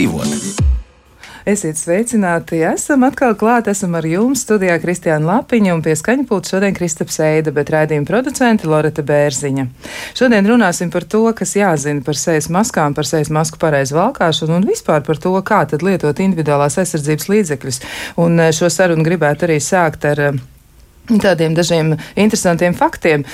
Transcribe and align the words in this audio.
dzīvot. 0.00 0.66
Esiet 1.48 1.78
sveicināti! 1.80 2.58
Esam 2.68 3.02
atkal 3.06 3.32
klāt, 3.34 3.68
esam 3.72 3.94
ar 3.96 4.04
jums 4.06 4.42
studijā 4.44 4.76
Kristiāna 4.80 5.24
Lapiņa 5.24 5.72
un 5.72 5.80
pie 5.82 5.94
skaņa 5.96 6.26
pulta 6.28 6.52
šodien 6.52 6.76
Kristaps 6.76 7.16
Eida, 7.24 7.52
bet 7.56 7.72
raidījuma 7.72 8.06
producente 8.06 8.68
Loreta 8.68 9.02
Bērziņa. 9.08 9.64
Šodien 10.20 10.46
runāsim 10.46 10.92
par 10.92 11.08
to, 11.08 11.24
kas 11.36 11.56
jāzina 11.56 12.04
par 12.04 12.20
sejas 12.20 12.50
maskām, 12.52 12.94
par 12.94 13.08
sejas 13.08 13.32
masku 13.32 13.58
pareizu 13.60 13.96
valkāšanu 13.96 14.60
un 14.60 14.68
vispār 14.68 15.02
par 15.06 15.20
to, 15.20 15.32
kā 15.40 15.64
tad 15.72 15.82
lietot 15.86 16.20
individuālās 16.20 16.76
aizsardzības 16.84 17.32
līdzekļus. 17.32 17.82
Un 18.20 18.36
eh, 18.44 18.52
šo 18.56 18.68
sarunu 18.70 19.06
gribētu 19.08 19.48
arī 19.48 19.58
sākt 19.64 20.06
ar 20.12 20.26
eh, 20.28 20.40
Tādiem 21.10 21.54
dažiem 21.56 21.94
interesantiem 22.14 22.74
faktiem. 22.76 23.24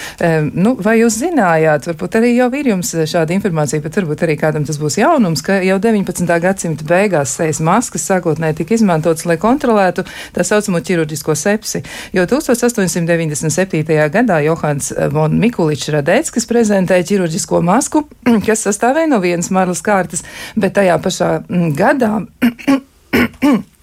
Nu, 0.56 0.74
vai 0.80 0.96
jūs 1.00 1.18
zinājāt, 1.20 1.88
varbūt 1.90 2.16
arī 2.18 2.32
jau 2.36 2.48
ir 2.56 2.70
jums 2.72 2.92
šāda 3.10 3.34
informācija, 3.36 3.82
bet 3.84 3.98
varbūt 3.98 4.24
arī 4.24 4.36
kādam 4.40 4.64
tas 4.68 4.78
būs 4.80 4.96
jaunums, 5.00 5.42
ka 5.44 5.58
jau 5.64 5.76
19. 5.82 6.30
gadsimta 6.42 6.86
beigās 6.88 7.34
sejas 7.36 7.60
maskas 7.64 8.06
sākotnēji 8.08 8.62
tika 8.62 8.76
izmantotas, 8.78 9.26
lai 9.28 9.36
kontrolētu 9.42 10.06
tā 10.36 10.46
saucamo 10.46 10.80
ķirurģisko 10.80 11.36
sepsi. 11.36 11.82
Jo 12.16 12.24
1897. 12.30 13.84
gadā 14.16 14.40
Johans 14.46 14.92
von 15.12 15.36
Mikuličs 15.40 15.92
Radēckis 15.94 16.48
prezentēja 16.48 17.08
ķirurģisko 17.12 17.62
masku, 17.66 18.06
kas 18.48 18.66
sastāvēja 18.68 19.12
no 19.12 19.20
vienas 19.24 19.52
marlas 19.52 19.84
kārtas, 19.84 20.24
bet 20.56 20.78
tajā 20.80 20.96
pašā 21.04 21.32
gadā 21.76 22.20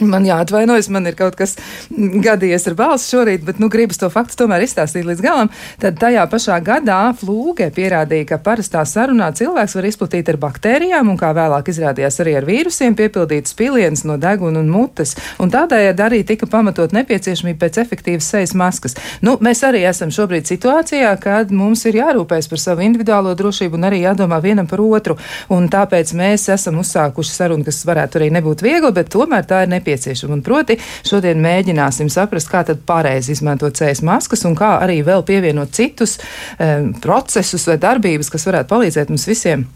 Man 0.00 0.26
jāatvainojas, 0.26 0.88
man 0.92 1.06
ir 1.08 1.16
kaut 1.18 1.36
kas 1.38 1.56
gadījies 1.90 2.66
ar 2.70 2.76
balsi 2.78 3.10
šorīt, 3.14 3.44
bet 3.46 3.60
nu, 3.62 3.68
gribas 3.72 4.00
to 4.00 4.08
faktu 4.12 4.38
tomēr 4.42 4.64
izstāstīt 4.64 5.06
līdz 5.06 5.22
galam. 5.24 5.50
Tad 5.82 5.98
tajā 6.00 6.24
pašā 6.30 6.58
gadā 6.64 6.98
flūge 7.18 7.68
pierādīja, 7.74 8.28
ka 8.32 8.40
parastā 8.42 8.82
sarunā 8.88 9.30
cilvēks 9.36 9.76
var 9.78 9.88
izplatīt 9.88 10.30
ar 10.32 10.38
baktērijām, 10.42 11.10
un 11.12 11.18
kā 11.20 11.32
vēlāk 11.36 11.70
izrādījās 11.72 12.20
arī 12.24 12.36
ar 12.40 12.48
vīrusiem, 12.48 12.96
piepildīt 12.98 13.50
spilienus 13.50 14.04
no 14.08 14.16
deguna 14.20 14.62
un 14.62 14.70
mutes. 14.72 15.14
Un 15.42 15.52
tādējādi 15.54 16.04
arī 16.06 16.22
tika 16.26 16.48
pamatot 16.50 16.94
nepieciešamība 16.96 17.66
pēc 17.66 17.80
efektīvas 17.84 18.30
sejas 18.34 18.54
maskas. 18.58 18.98
Nu, 19.24 19.36
mēs 19.44 19.62
arī 19.66 19.84
esam 19.88 20.12
šobrīd 20.14 20.48
situācijā, 20.50 21.12
kad 21.22 21.52
mums 21.54 21.84
ir 21.88 22.00
jārūpējas 22.00 22.50
par 22.50 22.62
savu 22.62 22.84
individuālo 22.86 23.34
drošību 23.38 23.78
un 23.78 23.88
arī 23.90 24.02
jādomā 24.04 24.40
vienam 24.44 24.68
par 24.70 24.82
otru. 24.84 25.18
Un 25.54 25.68
tāpēc 25.72 26.14
mēs 26.18 26.48
esam 26.54 26.80
uzsākuši 26.82 27.34
sarunu, 27.34 27.66
kas 27.66 27.82
varētu 27.86 28.20
arī 28.20 28.30
nebūt 28.34 28.64
viegli, 28.64 28.92
bet 28.94 29.12
tomēr 29.14 29.46
tā 29.48 29.64
ir 29.64 29.72
nepieciešama 29.74 29.83
nepieciešama. 29.84 30.38
Un 30.38 30.42
proti, 30.44 30.78
šodien 31.04 31.44
mēģināsim 31.44 32.08
saprast, 32.12 32.48
kā 32.48 32.64
tad 32.64 32.82
pareizi 32.88 33.36
izmantot 33.36 33.76
cēs 33.76 34.02
maskas 34.06 34.44
un 34.48 34.56
kā 34.56 34.78
arī 34.80 35.02
vēl 35.04 35.24
pievienot 35.28 35.76
citus 35.76 36.18
um, 36.58 36.92
procesus 37.04 37.68
vai 37.68 37.78
darbības, 37.78 38.32
kas 38.32 38.48
varētu 38.48 38.72
palīdzēt 38.72 39.12
mums 39.12 39.28
visiem 39.28 39.68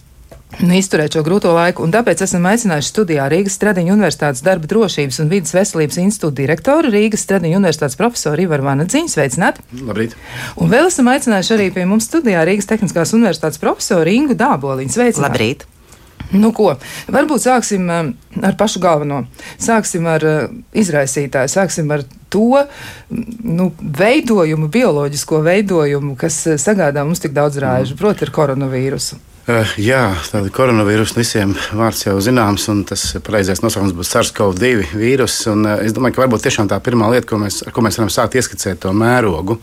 nu, 0.62 0.72
izturēt 0.78 1.14
šo 1.14 1.22
grūto 1.26 1.52
laiku. 1.52 1.84
Un 1.84 1.92
tāpēc 1.92 2.22
esam 2.24 2.46
aicinājuši 2.48 2.92
studijā 2.92 3.28
Rīgas 3.30 3.58
Stradiņu 3.58 3.94
Universitātes 3.94 4.44
darba 4.46 4.70
drošības 4.70 5.20
un 5.22 5.32
vidas 5.32 5.54
veselības 5.56 6.00
institūta 6.02 6.40
direktoru 6.40 6.92
Rīgas 6.94 7.26
Stradiņu 7.26 7.60
Universitātes 7.60 7.98
profesoru 8.00 8.46
Ivaru 8.46 8.68
Vanadziņu. 8.70 9.12
Sveicināt! 9.12 9.60
Labrīt! 9.84 10.16
Un 10.56 10.72
vēl 10.72 10.88
esam 10.88 11.10
aicinājuši 11.12 11.56
arī 11.58 11.72
pie 11.76 11.88
mums 11.88 12.08
studijā 12.08 12.44
Rīgas 12.48 12.70
Tehniskās 12.70 13.14
Universitātes 13.16 13.60
profesoru 13.62 14.14
Ingu 14.14 14.38
Dāboliņu. 14.38 14.94
Sveicināt! 14.96 15.28
Labrīt! 15.28 15.68
Nu, 16.34 16.50
ko? 16.52 16.74
Varbūt 17.08 17.44
sāksim 17.46 17.88
um, 17.88 18.10
ar 18.44 18.56
pašu 18.60 18.82
galveno. 18.84 19.22
Sāksim 19.60 20.08
ar 20.10 20.26
uh, 20.28 20.40
izraisītāju, 20.76 21.52
sāksim 21.52 21.88
ar 21.94 22.04
to 22.28 22.64
nu, 23.08 23.70
veidojumu, 23.80 24.68
bioloģisko 24.72 25.40
veidojumu, 25.46 26.16
kas 26.20 26.42
uh, 26.50 26.58
sagādā 26.60 27.06
mums 27.06 27.24
tik 27.24 27.32
daudz 27.36 27.60
rāžu, 27.62 27.94
mm. 27.94 28.02
proti, 28.02 28.28
ar 28.28 28.34
koronavīrusu. 28.36 29.22
Uh, 29.48 29.64
jā, 29.80 30.10
tāda 30.28 30.50
koronavīrusa 30.52 31.16
visiem 31.16 31.54
vārds 31.72 32.02
jau 32.04 32.18
zināms, 32.20 32.66
un 32.68 32.82
tas 32.84 33.00
pareizais 33.24 33.62
nosaukums 33.64 33.94
būs 33.96 34.10
SARS-CoV-2 34.12 34.90
vīrus. 35.00 35.38
Un, 35.48 35.62
uh, 35.64 35.78
es 35.80 35.94
domāju, 35.96 36.18
ka 36.18 36.22
varbūt 36.26 36.44
tiešām 36.44 36.68
tā 36.68 36.76
pirmā 36.84 37.08
lieta, 37.14 37.24
ko 37.30 37.38
mēs, 37.40 37.62
ko 37.72 37.84
mēs 37.86 37.96
varam 37.96 38.12
sākt 38.12 38.36
ieskicēt, 38.36 38.82
to 38.82 38.92
mērogu, 38.92 39.56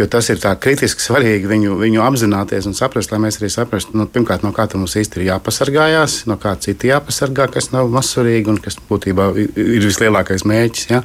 jo 0.00 0.08
tas 0.08 0.32
ir 0.32 0.40
tā 0.40 0.54
kritiski 0.56 1.04
svarīgi 1.04 1.52
viņu, 1.52 1.76
viņu 1.82 2.00
apzināties 2.06 2.70
un 2.70 2.78
saprast, 2.78 3.12
lai 3.12 3.20
mēs 3.26 3.42
arī 3.42 3.52
saprastu, 3.52 3.92
nu, 4.00 4.08
pirmkārt, 4.08 4.40
no 4.40 4.54
kā 4.56 4.64
mums 4.72 4.96
īsti 4.96 5.20
ir 5.20 5.28
jāpasargājās, 5.34 6.22
no 6.30 6.40
kā 6.40 6.56
citi 6.64 6.88
jāpasargā, 6.88 7.50
kas 7.52 7.74
nav 7.76 7.92
mazsvarīgi 7.92 8.54
un 8.54 8.64
kas 8.64 8.80
būtībā 8.88 9.34
ir 9.36 9.84
vislielākais 9.84 10.48
mērķis. 10.48 10.92
Ja? 10.94 11.04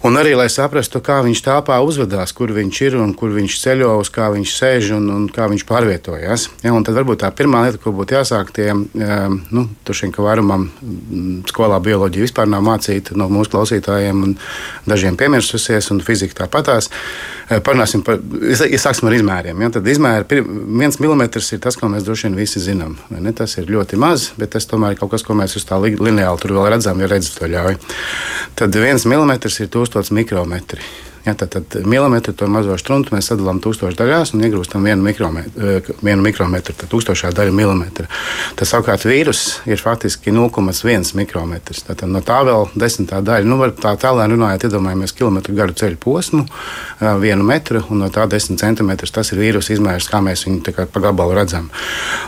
Un 0.00 0.16
arī, 0.16 0.30
lai 0.32 0.46
saprastu, 0.48 1.02
kā 1.04 1.18
viņš 1.20 1.42
tāpā 1.44 1.76
uzvedās, 1.84 2.32
kur 2.32 2.54
viņš 2.56 2.78
ir 2.86 2.94
un 2.96 3.10
kur 3.12 3.34
viņš 3.34 3.56
ceļo, 3.60 3.90
uz 4.00 4.08
kā 4.08 4.30
viņš 4.32 4.52
sēž 4.56 4.94
un, 4.96 5.10
un 5.12 5.26
kā 5.28 5.44
viņš 5.52 5.66
pārvietojas. 5.68 6.46
Ja, 6.64 6.72
tad 6.86 6.96
varbūt 6.96 7.20
tā 7.20 7.28
pirmā 7.36 7.66
lieta, 7.66 7.80
ko 7.82 7.92
būtu 7.98 8.16
jāsāk, 8.16 8.48
tie, 8.56 8.70
nu, 8.72 9.66
šim, 9.92 10.14
ka 10.16 10.24
vairumam 10.24 10.70
mm, 10.70 11.34
skolā 11.52 11.76
bioloģija 11.84 12.24
vispār 12.24 12.48
nav 12.48 12.64
mācīta 12.64 13.18
no 13.20 13.28
mūsu 13.28 13.52
klausītājiem, 13.52 14.24
un 14.24 14.34
dažiem 14.88 15.20
piemirsusies, 15.20 15.90
un 15.92 16.00
fizika 16.06 16.46
tāpatās. 16.46 16.88
Parunāsim 17.50 18.04
par, 18.06 18.20
iesāksim 18.46 19.08
ar 19.10 19.16
izmēriem. 19.16 19.62
Ja, 19.64 19.70
tad 19.74 19.88
izmēri, 19.90 20.42
viens 20.78 21.00
milimetrs 21.02 21.50
ir 21.56 21.62
tas, 21.64 21.74
ko 21.78 21.90
mēs 21.90 22.06
droši 22.06 22.28
vien 22.28 22.38
visi 22.38 22.62
zinām. 22.62 22.94
Tas 23.36 23.56
ir 23.58 23.70
ļoti 23.74 23.98
maz, 23.98 24.30
bet 24.38 24.54
tas 24.54 24.68
tomēr 24.70 24.94
ir 24.94 25.00
kaut 25.02 25.10
kas, 25.16 25.26
ko 25.26 25.34
mēs 25.34 25.58
uz 25.58 25.66
tā 25.66 25.80
lineāli 25.82 26.42
tur 26.42 26.54
vēl 26.54 26.70
redzam, 26.76 27.02
ja 27.02 27.10
redzat 27.10 27.40
to 27.40 27.50
ļauj. 27.50 27.80
Tad 28.60 28.78
viens 28.78 29.06
milimetrs 29.10 29.58
ir 29.64 29.72
tos 29.72 29.90
tūkstoši 29.90 30.20
mikrometri. 30.20 30.84
Ja, 31.24 31.34
tad, 31.34 31.48
tad 31.48 31.86
milimetru 31.86 32.32
to 32.32 32.46
mazo 32.48 32.72
struntu 32.80 33.12
mēs 33.12 33.26
sadalām 33.28 33.58
tūkstošās 33.60 33.98
daļās 33.98 34.30
un 34.32 34.44
iegūstam 34.46 34.86
vienu 34.88 35.04
mikrometru, 35.04 35.66
eh, 35.68 35.88
vienu 36.00 36.24
mikrometru 36.24 36.72
tad 36.72 36.88
tūkstošā 36.88 37.32
daļa 37.36 37.52
milimetra. 37.52 38.06
Tas 38.56 38.72
savukārt 38.72 39.04
vīrus 39.04 39.42
ir 39.68 39.76
faktiski 39.76 40.32
0,1 40.32 41.12
mikrometrs. 41.18 41.82
Tad 41.84 42.06
no 42.08 42.22
tā 42.24 42.38
vēl 42.48 42.70
desmitā 42.72 43.20
daļa. 43.20 43.44
Nu, 43.44 43.58
tā 43.76 43.92
tālāk 44.00 44.32
runājot, 44.32 44.64
iedomājamies 44.64 45.12
kilometru 45.16 45.54
garu 45.58 45.76
ceļu 45.76 46.00
posmu, 46.00 46.46
eh, 46.46 47.12
vienu 47.20 47.44
metru, 47.44 47.84
un 47.90 47.98
no 47.98 48.08
tā 48.08 48.26
desmit 48.26 48.60
centimetrus 48.64 49.12
tas 49.12 49.32
ir 49.32 49.38
vīrusu 49.38 49.76
izmērs, 49.76 50.08
kā 50.08 50.24
mēs 50.24 50.46
viņu 50.48 50.88
pa 50.88 51.00
gabalu 51.00 51.36
redzam. 51.36 51.68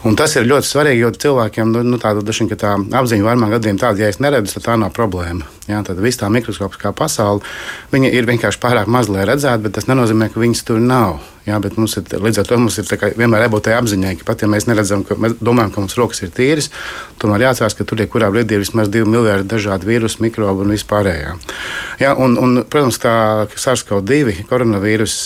Un 0.05 0.17
tas 0.17 0.37
ir 0.37 0.45
ļoti 0.45 0.69
svarīgi, 0.69 0.99
jo 0.99 1.11
cilvēkiem 1.11 1.73
nu, 1.73 1.83
nu, 1.83 1.97
tāda, 1.97 2.23
dažin, 2.23 2.49
tā 2.49 2.77
apziņa 2.77 3.25
vairumā 3.25 3.49
gadījumā 3.57 3.79
tāda, 3.79 4.05
ja 4.05 4.09
es 4.09 4.21
neredzu, 4.21 4.59
tad 4.59 4.69
tā 4.69 4.79
nav 4.79 4.93
problēma. 4.93 5.49
Ja, 5.71 5.79
tad 5.87 6.01
viss 6.03 6.19
tā 6.19 6.27
mikroskopiskā 6.33 6.91
pasaule 6.99 7.45
ir 7.95 8.27
vienkārši 8.27 8.59
pārāk 8.63 8.89
maz, 8.91 9.11
lai 9.13 9.27
redzētu, 9.29 9.63
bet 9.67 9.77
tas 9.77 9.87
nenozīmē, 9.87 10.33
ka 10.33 10.43
viņas 10.43 10.65
tur 10.67 10.81
nav. 10.83 11.21
Jā, 11.43 11.57
bet 11.59 11.75
mums 11.75 11.97
ir, 11.99 12.07
līdz 12.23 12.39
ar 12.39 12.47
to 12.47 12.57
mums 12.61 12.77
ir 12.79 12.87
vienmēr 13.19 13.49
jābūt 13.49 13.65
tajā 13.67 13.81
apziņai, 13.83 14.13
ka 14.21 14.27
pat 14.29 14.45
ja 14.45 14.49
mēs 14.51 14.69
neredzam, 14.69 15.03
ka 15.07 15.17
mēs 15.19 15.35
domājam, 15.43 15.73
ka 15.75 15.83
mums 15.83 15.97
rokas 15.99 16.23
ir 16.23 16.31
tīras, 16.35 16.69
tomēr 17.19 17.49
jāatcerās, 17.49 17.75
ka 17.75 17.87
tur 17.89 17.99
ir 17.99 18.11
kurā 18.13 18.29
brīdī 18.31 18.55
ir 18.55 18.63
vismaz 18.63 18.91
divi 18.93 19.11
miljardi 19.11 19.51
dažādu 19.51 19.89
vīrusu, 19.89 20.23
mikrobu 20.23 20.63
un 20.63 20.71
vispārējā. 20.77 21.33
Jā, 21.99 22.13
un, 22.15 22.37
un, 22.39 22.61
protams, 22.71 23.01
kā 23.03 23.15
SARS-CoV-2 23.59 24.47
koronavīrus, 24.51 25.17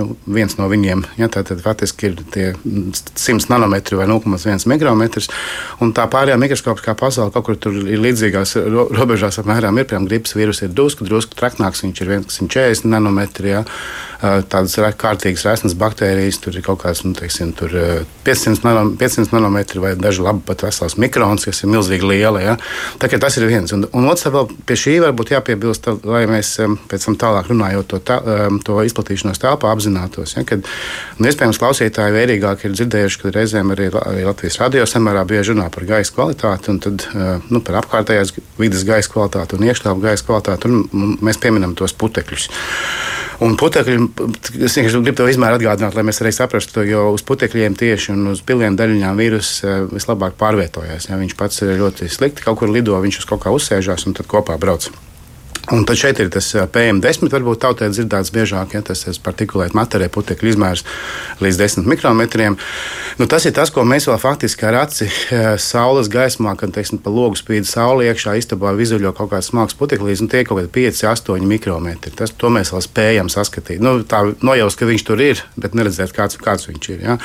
nu, 0.00 0.08
viens 0.24 0.56
no 0.56 0.70
viņiem, 0.72 1.04
jā, 1.20 1.28
tā 1.36 1.44
tad 1.50 1.60
faktiski 1.64 2.10
ir 2.10 2.16
tie 2.32 2.46
100 2.64 3.52
nanometri 3.52 4.00
vai 4.00 4.08
0,1 4.08 4.64
mikrometrs, 4.72 5.28
un 5.84 5.92
tā 5.96 6.08
pārējā 6.08 6.40
mikroskopiskā 6.40 6.96
pasaule 6.96 7.34
kaut 7.34 7.48
kur 7.50 7.60
tur 7.60 7.76
ir 7.84 8.00
līdzīgās 8.06 8.56
robežās 8.96 9.40
apmēram 9.44 9.76
ir, 9.76 9.88
piemēram, 9.88 10.08
gripas 10.08 10.36
vīrus 10.36 10.64
ir 10.64 10.72
drusku, 10.72 11.04
drusku 11.08 11.36
traknāks, 11.36 11.84
viņš 11.84 12.04
ir 12.04 12.14
140 12.24 12.88
nanometri, 12.88 13.52
jā, 13.52 13.64
tādas 14.50 14.76
kārtīgas 14.98 15.46
resnas 15.58 15.74
baktērijas, 15.78 16.38
tur 16.42 16.54
ir 16.54 16.62
kaut 16.62 16.80
kāds 16.84 17.02
nu, 17.02 17.12
teiksim, 17.18 17.50
500, 18.24 18.62
nano, 18.62 18.92
500 18.98 19.34
nanometri 19.34 19.82
vai 19.82 19.94
daži 19.98 20.22
labi 20.22 20.44
pat 20.46 20.62
vesels 20.62 20.94
mikrons, 21.00 21.48
kas 21.48 21.64
ir 21.64 21.72
milzīgi 21.72 22.06
liela. 22.06 22.42
Ja? 22.42 22.54
Tā, 23.00 23.10
tas 23.18 23.36
ir 23.38 23.48
viens. 23.50 23.72
Un, 23.74 23.86
un 23.92 24.06
otrs 24.10 24.28
vēl 24.30 24.46
pie 24.68 24.76
šī 24.78 24.98
varbūt 25.02 25.32
jāpiebilst, 25.34 25.90
lai 26.06 26.22
mēs 26.30 26.54
pēc 26.90 27.08
tam 27.08 27.18
tālāk 27.18 27.50
runājot 27.50 27.90
to, 27.90 27.98
tā, 27.98 28.20
to 28.66 28.78
izplatīšanos 28.86 29.42
telpā 29.42 29.72
apzinātos. 29.74 30.36
Ja? 30.36 30.46
Kad, 30.46 30.66
nu, 31.18 31.28
iespējams, 31.30 31.60
klausītāji 31.60 32.14
vērīgāk 32.14 32.66
ir 32.68 32.76
dzirdējuši, 32.78 33.22
ka 33.22 33.34
reizēm 33.34 33.74
arī, 33.74 33.90
Latvijas 34.28 34.60
radio 34.62 34.86
samērā 34.86 35.26
bieži 35.28 35.56
runā 35.56 35.68
par 35.74 35.88
gaisa 35.88 36.14
kvalitāti 36.14 36.74
un 36.74 36.82
tad, 36.84 37.08
nu, 37.50 37.62
par 37.64 37.82
apkārtējās 37.82 38.36
vidas 38.60 38.86
gaisa 38.86 39.10
kvalitāti 39.10 39.58
un 39.58 39.66
iekštelpu 39.66 40.06
gaisa 40.06 40.28
kvalitāti. 40.28 40.70
Mēs 41.24 41.40
pieminam 41.42 41.74
tos 41.78 41.96
putekļus. 41.98 42.50
Un 43.44 43.54
putekļi, 43.54 43.96
es 44.66 44.74
vienkārši 44.74 45.00
gribu 45.04 45.14
to 45.20 45.28
izmēru 45.30 45.60
atgādināt, 45.60 45.94
lai 45.94 46.02
mēs 46.08 46.18
arī 46.24 46.32
saprastu, 46.34 46.82
jo 46.88 47.04
uz 47.14 47.22
putekļiem 47.26 47.76
tieši 47.78 48.10
un 48.16 48.32
uz 48.32 48.42
pilienu 48.42 48.74
daļiņām 48.80 49.20
vīrus 49.22 49.52
eh, 49.62 49.84
vislabāk 49.92 50.34
pārvietojas. 50.40 51.06
Ja 51.06 51.20
viņš 51.20 51.36
pats 51.38 51.62
ir 51.62 51.76
ļoti 51.78 52.10
slikti 52.10 52.42
kaut 52.42 52.58
kur 52.58 52.72
lido, 52.74 52.98
viņš 52.98 53.22
uz 53.22 53.28
kaut 53.30 53.44
kā 53.44 53.54
uzsēžās 53.54 54.08
un 54.10 54.18
tad 54.18 54.26
kopā 54.30 54.58
brauc. 54.58 54.90
Un 55.68 55.84
tad 55.84 55.98
šeit 56.00 56.16
ir 56.22 56.30
tas 56.32 56.46
PM10, 56.72 57.28
varbūt 57.28 57.60
tautē 57.60 57.90
dzirdēts 57.92 58.30
biežāk, 58.32 58.72
ja 58.72 58.80
tas 58.80 59.02
ir 59.04 59.18
partikulēta 59.20 59.76
matērija, 59.76 60.08
putekļu 60.14 60.54
izmērs 60.54 60.84
līdz 61.44 61.58
10 61.60 61.90
mikrometriem. 61.92 62.56
Nu, 63.20 63.26
tas 63.28 63.44
ir 63.44 63.52
tas, 63.52 63.68
ko 63.74 63.84
mēs 63.84 64.06
vēl 64.08 64.16
faktiski 64.22 64.64
ar 64.64 64.78
aci 64.86 65.10
saules 65.60 66.08
gaismā, 66.08 66.54
kad 66.56 66.72
teiksim, 66.72 67.02
pa 67.04 67.12
logu 67.12 67.36
spīd 67.36 67.68
saule 67.68 68.06
iekšā, 68.08 68.38
istabā 68.40 68.72
vizuļo 68.78 69.12
kaut 69.18 69.34
kāds 69.34 69.50
smags 69.52 69.76
puteklīs, 69.76 70.22
un 70.24 70.30
tie 70.32 70.40
ir 70.40 70.48
kaut 70.48 70.62
kādi 70.62 70.72
5, 70.78 71.02
8 71.10 71.44
mikrometri. 71.50 72.14
Tas, 72.16 72.32
to 72.32 72.48
mēs 72.54 72.72
vēl 72.72 72.84
spējam 72.86 73.28
saskatīt. 73.32 73.84
Nu, 73.84 73.98
tā 74.08 74.22
nojaust, 74.40 74.80
ka 74.80 74.88
viņš 74.88 75.04
tur 75.04 75.20
ir, 75.20 75.44
bet 75.60 75.76
neredzēt, 75.76 76.16
kāds, 76.16 76.40
kāds 76.40 76.70
viņš 76.70 76.90
ir. 76.94 77.04
Ja? 77.10 77.18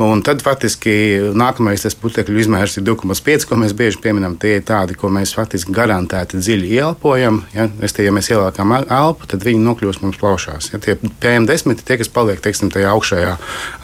Un 0.00 0.24
tad 0.24 0.40
faktiski 0.46 0.96
nākamais 1.36 1.84
tas 1.84 1.98
putekļu 2.00 2.46
izmērs 2.46 2.78
ir 2.80 2.88
2,5, 2.88 3.44
ko 3.50 3.60
mēs 3.60 3.76
bieži 3.76 4.00
pieminam. 4.00 4.38
Tie 4.40 4.56
ir 4.56 4.64
tādi, 4.64 4.96
ko 4.96 5.12
mēs 5.12 5.36
faktiski 5.36 5.74
garantēti 5.74 6.40
dziļi 6.40 6.72
ieelpojam. 6.78 7.42
Ja? 7.52 7.68
Restīvi, 7.80 8.08
ja 8.08 8.14
mēs 8.14 8.30
ieliekam 8.32 8.74
elpu, 8.78 9.28
tad 9.30 9.44
viņi 9.46 9.62
nokļūst 9.64 10.04
mums 10.04 10.18
plaušās. 10.20 10.70
Ja 10.72 10.80
tie 10.82 10.96
PM10 11.22 11.74
ir 11.74 11.82
tie, 11.84 11.98
kas 12.00 12.10
paliek 12.12 12.42
teiksim, 12.44 12.70
tajā 12.74 12.92
augšējā 12.94 13.34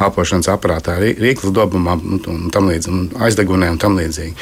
elpošanas 0.07 0.51
aparātā, 0.53 0.99
rīklas 1.01 1.55
dobumā 1.57 1.97
un, 1.99 2.49
tam 2.55 2.71
līdzīgi, 2.71 2.95
un 2.95 3.25
aizdegunē 3.27 3.71
un 3.75 3.81
tam 3.83 3.99
līdzīgi. 3.99 4.35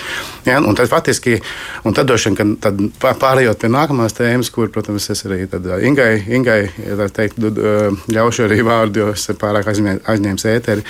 Ja, 0.48 0.58
un 0.64 0.76
tad 0.78 0.90
faktiski, 0.90 1.38
un 1.84 1.96
tad 1.96 2.10
vien, 2.14 2.36
kad 2.38 2.82
pārējot 3.04 3.60
pie 3.60 3.70
nākamās 3.72 4.16
tēmas, 4.16 4.50
kur, 4.54 4.70
protams, 4.72 5.10
es 5.12 5.24
arī 5.28 5.44
tad, 5.50 5.66
Ingai, 5.84 6.22
Ingai 6.38 6.60
teikt, 7.14 7.40
ļaušu 8.12 8.46
arī 8.46 8.60
vārdu, 8.66 9.02
jo 9.02 9.10
es 9.12 9.28
pārāk 9.38 9.68
aizņēmu 9.68 10.44
ēteri, 10.48 10.84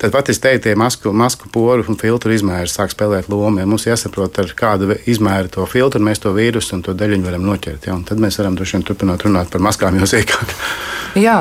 tad 0.00 0.14
faktiski 0.14 0.44
te 0.44 0.54
tie 0.68 0.74
masku, 0.78 1.12
masku 1.12 1.50
poru 1.52 1.86
un 1.88 1.98
filtru 2.00 2.34
izmēri 2.34 2.70
sāk 2.70 2.92
spēlēt 2.94 3.30
lomu. 3.32 3.62
Ja 3.62 3.68
mums 3.68 3.86
jāsaprot, 3.88 4.38
ar 4.42 4.52
kādu 4.58 4.96
izmēru 5.08 5.52
to 5.56 5.66
filtru 5.70 6.02
mēs 6.04 6.22
to 6.22 6.32
vīrusu 6.36 6.78
un 6.78 6.84
to 6.86 6.94
daļiņu 6.98 7.28
varam 7.28 7.46
noķert. 7.48 7.88
Ja, 7.88 7.97
un 7.98 8.06
tad 8.08 8.22
mēs 8.22 8.38
varam 8.40 8.56
droši 8.58 8.78
vien 8.78 8.86
turpināt 8.88 9.26
runāt 9.26 9.50
par 9.52 9.64
maskām 9.64 9.98
jau 9.98 10.08
sīkāk. 10.08 10.56
jā, 11.26 11.38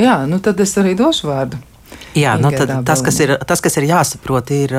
jā, 0.00 0.16
nu 0.30 0.40
tad 0.44 0.60
es 0.60 0.76
arī 0.82 0.96
došu 0.98 1.30
vārdu. 1.30 1.60
Jā, 2.18 2.34
nu 2.42 2.50
tad, 2.50 2.72
tas, 2.86 3.02
kas 3.06 3.20
ir, 3.22 3.36
tas, 3.46 3.60
kas 3.62 3.76
ir 3.78 3.86
jāsaprot, 3.86 4.50
ir 4.50 4.72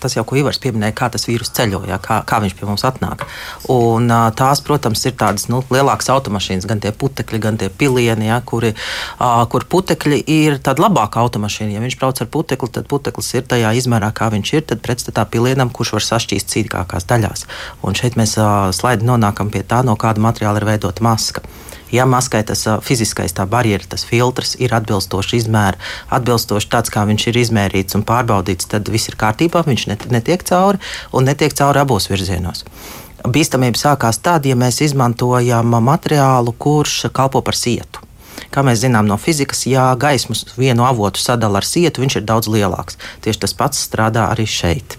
tas 0.00 0.14
jau, 0.16 0.24
ko 0.24 0.38
Ivars 0.40 0.60
pieminēja, 0.62 0.94
kā 0.96 1.10
tas 1.12 1.26
vīrus 1.28 1.52
ceļo, 1.52 1.82
jā, 1.88 1.98
kā, 2.00 2.22
kā 2.28 2.38
viņš 2.40 2.54
pie 2.56 2.68
mums 2.68 2.84
atnāk. 2.88 3.26
Un, 3.72 4.08
tās, 4.38 4.62
protams, 4.64 5.02
ir 5.04 5.16
tādas 5.20 5.50
nu, 5.52 5.60
lielākas 5.72 6.08
automašīnas, 6.14 6.66
gan 6.70 6.80
tie 6.80 6.94
putekļi, 6.96 7.40
gan 7.44 7.60
tie 7.60 7.68
pilieni, 7.68 8.30
jā, 8.30 8.38
kuri, 8.48 8.72
kur 9.52 9.66
putekļi 9.74 10.22
ir 10.32 10.56
tāda 10.64 10.86
labāka 10.86 11.20
automašīna. 11.20 11.74
Ja 11.76 11.82
viņš 11.84 11.98
brauc 12.00 12.22
ar 12.24 12.30
putekli, 12.32 12.72
tad 12.72 12.88
puteklis 12.88 13.28
ir 13.36 13.44
tajā 13.52 13.74
izmērā, 13.76 14.08
kā 14.16 14.30
viņš 14.32 14.54
ir, 14.56 14.64
tad 14.72 14.80
pretstatā 14.84 15.26
pilienam, 15.28 15.72
kurš 15.72 15.98
var 15.98 16.08
sašķīst 16.08 16.56
cīkākās 16.56 17.08
daļās. 17.10 17.44
Un 17.84 17.98
šeit 17.98 18.16
mēs 18.20 18.38
slaidi 18.78 19.08
nonākam 19.08 19.52
pie 19.52 19.60
tā, 19.60 19.84
no 19.84 19.98
kāda 20.00 20.24
materiāla 20.24 20.62
ir 20.62 20.70
veidota 20.72 21.04
maska. 21.04 21.44
Ja 21.92 22.06
maskai 22.08 22.42
tas 22.48 22.64
fiziskais 22.86 23.34
tā 23.36 23.46
barjera, 23.48 23.84
tas 23.88 24.06
filtrs 24.08 24.54
ir 24.58 24.74
atbilstoši 24.74 25.42
izmēra, 25.42 25.80
atbilstoši 26.10 26.70
tāds, 26.72 26.92
kā 26.92 27.04
viņš 27.08 27.28
ir 27.30 27.40
izmērīts 27.44 27.98
un 27.98 28.06
pārbaudīts, 28.08 28.70
tad 28.72 28.88
viss 28.92 29.12
ir 29.12 29.18
kārtībā, 29.20 29.64
viņš 29.68 29.88
netiek 30.10 30.44
cauri 30.48 30.80
un 31.12 31.28
netiek 31.28 31.54
cauri 31.56 31.82
abos 31.84 32.08
virzienos. 32.10 32.64
Bīstamība 33.22 33.78
sākās 33.78 34.18
tad, 34.18 34.48
ja 34.50 34.56
mēs 34.58 34.80
izmantojam 34.82 35.76
materiālu, 35.84 36.56
kurš 36.58 37.12
kalpo 37.14 37.44
par 37.46 37.54
sietu. 37.54 38.01
Kā 38.50 38.64
mēs 38.66 38.82
zinām 38.82 39.06
no 39.08 39.18
fizikas, 39.20 39.64
ja 39.70 39.92
gaismu 39.94 40.36
vienu 40.56 40.86
avotu 40.88 41.22
sadala 41.22 41.60
ar 41.60 41.68
sietu, 41.68 42.02
viņš 42.02 42.18
ir 42.18 42.26
daudz 42.28 42.50
lielāks. 42.50 42.98
Tieši 43.22 43.44
tas 43.44 43.54
pats 43.56 43.84
strādā 43.86 44.26
arī 44.32 44.48
šeit. 44.48 44.98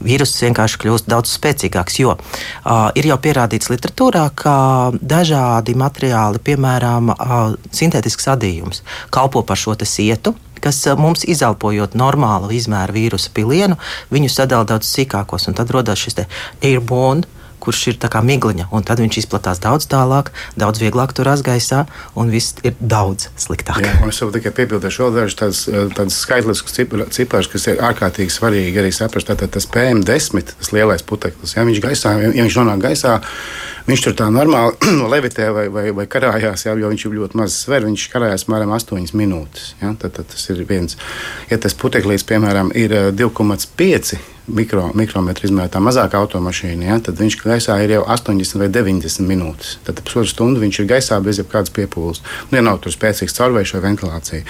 Vīruss 0.00 0.40
vienkārši 0.40 0.80
kļūst 0.80 1.08
daudz 1.12 1.32
spēcīgāks, 1.36 1.98
jo 2.00 2.14
uh, 2.16 2.88
ir 2.96 3.10
jau 3.10 3.18
pierādīts 3.20 3.68
literatūrā, 3.68 4.30
ka 4.34 4.54
dažādi 4.96 5.76
materiāli, 5.76 6.40
piemēram, 6.44 7.12
uh, 7.12 7.40
sintētisks 7.76 8.30
adījums, 8.32 8.80
kalpo 9.12 9.44
par 9.44 9.60
šo 9.60 9.76
sietu, 9.84 10.34
kas 10.60 10.80
mums 11.00 11.24
izelpojot 11.28 11.96
normālu 11.96 12.52
izmēru 12.56 12.96
vīrusu 12.96 13.32
pilienu, 13.36 13.76
viņu 14.12 14.32
sadala 14.32 14.68
daudz 14.68 14.88
sīkākos, 14.88 15.48
tad 15.56 15.72
rodas 15.72 16.00
šis 16.00 16.24
airborne 16.64 17.28
kurš 17.60 17.82
ir 17.92 17.98
kā 18.00 18.22
migliņa, 18.24 18.68
un 18.74 18.86
tad 18.86 19.02
viņš 19.02 19.20
izplatās 19.22 19.60
daudz 19.62 19.86
tālāk, 19.90 20.32
daudz 20.60 20.80
vieglāk 20.82 21.14
tur 21.16 21.30
gaisā, 21.44 21.84
un 22.18 22.32
viss 22.32 22.56
ir 22.66 22.74
daudz 22.80 23.28
sliktāk. 23.40 23.82
Jā, 23.84 23.92
es 24.08 24.20
vēl 24.22 24.32
tikai 24.38 24.52
piebildīšu 24.60 25.06
vēl 25.06 25.16
dažus 25.18 25.38
tādus, 25.38 25.62
tādus 25.96 26.20
skaitliskus 26.24 26.78
ciparus, 27.14 27.50
kas 27.52 27.68
ir 27.70 27.82
ārkārtīgi 27.90 28.34
svarīgi 28.34 28.82
arī 28.82 28.92
saprast. 28.94 29.30
Tātad 29.30 29.52
tas 29.54 29.68
PM10, 29.70 30.54
tas 30.58 30.72
lielais 30.74 31.04
puteklis, 31.06 31.54
ja 31.56 31.66
viņš, 31.68 31.82
gaisā, 31.84 32.16
ja 32.24 32.32
viņš 32.34 32.58
nonāk 32.62 32.82
gaisā, 32.88 33.18
viņš 33.90 34.04
tur 34.06 34.16
tā 34.18 34.28
normāli 34.32 34.76
no 35.00 35.10
levitē 35.10 35.50
vai, 35.54 35.66
vai, 35.72 35.86
vai 35.96 36.06
karājās, 36.10 36.66
jā, 36.66 36.74
jo 36.78 36.90
viņš 36.92 37.06
ir 37.06 37.16
ļoti 37.20 37.40
maz 37.40 37.60
sver, 37.64 37.86
viņš 37.88 38.08
karājās 38.12 38.46
apmēram 38.46 38.74
8 38.76 39.14
minūtes. 39.18 39.72
Ja? 39.82 39.94
Tad, 40.00 40.16
tad 40.18 40.30
tas 40.34 40.50
ir 40.52 40.64
viens. 40.68 40.98
Ja 41.50 41.58
tas 41.60 41.76
puteklis, 41.78 42.26
piemēram, 42.28 42.74
ir 42.78 42.94
2,5 43.18 44.20
mikro, 44.54 44.88
mikrometru 44.96 45.48
izmērā 45.48 45.70
tā 45.72 45.80
mazāka 45.82 46.18
automašīna, 46.20 46.86
ja, 46.88 46.98
tad 47.04 47.20
viņš 47.20 47.36
gaisā 47.42 47.76
ir 47.84 47.94
jau 47.96 48.02
80 48.10 48.60
vai 48.60 48.68
90 48.72 49.26
minūtes. 49.28 49.76
Tad 49.86 50.00
pusotru 50.04 50.30
stundu 50.30 50.62
viņš 50.62 50.80
ir 50.82 50.88
gaisā 50.90 51.18
bez 51.24 51.40
jebkādas 51.40 51.72
piepūles. 51.76 52.22
Nu, 52.50 52.58
ja 52.58 52.64
nav 52.64 52.80
tur 52.82 52.94
spēcīgs 52.94 53.36
caurvējš 53.36 53.74
vai 53.76 53.82
ventilācija. 53.88 54.42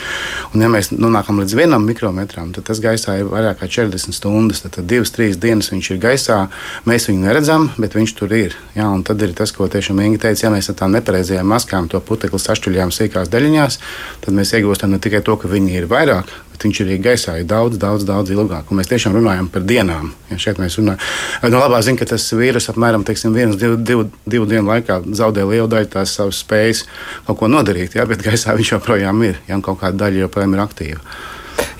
Un, 0.53 0.65
ja 0.65 0.71
mēs 0.73 0.93
nonākam 0.95 1.41
līdz 1.43 1.57
vienam 1.59 1.87
mikrometram, 1.89 2.55
tad 2.57 2.69
tas 2.71 2.83
gaisā 2.83 3.19
ir 3.21 3.31
vairāk 3.31 3.61
kā 3.63 3.71
40 3.81 4.17
stundas. 4.17 4.65
Tad, 4.65 4.77
tad 4.79 4.89
divas, 4.91 5.13
trīs 5.15 5.39
dienas 5.41 5.71
viņš 5.73 5.93
ir 5.95 6.03
gaisā. 6.03 6.41
Mēs 6.89 7.11
viņu 7.11 7.27
neredzam, 7.27 7.71
bet 7.81 7.97
viņš 7.99 8.17
tur 8.19 8.35
ir. 8.37 8.57
Ja, 8.77 8.91
tad 9.07 9.23
ir 9.27 9.30
tas, 9.39 9.53
ko 9.55 9.69
tiešām 9.71 10.01
Inga 10.05 10.21
teica, 10.27 10.47
ja 10.47 10.51
mēs 10.53 10.71
ar 10.73 10.77
tām 10.79 10.93
nepareizajām 10.97 11.49
maskām 11.49 11.89
to 11.91 12.01
putekli 12.05 12.41
sašķuļām 12.41 12.93
sīkās 12.95 13.31
daļiņās, 13.33 13.79
tad 14.25 14.37
mēs 14.37 14.55
iegūstam 14.59 14.95
ne 14.95 15.01
tikai 15.03 15.23
to, 15.27 15.37
ka 15.41 15.51
viņi 15.51 15.77
ir 15.81 15.89
vairāk, 15.91 16.31
bet 16.53 16.67
viņš 16.67 16.83
arī 16.85 16.99
gaisā 17.05 17.39
ir 17.41 17.49
daudz, 17.49 17.79
daudz, 17.81 18.05
daudz 18.09 18.33
ilgāk. 18.35 18.69
Un 18.71 18.81
mēs 18.81 18.91
tiešām 18.93 19.17
runājam 19.17 19.49
par 19.53 19.65
dienām. 19.67 20.13
Ja 20.31 20.39
šeit 20.41 20.61
mēs 20.63 20.79
runājam, 20.81 21.01
no 21.43 21.53
nu, 21.55 21.63
labā 21.63 21.81
zina, 21.87 22.01
ka 22.01 22.11
tas 22.13 22.29
vīrus 22.37 22.71
apmēram 22.73 23.07
teiksim, 23.09 23.35
vienu, 23.37 23.57
divu, 23.59 23.81
divu, 23.81 24.07
divu 24.29 24.49
dienu 24.51 24.69
laikā 24.69 25.01
zaudē 25.17 25.49
lielu 25.49 25.69
daļu 25.73 25.93
tās 25.97 26.15
savas 26.19 26.45
spējas 26.45 26.87
kaut 27.27 27.41
ko 27.41 27.51
nodarīt, 27.51 27.97
ja, 27.99 28.07
bet 28.09 28.25
gaisā 28.25 28.57
viņš 28.59 28.77
joprojām 28.77 29.27
ir, 29.29 29.43
ja 29.49 29.61
kaut 29.65 29.81
kāda 29.83 30.07
daļa 30.07 30.27
joprojām 30.27 30.57
ir 30.57 30.65
aktīva. 30.69 31.05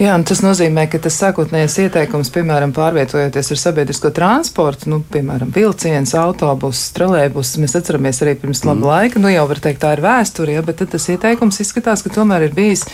Jā, 0.01 0.15
tas 0.25 0.41
nozīmē, 0.41 0.87
ka 0.89 0.97
tas 1.05 1.19
sākotnējais 1.21 1.75
ieteikums, 1.83 2.31
piemēram, 2.33 2.71
pārvietojoties 2.73 3.53
ar 3.53 3.59
sabiedrisko 3.61 4.09
transportu, 4.17 4.89
nu, 4.89 5.03
piemēram, 5.13 5.51
vilciens, 5.53 6.15
autobuss, 6.17 6.89
trolēbus, 6.97 7.59
mēs 7.61 7.77
atceramies 7.77 8.23
arī 8.25 8.33
pirms 8.41 8.63
mm. 8.65 8.71
laba 8.71 8.95
laika, 8.95 9.21
nu 9.21 9.29
jau 9.29 9.45
var 9.51 9.61
teikt, 9.61 9.83
tā 9.83 9.91
ir 9.99 10.01
vēsture, 10.07 10.55
ja, 10.57 10.63
bet 10.65 10.81
tas 10.95 11.09
ieteikums 11.13 11.61
izskatās, 11.61 12.01
ka 12.07 12.15
tomēr 12.15 12.49
ir 12.49 12.57
bijis 12.57 12.87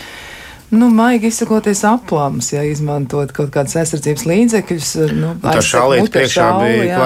nu, 0.69 0.89
maigi 0.89 1.27
izsakoties 1.27 1.83
aplams, 1.87 2.51
ja 2.53 2.63
izmantot 2.67 3.31
kaut 3.35 3.51
kādas 3.55 3.75
aizsardzības 3.79 4.25
līdzekļus. 4.27 4.89
Nu, 5.15 5.31
nu 5.31 5.33
tā 5.43 5.61
šāliet 5.63 6.09
priekšā 6.11 6.47
bija 6.59 6.97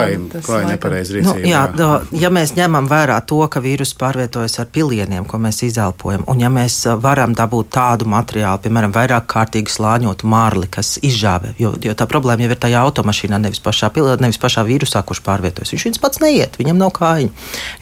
klāja 0.41 0.71
nepareiz 0.71 1.11
rīcība. 1.13 1.35
Nu, 1.37 1.45
jā, 1.45 1.61
jā. 1.77 1.91
ja 2.23 2.31
mēs 2.33 2.55
ņemam 2.57 2.89
vērā 2.89 3.19
to, 3.29 3.39
ka 3.53 3.61
vīrus 3.63 3.93
pārvietojas 3.99 4.57
ar 4.63 4.69
pilieniem, 4.73 5.27
ko 5.29 5.37
mēs 5.41 5.61
izelpojam, 5.67 6.25
un 6.31 6.41
ja 6.41 6.49
mēs 6.53 6.79
varam 7.03 7.35
dabūt 7.37 7.71
tādu 7.77 8.09
materiālu, 8.09 8.63
piemēram, 8.65 8.95
vairāk 8.97 9.29
kārtīgi 9.31 9.73
slāņotu 9.77 10.29
mārli, 10.31 10.69
kas 10.71 10.95
izžāvē, 11.05 11.55
jo, 11.61 11.75
jo 11.81 11.95
tā 11.97 12.09
problēma 12.09 12.47
jau 12.47 12.55
ir 12.55 12.61
tajā 12.65 12.83
automašīnā, 12.89 13.41
nevis 13.45 13.61
pašā, 13.63 13.93
nevis 14.21 14.41
pašā 14.41 14.65
vīrusā, 14.67 15.05
kurš 15.05 15.21
pārvietojas. 15.27 15.75
Viņš 15.75 15.89
viens 15.89 16.01
pats 16.01 16.21
neiet, 16.23 16.57
viņam 16.57 16.81
nav 16.81 16.95
kājiņu. 16.97 17.33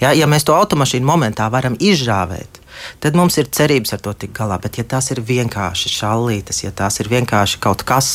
Ja, 0.03 0.11
ja 0.17 0.27
mēs 0.27 0.47
to 0.47 0.59
automašīnu 0.59 1.07
momentā 1.07 1.47
varam 1.51 1.79
izžāvēt, 1.79 2.59
tad 3.03 3.17
mums 3.19 3.37
ir 3.41 3.49
cerības 3.51 3.95
ar 3.95 4.03
to 4.05 4.13
tikt 4.13 4.37
galā. 4.39 4.59
Bet, 4.61 4.79
ja 4.81 4.87
tās 4.87 5.11
ir 5.13 5.23
vienkārši 5.25 5.91
šallītes, 5.93 6.63
ja 6.65 6.71
tās 6.75 6.99
ir 7.03 7.11
vienkārši 7.11 7.61
kaut 7.63 7.85
kas, 7.87 8.09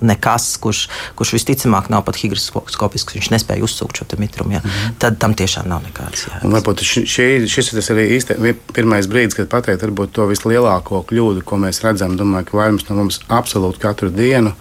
nekas, 0.00 0.48
kurš, 0.62 0.86
kurš 1.18 1.34
visticamāk 1.36 1.90
nav 1.92 2.04
pat 2.06 2.18
higroskopisks, 2.20 3.16
viņš 3.16 3.30
nespēja 3.34 3.64
uzsūkt 3.66 4.00
šo 4.00 4.18
mitrumu, 4.18 4.56
ja, 4.56 4.62
mm 4.64 4.70
-hmm. 4.70 4.98
tad 4.98 5.18
tam 5.18 5.34
tiešām 5.34 5.68
nav 5.68 5.82
nekādas 5.84 6.26
jēgas. 6.26 6.50
Varbūt 6.56 6.82
šī, 6.82 7.28
šis 7.48 7.72
ir 7.72 7.96
arī 7.96 8.08
īsti 8.16 8.56
pirmais 8.72 9.06
brīdis, 9.06 9.36
kad 9.36 9.48
pateikt 9.48 9.82
varbūt 9.82 10.12
to 10.12 10.26
vislielāko 10.26 11.04
kļūdu, 11.08 11.42
ko 11.44 11.56
mēs 11.56 11.82
redzam. 11.82 12.16
Domāju, 12.16 12.44
ka 12.44 12.56
vairums 12.58 12.88
no 12.88 12.96
mums 12.96 13.20
absolūti 13.28 13.80
katru 13.80 14.10
dienu 14.10 14.52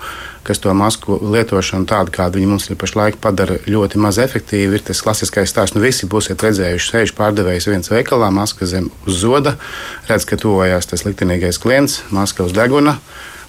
kas 0.46 0.62
to 0.62 0.74
masku 0.78 1.18
lietošanu 1.34 1.88
tādu, 1.90 2.14
kāda 2.14 2.38
viņi 2.38 2.50
mums 2.50 2.68
ir 2.70 2.78
pašlaik, 2.78 3.18
padara 3.22 3.58
ļoti 3.66 3.98
maz 4.02 4.20
efektīvu. 4.22 4.78
Ir 4.78 4.84
tas 4.86 5.02
klasiskais 5.02 5.50
stāsts, 5.50 5.74
nu 5.74 5.82
visi 5.82 6.06
būsiet 6.10 6.44
redzējuši, 6.46 6.92
sēž 6.92 7.14
pārdevējs 7.18 7.66
viens 7.72 7.90
veikalā, 7.90 8.30
maska 8.34 8.70
zem 8.70 8.92
uz 9.10 9.24
zoda, 9.24 9.56
redz, 10.10 10.28
ka 10.30 10.38
tuvojās 10.38 10.92
tas 10.92 11.06
liktenīgais 11.08 11.58
klients, 11.62 12.04
maska 12.14 12.46
uz 12.46 12.54
deguna 12.54 13.00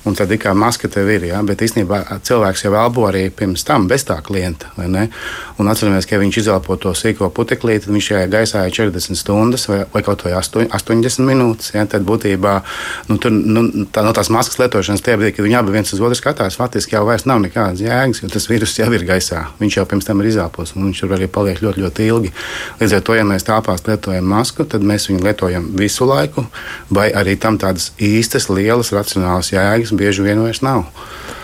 un 0.06 0.14
tad 0.16 0.30
ir 0.30 0.40
kā 0.42 0.54
maska 0.56 0.88
tev 0.92 1.10
ir. 1.10 1.26
Ja? 1.30 1.42
Bet 1.46 1.62
īstenībā 1.64 2.02
cilvēks 2.26 2.66
jau 2.66 2.72
elpo 2.78 3.06
arī 3.08 3.26
pirms 3.34 3.66
tam 3.66 3.88
bez 3.90 4.06
tā 4.06 4.18
klienta. 4.24 4.70
Un 4.76 5.70
atceramies, 5.70 6.06
ka 6.08 6.20
viņš 6.20 6.40
izelpo 6.42 6.76
to 6.80 6.92
sīko 6.96 7.28
puteklīti, 7.34 7.86
tad 7.86 7.94
viņš 7.94 8.10
šajā 8.10 8.26
gaisā 8.32 8.64
ir 8.66 8.74
40 8.76 9.18
stundas 9.18 9.66
vai, 9.70 9.82
vai 9.92 10.02
kaut 10.06 10.24
vai 10.26 10.36
8, 10.38 10.68
80 10.70 11.26
minūtes. 11.26 11.72
Ja? 11.74 11.86
Tad 11.90 12.06
būtībā 12.06 12.54
nu, 13.10 13.18
tur, 13.22 13.34
nu, 13.34 13.86
tā, 13.92 14.04
no 14.06 14.14
tās 14.16 14.30
maskas 14.32 14.60
lietošanas 14.62 15.04
tie 15.04 15.16
brīdi, 15.18 15.36
kad 15.38 15.46
viņi 15.46 15.58
abi 15.60 15.74
viens 15.74 15.92
uz 15.96 16.02
otru 16.02 16.18
skatās, 16.18 16.58
faktiski 16.60 16.96
jau 16.96 17.04
vairs 17.08 17.26
nav 17.28 17.42
nekādas 17.44 17.82
jēgas, 17.84 18.22
jo 18.22 18.30
tas 18.32 18.48
vīrus 18.50 18.76
jau 18.78 18.88
ir 18.94 19.06
gaisā. 19.08 19.46
Viņš 19.60 19.80
jau 19.80 19.86
pirms 19.90 20.08
tam 20.08 20.22
ir 20.22 20.30
izelpos, 20.30 20.74
un 20.76 20.88
viņš 20.88 21.02
tur 21.02 21.16
arī 21.16 21.30
paliek 21.32 21.62
ļoti, 21.64 21.84
ļoti 21.84 22.08
ilgi. 22.10 22.32
Līdz 22.80 22.96
ar 22.98 23.04
to, 23.06 23.16
ja 23.18 23.26
mēs 23.26 23.46
tāpās 23.46 23.84
lietojam 23.88 24.28
masku, 24.30 24.66
tad 24.68 24.84
mēs 24.86 25.08
viņu 25.10 25.24
lietojam 25.24 25.68
visu 25.78 26.06
laiku, 26.08 26.46
vai 26.92 27.08
arī 27.16 27.36
tam 27.40 27.58
tādas 27.60 27.90
īstas, 28.02 28.48
lielas, 28.52 28.92
racionālas 28.94 29.52
jēgas 29.54 29.95
bieži 29.98 30.24
vien 30.26 30.40
vairs 30.42 30.62
nav. 30.64 30.86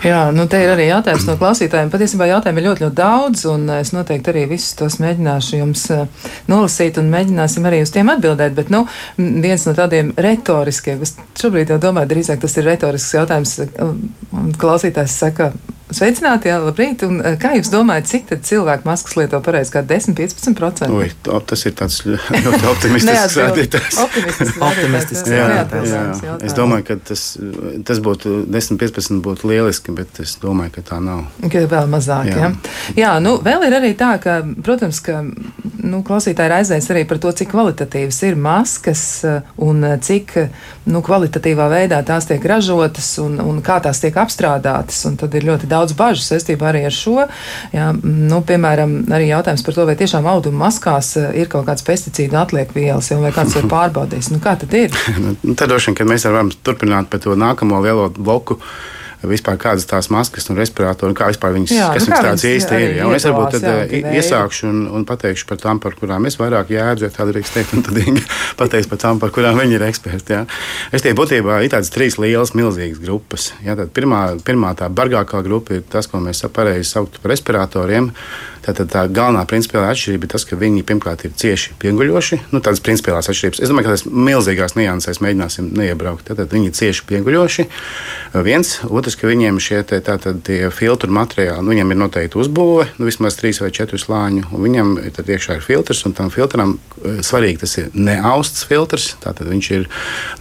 Jā, 0.02 0.32
nu 0.34 0.48
te 0.50 0.58
ir 0.58 0.72
arī 0.72 0.88
jautājums 0.88 1.28
no 1.28 1.36
klausītājiem. 1.38 1.90
Patiesībā 1.92 2.26
jautājumu 2.26 2.58
ir 2.58 2.64
ļoti, 2.66 2.82
ļoti 2.82 2.96
daudz, 2.98 3.44
un 3.52 3.68
es 3.76 3.92
noteikti 3.94 4.32
arī 4.32 4.48
visus 4.50 4.74
tos 4.78 4.96
mēģināšu 5.02 5.60
jums 5.60 5.84
eh, 5.94 6.24
nolasīt 6.50 6.98
un 6.98 7.12
mēģināsim 7.12 7.68
arī 7.70 7.84
uz 7.84 7.92
tiem 7.94 8.10
atbildēt. 8.10 8.56
Bet, 8.56 8.72
nu, 8.74 8.82
viens 9.16 9.66
no 9.68 9.76
tādiem 9.78 10.10
retoriskiem, 10.26 11.04
es 11.06 11.14
šobrīd 11.38 11.70
jau 11.70 11.78
domāju, 11.82 12.10
drīzāk 12.16 12.42
tas 12.42 12.58
ir 12.58 12.66
retorisks 12.66 13.14
jautājums, 13.14 13.54
un 14.34 14.50
klausītājs 14.58 15.14
saka, 15.22 15.52
Sveicināti, 15.96 16.48
jā, 16.50 16.58
labrīt. 16.62 17.02
Un, 17.06 17.20
eh, 17.20 17.36
kā 17.40 17.54
jūs 17.58 17.70
domājat, 17.72 18.08
cik 18.10 18.32
cilvēku 18.48 18.88
maskas 18.88 19.16
lieto 19.18 19.40
pareizi? 19.44 19.72
Kā 19.74 19.82
10-15%? 19.86 20.90
Ui, 20.92 21.10
tas 21.22 21.64
ir 21.68 21.76
tāds 21.78 22.00
ļoti 22.44 22.68
optimistisks 22.70 23.38
rādītājs. 23.40 24.00
optimistisks 24.68 25.32
jā. 25.32 26.36
Es 26.42 26.56
domāju, 26.56 26.86
ka 26.90 26.98
tas, 27.12 27.24
tas 27.88 28.02
būtu 28.04 28.42
10-15 28.52 29.22
būtu 29.24 29.50
lieliski, 29.50 29.94
bet 29.96 30.22
es 30.24 30.36
domāju, 30.42 30.76
ka 30.78 30.86
tā 30.92 31.00
nav. 31.04 31.26
Ka 31.52 31.64
vēl 31.72 31.90
mazāk, 31.92 32.30
jā. 32.32 32.38
jā. 32.40 32.52
Jā, 32.96 33.12
nu, 33.24 33.36
vēl 33.44 33.68
ir 33.68 33.78
arī 33.80 33.92
tā, 33.98 34.14
ka, 34.22 34.40
protams, 34.64 35.00
ka 35.04 35.20
nu, 35.22 36.02
klausītāji 36.06 36.52
raizēs 36.52 36.90
arī 36.94 37.04
par 37.08 37.20
to, 37.22 37.32
cik 37.36 37.50
kvalitatīvas 37.52 38.22
ir 38.28 38.38
maskas 38.40 39.04
eh, 39.28 39.52
un 39.62 39.84
eh, 39.86 39.98
cik 40.02 40.34
nu, 40.90 41.02
kvalitatīvā 41.04 41.68
veidā 41.72 42.00
tās 42.06 42.26
tiek 42.30 42.44
ražotas 42.48 43.14
un, 43.22 43.38
un 43.42 43.60
kā 43.64 43.78
tās 43.84 44.00
tiek 44.02 44.16
apstrādātas. 44.18 45.02
Un 45.08 45.18
tad 45.20 45.34
ir 45.38 45.46
ļoti 45.48 45.68
daudz 45.70 45.81
daudz 45.82 45.96
bažu 45.98 46.22
saistībā 46.24 46.70
arī 46.70 46.86
ar 46.88 46.94
šo. 46.96 47.26
Jā, 47.74 47.90
nu, 48.02 48.40
piemēram, 48.46 48.96
arī 49.12 49.28
jautājums 49.32 49.66
par 49.66 49.76
to, 49.76 49.86
vai 49.88 49.98
tiešām 49.98 50.28
auduma 50.30 50.68
maskās 50.68 51.12
eh, 51.20 51.28
ir 51.42 51.50
kaut 51.52 51.66
kāds 51.68 51.84
pesticīdu 51.86 52.38
atliekvielas, 52.38 53.12
vai 53.20 53.34
kāds 53.34 53.58
ir 53.58 53.68
pārbaudījis. 53.74 54.32
Nu, 54.34 54.40
kā 54.42 54.56
tad 54.60 54.74
ir? 54.78 54.96
Nu, 55.18 55.36
tad 55.58 55.68
droši 55.72 55.90
vien, 55.90 56.00
ka 56.00 56.08
mēs 56.08 56.26
varam 56.30 56.52
turpināt 56.64 57.10
par 57.12 57.22
to 57.24 57.36
nākamo 57.38 57.82
lielo 57.84 58.08
bloku 58.16 58.60
vispār 59.28 59.58
kādas 59.60 59.86
tās 59.88 60.08
maskas 60.12 60.48
un 60.50 60.58
respiratori, 60.58 61.14
kā 61.16 61.28
vispār 61.30 61.54
viņas, 61.56 61.74
jā, 61.74 61.88
kas 61.94 62.06
nu, 62.06 62.10
viņas 62.10 62.26
tādas 62.26 62.44
īsti 62.48 62.78
ir. 62.78 62.94
Ja? 62.98 63.08
Es 63.16 63.26
varbūt 63.28 63.56
tad 63.56 63.66
jā, 63.66 63.74
eh, 63.86 64.08
iesākšu 64.18 64.68
un, 64.68 64.82
un 64.98 65.06
pateikšu 65.08 65.48
par 65.48 65.60
tām, 65.62 65.80
par 65.82 65.96
kurām 65.98 66.26
es 66.28 66.38
vairāk 66.40 66.72
jēdzu, 66.74 67.06
ja 67.06 67.14
tāda 67.14 67.34
drīkst 67.34 67.56
teikt, 67.58 67.74
un 67.76 67.86
tad 67.86 67.98
viņi 67.98 68.24
pateiks 68.60 68.90
par 68.90 69.02
tām, 69.04 69.22
par 69.22 69.34
kurām 69.34 69.60
viņi 69.62 69.78
ir 69.78 69.86
eksperti. 69.88 70.38
Ja? 70.38 70.44
Es 70.94 71.06
tie 71.06 71.14
būtībā 71.18 71.62
ir 71.62 71.74
tādas 71.74 71.92
trīs 71.94 72.18
lielas, 72.22 72.54
milzīgas 72.58 73.02
grupas. 73.02 73.50
Ja? 73.66 73.76
Pirmā, 73.86 74.24
pirmā 74.46 74.74
tā 74.78 74.90
bargākā 74.92 75.42
grupa 75.46 75.78
ir 75.78 75.86
tas, 75.92 76.10
ko 76.10 76.22
mēs 76.22 76.44
pareizi 76.52 76.90
sauktu 76.90 77.22
par 77.22 77.36
respiratoriem. 77.36 78.12
Tātad 78.62 78.92
tā 78.92 79.00
galvenā 79.10 79.42
principiālā 79.50 79.90
atšķirība 79.90 80.28
ir 80.28 80.30
tas, 80.30 80.44
ka 80.46 80.56
viņi 80.58 80.84
pirmkārt 80.86 81.24
ir 81.26 81.32
cieši 81.34 81.74
pieguļoši. 81.82 82.38
Nu, 82.52 82.60
tādas 82.62 82.82
principiālās 82.84 83.26
atšķirības. 83.32 83.58
Es 83.58 83.70
domāju, 83.72 83.88
ka 83.88 83.94
tās 83.96 84.04
milzīgās 84.06 84.76
niansēs 84.78 85.18
mēģināsim 85.24 85.72
neiebraukt. 85.74 86.28
Tātad 86.28 86.54
viņi 86.54 86.70
ir 86.70 86.76
cieši 86.78 87.06
pieguļoši. 87.08 87.66
Viens, 88.46 88.70
otrs, 88.86 89.16
ka 89.18 89.26
viņiem 89.26 89.58
šie 89.62 89.80
te, 89.90 89.98
tātad, 90.04 90.46
filtru 90.72 91.10
materiāli, 91.10 91.64
nu, 91.64 91.72
viņiem 91.74 91.90
ir 91.90 92.00
noteikti 92.04 92.38
uzbūve, 92.38 92.86
nu, 93.00 93.08
vismaz 93.08 93.36
trīs 93.40 93.58
vai 93.64 93.72
četru 93.74 93.98
slāņu, 93.98 94.46
un 94.54 94.62
viņam 94.62 94.94
ir 95.02 95.34
iekšā 95.34 95.58
ir 95.58 95.66
filtrs, 95.66 96.04
un 96.06 96.14
tam 96.16 96.30
filtram 96.30 96.76
eh, 96.78 97.18
svarīgi 97.26 97.64
tas 97.64 97.74
ir 97.82 97.90
neausts 97.98 98.62
filtrs. 98.70 99.10
Tātad 99.26 99.50
viņš 99.50 99.72
ir 99.74 99.88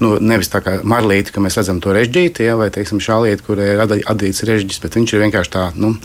nu, 0.03 0.13
nevis 0.21 0.53
tā 0.53 0.61
kā 0.61 0.77
marlīte, 0.85 1.33
ka 1.33 1.41
mēs 1.41 1.57
redzam 1.57 1.81
to 1.81 1.97
režģīti, 1.97 2.45
ja, 2.45 2.55
vai 2.59 2.69
teiksim, 2.73 3.01
šālieti, 3.01 3.47
kur 3.49 3.59
ir 3.65 3.81
adīts 3.81 4.45
režģis, 4.45 4.81
bet 4.85 4.99
viņš 4.99 5.17
ir 5.17 5.25
vienkārši 5.25 5.55
tā, 5.57 5.67
nu, 5.81 5.95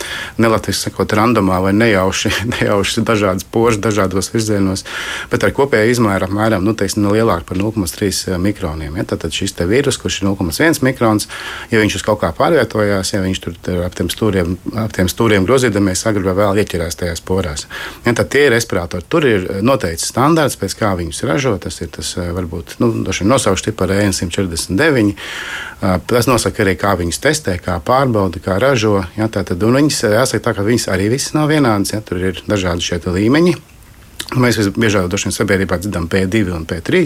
nelatviski 0.40 0.88
sakot, 0.88 1.12
randomā 1.16 1.61
vai 1.64 1.76
nejauši 1.76 2.05
nejauši, 2.06 2.30
nejauši 2.60 3.02
dažādas 3.02 3.44
požas, 3.44 3.80
dažādos 3.80 4.30
virzienos, 4.32 4.84
bet 5.30 5.44
ar 5.44 5.52
kopēju 5.52 5.90
izmēru 5.90 6.26
apmēram 6.26 6.64
nu, 6.64 6.75
teiksim, 6.75 7.02
no 7.02 7.12
lielāka 7.14 7.44
par 7.46 7.58
0,3 7.58 8.32
eh, 8.32 8.38
mikroniem. 8.38 8.96
Ja? 8.96 9.04
Tad 9.04 9.32
šis 9.32 9.54
vīrus, 9.56 9.98
kurš 9.98 10.22
ir 10.22 10.28
0,1 10.28 10.82
mikrons, 10.82 11.28
ja 11.70 11.80
viņš 11.80 11.98
uz 11.98 12.06
kaut 12.06 12.20
kā 12.22 12.32
pārvietojās, 12.36 13.12
ja 13.14 13.22
viņš 13.22 13.42
tur 13.42 13.82
ap 13.84 13.94
tiem 13.94 14.10
stūriem, 14.12 14.56
ap 14.76 14.92
tiem 14.94 15.08
stūriem 15.08 15.46
grozīdamies, 15.46 16.06
agrāk 16.06 16.30
vai 16.30 16.36
vēl 16.42 16.62
ieķerās 16.62 16.98
tajās 17.00 17.22
porās. 17.26 17.66
Ja? 18.04 18.14
Tad 18.14 18.30
tie 18.32 18.46
ir 18.46 18.54
respiratori. 18.56 19.06
Tur 19.08 19.26
ir 19.26 19.46
eh, 19.46 19.62
noteikts 19.62 20.10
standarts, 20.12 20.58
pēc 20.60 20.76
kā 20.78 20.94
viņus 20.98 21.25
ražo. 21.26 21.56
Tas 21.62 21.80
ir 21.82 21.92
tas 21.94 22.14
eh, 22.20 22.30
varbūt 22.36 22.78
nu, 22.82 22.92
nosaukts 23.06 23.72
par 23.76 23.90
EN149. 23.90 25.16
Tas 25.76 26.25
nosaka 26.25 26.62
arī, 26.64 26.72
kā 26.80 26.94
viņus 26.96 27.18
testē, 27.20 27.58
kā 27.60 27.75
pārbauda, 27.84 28.40
kā 28.40 28.56
ražo. 28.62 29.02
Ja? 29.18 29.28
Tātad, 29.32 29.60
viņas, 29.60 29.98
jāsaka, 30.14 30.44
tā, 30.46 30.54
ka 30.56 30.64
viņas 30.64 30.88
arī 30.92 31.10
visas 31.12 31.34
nav 31.36 31.50
vienādas 31.52 31.96
ja, 31.97 32.05
tur 32.05 32.21
ir 32.21 32.43
dažādi 32.49 32.85
šie 32.85 33.00
līmeņi. 33.17 33.57
Mēs 34.35 34.56
visbiežāk 34.59 35.12
sabiedrībā 35.14 35.76
dzirdam 35.78 36.09
P2 36.11 36.50
un 36.56 36.64
P3. 36.66 37.02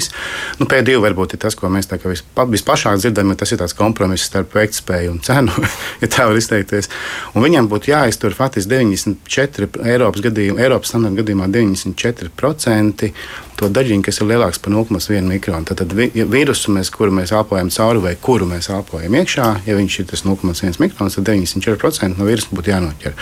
Nu, 0.57 0.65
P2 0.71 0.97
varbūt 1.05 1.35
ir 1.37 1.43
tas, 1.43 1.57
ko 1.59 1.69
mēs 1.69 1.91
vispa, 1.91 2.47
vispašāk 2.49 2.97
dzirdam, 2.97 3.35
tas 3.37 3.53
ir 3.53 3.61
tāds 3.61 3.77
kompromiss 3.77 4.25
starp 4.25 4.57
veiktspēju 4.57 5.13
un 5.13 5.21
cenu, 5.21 5.53
ja 6.03 6.09
tā 6.09 6.25
var 6.31 6.41
izteikties. 6.41 6.89
Un 7.35 7.45
viņam 7.45 7.69
būtu 7.69 7.93
jāiztur 7.93 8.33
faktiski 8.37 8.73
94 8.73 9.85
Eiropas 9.93 10.25
gadījumā, 10.25 10.65
Eiropas 10.65 10.95
standarta 10.95 11.21
gadījumā 11.21 11.51
94% 11.53 13.13
to 13.61 13.69
daļiņu, 13.69 14.05
kas 14.07 14.21
ir 14.23 14.29
lielāks 14.31 14.61
par 14.63 14.73
0,1 14.73 15.27
mikronu. 15.29 15.69
Tad 15.69 15.93
ja 16.17 16.25
vīrusu, 16.29 16.73
mēs, 16.73 16.89
kuru 16.95 17.13
mēs 17.13 17.35
elpojam 17.37 17.69
cauri 17.75 18.01
vai 18.01 18.15
kuru 18.17 18.49
mēs 18.49 18.71
elpojam 18.73 19.17
iekšā, 19.21 19.49
ja 19.67 19.77
viņš 19.77 19.99
ir 20.01 20.09
tas 20.15 20.25
0,1 20.25 20.81
mikrons, 20.81 21.19
tad 21.19 21.29
94% 21.29 22.17
no 22.17 22.29
vīrusu 22.29 22.57
būtu 22.57 22.73
jānoķer. 22.73 23.17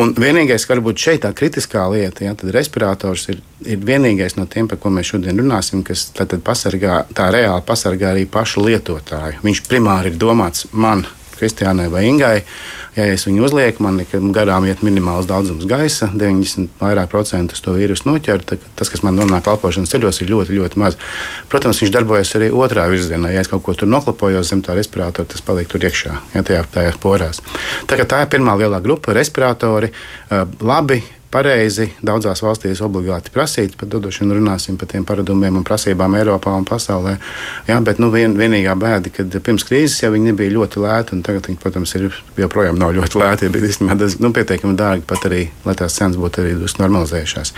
Un 0.00 0.14
vienīgais, 0.16 0.64
kas 0.64 0.72
varbūt 0.72 1.04
šeit 1.04 1.24
tā 1.26 1.34
kritiskā 1.36 1.84
lieta, 1.92 2.24
ja, 2.24 2.36
tad 2.38 2.54
respirators 2.56 3.17
ir, 3.32 3.42
ir 3.66 3.84
vienīgais 3.84 4.38
no 4.38 4.46
tiem, 4.50 4.68
par 4.70 4.80
ko 4.82 4.92
mēs 4.94 5.12
šodien 5.12 5.38
runāsim, 5.40 5.84
kas 5.86 6.08
pasargā, 6.44 7.02
tā 7.14 7.30
reāli 7.34 7.64
pasargā 7.66 8.12
arī 8.14 8.26
pašu 8.30 8.64
lietotāju. 8.66 9.42
Viņš 9.44 9.64
primāri 9.68 10.12
ir 10.12 10.20
domāts 10.20 10.68
man, 10.72 11.06
Kristiānai 11.38 11.86
vai 11.92 12.08
Ingai 12.08 12.36
Ja 12.98 13.04
es 13.14 13.22
viņu 13.28 13.44
uzlieku, 13.46 13.82
man 13.84 14.00
garām 14.34 14.64
iet 14.66 14.80
minimāls 14.82 15.28
daudzums 15.30 15.68
gaisa, 15.70 16.08
90 16.10 16.80
vairāk 16.80 17.12
procentus 17.12 17.62
to 17.62 17.76
vīrusu 17.76 18.08
noķer. 18.08 18.42
Tas, 18.74 18.90
kas 18.90 19.04
man 19.06 19.14
nonāk 19.14 19.46
elpošanas 19.52 19.92
ceļos, 19.92 20.18
ir 20.24 20.32
ļoti, 20.32 20.56
ļoti 20.56 20.80
maz. 20.82 20.96
Protams, 21.52 21.78
viņš 21.84 21.92
darbojas 21.94 22.34
arī 22.34 22.48
otrā 22.50 22.88
virzienā. 22.90 23.30
Ja 23.30 23.44
es 23.44 23.50
kaut 23.52 23.62
ko 23.66 23.76
tur 23.78 23.90
noklapojos 23.92 24.50
zem 24.50 24.64
tā 24.66 24.74
respiratora, 24.74 25.28
tas 25.30 25.44
paliek 25.46 25.70
tur 25.70 25.86
iekšā, 25.86 26.16
ja 26.34 26.42
tajā, 26.42 26.64
tajās 26.74 26.98
porās. 26.98 27.38
Tā, 27.86 28.00
tā 28.02 28.24
ir 28.24 28.32
pirmā 28.34 28.56
lielā 28.58 28.82
grupa 28.82 29.14
respiratori. 29.14 29.92
Labi, 30.58 30.98
pareizi 31.34 31.90
daudzās 32.04 32.42
valstīs 32.44 32.80
obligāti 32.84 33.32
prasīt, 33.34 33.76
bet 33.78 33.90
dodošanu 33.92 34.38
runāsim 34.38 34.78
par 34.80 34.90
tiem 34.90 35.04
paradumiem 35.08 35.60
un 35.60 35.66
prasībām 35.66 36.16
Eiropā 36.18 36.54
un 36.56 36.66
pasaulē. 36.68 37.16
Jā, 37.68 37.78
bet 37.84 38.00
nu, 38.02 38.10
vien, 38.14 38.34
vienīgā 38.38 38.74
bēda, 38.78 39.12
ka 39.12 39.26
pirms 39.44 39.66
krīzes 39.68 40.02
jau 40.02 40.12
viņi 40.14 40.32
nebija 40.32 40.54
ļoti 40.56 40.82
lēti, 40.84 41.16
un 41.16 41.24
tagad 41.26 41.50
viņi, 41.50 41.60
protams, 41.62 41.94
ir 41.98 42.08
joprojām 42.40 42.80
nav 42.80 42.94
ļoti 42.96 43.22
lēti. 43.22 43.52
Bet 43.54 43.68
īstenībā 43.68 44.10
nu, 44.24 44.32
pietiekami 44.36 44.76
dārgi 44.78 45.08
pat 45.08 45.28
arī, 45.28 45.46
lai 45.68 45.76
tās 45.78 45.96
cenas 46.00 46.20
būtu 46.20 46.44
arī 46.44 46.56
normalizējušās. 46.58 47.54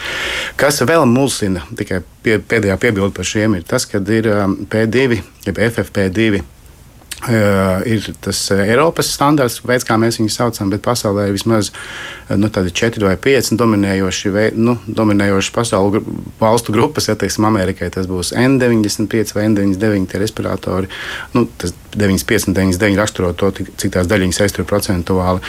Kas 0.61 0.83
vēl 0.87 1.07
mulsina, 1.11 1.65
tikai 1.79 2.03
pie, 2.25 2.39
pēdējā 2.39 2.79
piebilde 2.81 3.15
par 3.17 3.29
šiem, 3.29 3.59
ir 3.59 3.69
tas, 3.69 3.87
ka 3.87 4.03
ir 4.11 4.31
um, 4.35 4.57
P2, 4.71 5.21
jeb 5.47 5.63
FFP2 5.71 6.41
Uh, 6.41 6.60
ir 7.29 8.07
tas 8.25 8.39
Eiropas 8.55 9.11
standarts, 9.13 9.61
veids, 9.67 9.85
kā 9.85 9.99
mēs 10.01 10.21
viņus 10.21 10.39
saucam, 10.41 10.71
bet 10.73 10.85
pasaulē 10.85 11.27
ir 11.29 11.37
vismaz 11.37 11.69
nu, 12.33 12.49
četri 12.49 13.05
vai 13.05 13.17
pieci 13.21 13.59
dominējoši, 13.61 14.33
nu, 14.57 14.79
dominējoši 14.87 15.53
pasaules 15.55 16.07
valstu 16.41 16.73
grupas. 16.73 17.11
Ja 17.11 17.19
teiksim, 17.21 17.45
Amerikai 17.51 17.91
tas 17.93 18.09
būs 18.11 18.33
N95 18.33 19.35
vai 19.37 19.49
N99 19.51 20.21
respiratori. 20.23 20.91
Nu, 21.35 21.47
tas 21.61 21.75
95 21.97 22.49
un 22.51 22.57
99 22.57 23.01
raksturo 23.01 23.33
to, 23.35 23.51
cik 23.55 23.93
tās 23.95 24.09
daļiņas 24.11 24.41
aiztur 24.45 24.67
procentuāli. 24.69 25.43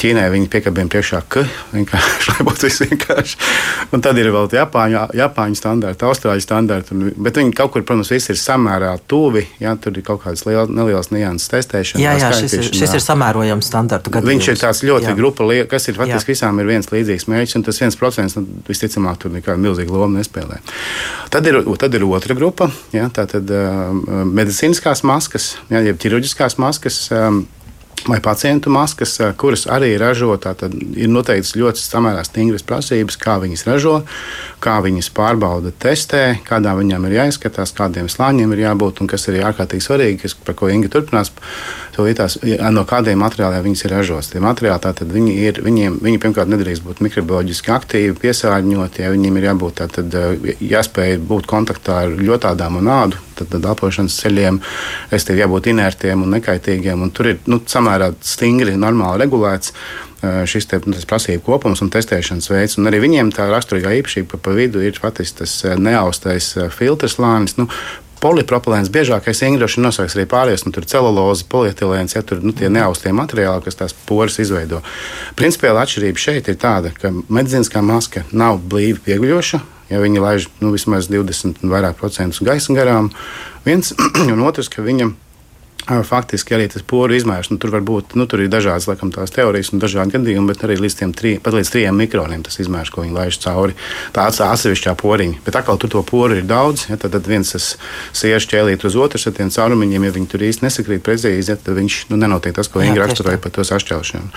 Ķīnai 0.00 0.26
viņi 0.32 0.50
piekabiem 0.52 0.90
priekšā, 0.92 1.22
ka 1.30 1.44
vienkārši, 1.72 2.28
lai 2.32 2.46
būtu 2.48 2.68
viss 2.68 2.82
vienkārši. 2.84 3.38
Un 3.94 4.04
tad 4.04 4.18
ir 4.20 4.30
vēl 4.34 4.50
Japāņu, 4.58 5.04
Japāņu 5.18 5.58
standarti, 5.58 6.06
Austrāļu 6.08 6.44
standarti. 6.44 6.94
Un, 6.96 7.12
bet 7.16 7.40
viņi 7.40 7.54
kaut 7.56 7.74
kur, 7.74 7.84
protams, 7.86 8.12
viss 8.14 8.32
ir 8.32 8.38
samērā 8.40 8.94
tuvi. 9.10 9.44
Jā, 9.62 9.74
tur 9.80 9.96
ir 9.98 10.06
kaut 10.06 10.22
kādas 10.24 10.44
liel, 10.48 10.70
nelielas 10.72 11.10
nianses 11.14 11.50
testēšana. 11.52 12.02
Jā, 12.02 12.14
jā 12.22 12.32
šis, 12.38 12.56
ir, 12.58 12.70
šis 12.80 12.96
ir 12.98 13.04
samērojams 13.04 13.68
standartu 13.68 14.12
gadījums. 14.14 14.32
Viņš 14.34 14.50
ir 14.52 14.62
tāds 14.62 14.84
ļoti 14.86 15.10
jā. 15.10 15.16
grupa, 15.18 15.48
kas 15.70 15.88
ir 15.90 15.98
faktiski 15.98 16.34
visām 16.34 16.60
ir 16.62 16.68
viens 16.70 16.90
līdzīgs 16.92 17.28
mērķis, 17.30 17.56
un 17.58 17.66
tas 17.66 17.80
viens 17.82 17.98
procents 17.98 18.36
nu, 18.38 18.44
visticamāk 18.68 19.20
tur 19.22 19.34
nekādu 19.34 19.62
milzīgu 19.64 19.96
lomu 19.96 20.18
nespēlē. 20.18 20.60
Tad 21.32 21.48
ir, 21.50 21.60
tad 21.80 21.96
ir 21.96 22.06
otra 22.08 22.36
grupa, 22.38 22.70
jā, 22.94 23.08
tā 23.14 23.26
tad 23.30 23.50
uh, 23.52 24.24
medicīniskās 24.28 25.04
maskas. 25.08 25.50
Jā, 25.72 25.82
jeb 25.88 26.02
ķirurģiskās 26.02 26.58
maskas. 26.62 27.06
Um, 27.14 27.46
vai 28.06 28.20
pacientu 28.20 28.70
maskas, 28.70 29.20
eh, 29.20 29.32
kuras 29.36 29.66
arī 29.66 29.98
ražo. 29.98 30.36
Tad 30.36 30.62
ir 30.96 31.08
noteikts 31.08 31.56
ļoti 31.56 31.82
samērā 31.82 32.24
stingras 32.24 32.62
prasības, 32.62 33.18
kā 33.18 33.38
viņas 33.42 33.64
ražo, 33.66 34.02
kā 34.60 34.78
viņas 34.82 35.10
pārbauda, 35.10 35.72
testē, 35.72 36.38
kādā 36.44 36.76
viņām 36.78 37.06
ir 37.06 37.18
jāizskatās, 37.18 37.74
kādiem 37.74 38.08
slāņiem 38.08 38.52
ir 38.52 38.64
jābūt 38.68 39.00
un 39.00 39.06
kas 39.06 39.28
ir 39.28 39.42
ārkārtīgi 39.42 39.82
svarīgi, 39.82 40.20
kas, 40.22 40.34
par 40.34 40.54
ko 40.54 40.68
Inga 40.68 40.88
turpinās. 40.88 41.30
Tās, 41.98 42.36
no 42.70 42.84
kādiem 42.86 43.18
materiāliem 43.18 43.64
viņas 43.66 43.84
ir 43.84 43.92
ražotas. 43.96 44.30
Tie 44.30 44.42
materiāli 44.42 44.82
tātad 44.84 45.10
viņi 45.10 45.32
ir, 45.48 45.60
viņiem, 45.66 45.98
viņi 46.04 46.20
pirmkārt 46.22 46.50
nedrīkst 46.52 46.84
būt 46.86 47.02
mikrobioloģiski 47.02 47.72
aktīvi, 47.74 48.14
piesārņoti, 48.22 49.02
ja 49.02 49.10
viņiem 49.10 49.38
ir 49.40 49.48
jābūt 49.48 49.80
tātad, 49.82 50.18
jāspēj 50.62 51.18
būt 51.26 51.48
kontaktā 51.50 52.04
ar 52.04 52.14
ļotādām 52.14 52.78
un 52.78 52.90
ādu, 52.94 53.18
tad, 53.34 53.50
tad 53.50 53.66
elpošanas 53.72 54.18
ceļiem, 54.22 54.60
respektīvi 55.10 55.42
jābūt 55.42 55.70
inertiem 55.74 56.22
un 56.22 56.36
nekaitīgiem. 56.38 57.02
Un 57.02 57.14
tur 57.14 57.32
ir 57.34 57.42
nu, 57.50 57.58
samērā 57.66 58.12
stingri, 58.22 58.78
normāli 58.78 59.26
regulēts 59.26 59.74
šis 60.22 60.66
te, 60.66 60.80
nu, 60.86 60.98
prasību 61.06 61.44
kopums 61.46 61.82
un 61.84 61.90
testēšanas 61.94 62.50
veids. 62.50 62.78
Un 62.78 62.90
arī 62.90 63.02
viņiem 63.04 63.30
tā 63.34 63.46
raksturīgā 63.50 63.98
īpašība, 64.00 64.40
pa 64.42 64.54
vidu 64.54 64.82
ir 64.82 64.98
faktiski 64.98 65.44
tas 65.44 65.54
neaustais 65.78 66.54
filtrs 66.74 67.18
lānis. 67.22 67.58
Nu, 67.58 67.68
Polipropilēns 68.18 68.90
biežākais 68.90 69.44
ingredients 69.46 69.78
nosauks 69.78 70.16
arī 70.16 70.26
pārējais, 70.30 70.64
nu, 70.66 70.72
tur 70.74 70.82
ir 70.82 70.90
celuloze, 70.90 71.46
polietilēns, 71.50 72.16
ja 72.16 72.22
tur 72.26 72.42
nu, 72.42 72.50
tie 72.56 72.70
neaustie 72.72 73.12
materiāli, 73.14 73.62
kas 73.66 73.78
tās 73.78 73.94
poras 74.08 74.40
izveido. 74.42 74.80
Principiāla 75.38 75.84
atšķirība 75.86 76.22
šeit 76.22 76.50
ir 76.50 76.58
tāda, 76.58 76.90
ka 76.96 77.12
medicīniskā 77.14 77.82
maska 77.84 78.24
nav 78.32 78.58
blīvi 78.70 78.98
pieguļoša, 79.06 79.62
ja 79.92 80.02
viņi 80.02 80.24
laiž 80.24 80.48
nu, 80.64 80.72
vismaz 80.74 81.06
20 81.12 81.62
un 81.62 81.74
vairāk 81.74 82.00
procentus 82.00 82.42
gaisa 82.42 82.74
garām. 82.74 83.12
Viens 83.66 83.94
un 84.34 84.42
otrs, 84.42 84.70
ka 84.72 84.82
viņam 84.82 85.14
Faktiski 85.88 86.52
arī 86.52 86.66
tas 86.68 86.82
poru 86.84 87.16
izmērs, 87.16 87.48
nu, 87.48 87.56
tur 87.56 87.72
var 87.72 87.80
būt, 87.86 88.12
nu, 88.18 88.26
tur 88.28 88.42
dažādas 88.52 88.84
laikam, 88.90 89.08
teorijas 89.08 89.70
un 89.72 89.80
dažādi 89.80 90.12
gadījumi, 90.18 90.50
bet 90.50 90.64
arī 90.66 90.76
līdz 90.82 90.98
tri, 91.16 91.30
pat 91.40 91.54
līdz 91.56 91.70
trijiem 91.72 91.96
mikroniem 91.96 92.42
tas 92.44 92.58
izmērs, 92.60 92.90
ko 92.92 93.06
viņi 93.06 93.16
laiž 93.16 93.38
cauri. 93.40 93.76
Tā 94.12 94.26
atsevišķā 94.28 94.92
poriņa. 95.00 95.40
Bet 95.46 95.56
atkal 95.56 95.80
tur 95.80 95.92
to 95.94 96.02
poru 96.04 96.36
ir 96.36 96.44
daudz. 96.48 96.84
Ja, 96.90 96.98
tad, 97.00 97.14
tad 97.16 97.30
viens 97.30 97.54
siež 97.56 98.48
ķēlīt 98.50 98.84
uz 98.84 98.98
otru 99.00 99.20
ar 99.30 99.36
tiem 99.38 99.52
caurumiņiem, 99.54 100.04
ja 100.04 100.12
viņi 100.18 100.28
tur 100.28 100.44
īsti 100.44 100.66
nesakrīt 100.66 101.04
precīzi, 101.06 101.54
ja, 101.54 101.56
tad 101.56 101.80
viņš 101.80 101.98
nu, 102.12 102.20
nenotiek 102.20 102.56
tas, 102.56 102.68
ko 102.68 102.84
viņi 102.84 103.00
raksturoja 103.00 103.40
par 103.40 103.56
to 103.56 103.64
sašķelšanu. 103.64 104.28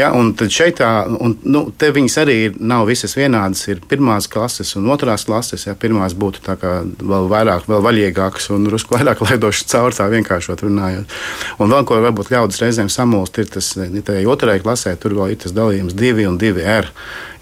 Ja, 0.00 0.14
un 0.16 0.32
tad 0.38 0.54
šeit 0.54 0.80
tā, 0.80 0.90
un, 1.12 1.36
nu, 1.44 1.66
te 1.76 1.92
viņas 1.92 2.18
arī 2.24 2.38
ir, 2.48 2.56
nav 2.56 2.86
visas 2.88 3.16
vienādas. 3.18 3.66
Ir 3.68 3.84
pirmās 3.84 4.30
klases 4.32 4.72
un 4.80 4.88
otrās 4.92 5.28
klases. 5.28 5.68
Ja, 5.68 5.76
pirmās 5.76 6.16
būtu 6.16 6.40
tā 6.46 6.56
kā 6.60 6.78
vēl 6.86 7.28
vairāk, 7.32 7.68
vēl 7.68 7.84
vaļīgākas 7.84 8.48
un 8.56 8.70
rusku 8.72 8.96
vairāk 8.96 9.20
laidošas 9.28 9.68
caur 9.74 9.96
tā 9.96 10.08
vienkāršot 10.12 10.64
runāt 10.64 10.85
runājot. 10.86 11.14
Un 11.58 11.72
vēl 11.72 11.86
ko 11.86 12.00
varbūt 12.02 12.32
ļaudis 12.32 12.62
reizēm 12.62 12.90
samulst, 12.92 13.38
ir 13.38 13.50
tas, 13.50 13.72
ka 13.76 14.18
otrajā 14.30 14.62
klasē 14.62 14.96
tur 15.00 15.16
vēl 15.16 15.34
ir 15.34 15.40
tas 15.42 15.54
dalījums 15.56 15.96
2 15.96 16.26
un 16.30 16.38
2 16.38 16.62
R. 16.62 16.90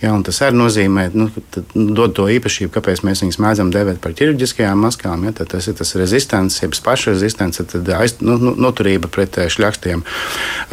Ja, 0.04 0.12
tas 0.24 0.40
arī 0.44 0.58
nozīmē, 0.58 1.06
nu, 1.16 1.28
tad, 1.54 1.70
nu, 1.78 1.94
dod 1.96 2.12
to 2.16 2.26
īpašību, 2.28 2.72
kāpēc 2.74 3.00
mēs 3.06 3.22
viņus 3.24 3.38
mēdzam 3.40 3.70
dēvēt 3.72 4.00
par 4.04 4.12
ķirurģiskajām 4.18 4.82
maskām. 4.84 5.24
Ja, 5.24 5.32
tas 5.38 5.68
ir 5.70 5.76
tas 5.78 5.94
rezistents, 5.96 6.58
jeb 6.60 6.74
pašrezistents, 6.84 7.62
tad 7.72 7.88
aiz, 7.96 8.18
nu, 8.20 8.36
nu, 8.42 8.52
noturība 8.60 9.08
pret 9.12 9.38
eh, 9.40 9.48
šļakstiem. 9.52 10.04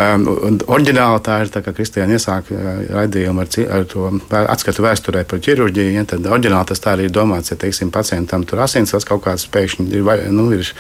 Um, 0.02 0.28
Orģināli 0.72 1.22
tā 1.24 1.38
ir 1.46 1.52
tā, 1.54 1.62
kā 1.64 1.74
Kristiāna 1.76 2.18
iesāka 2.18 2.56
uh, 2.58 2.82
raidījumu 2.98 3.44
ar, 3.46 3.52
ar 3.78 3.88
to 3.92 4.10
atskatu 4.42 4.86
vēsturē 4.86 5.24
par 5.30 5.44
ķirurģiju. 5.46 5.96
Ja, 5.96 6.04
tad 6.10 6.28
orģināli 6.28 6.72
tas 6.74 6.84
tā 6.84 6.96
arī 6.98 7.08
ir 7.08 7.16
domāts, 7.16 7.54
ja 7.54 7.60
teiksim, 7.62 7.94
pacientam 7.94 8.44
tur 8.48 8.64
asinsvads 8.66 9.08
kaut 9.08 9.24
kāds 9.28 9.48
pēkšņi 9.54 9.88
ir, 9.96 10.12
nu, 10.36 10.50
ir, 10.58 10.74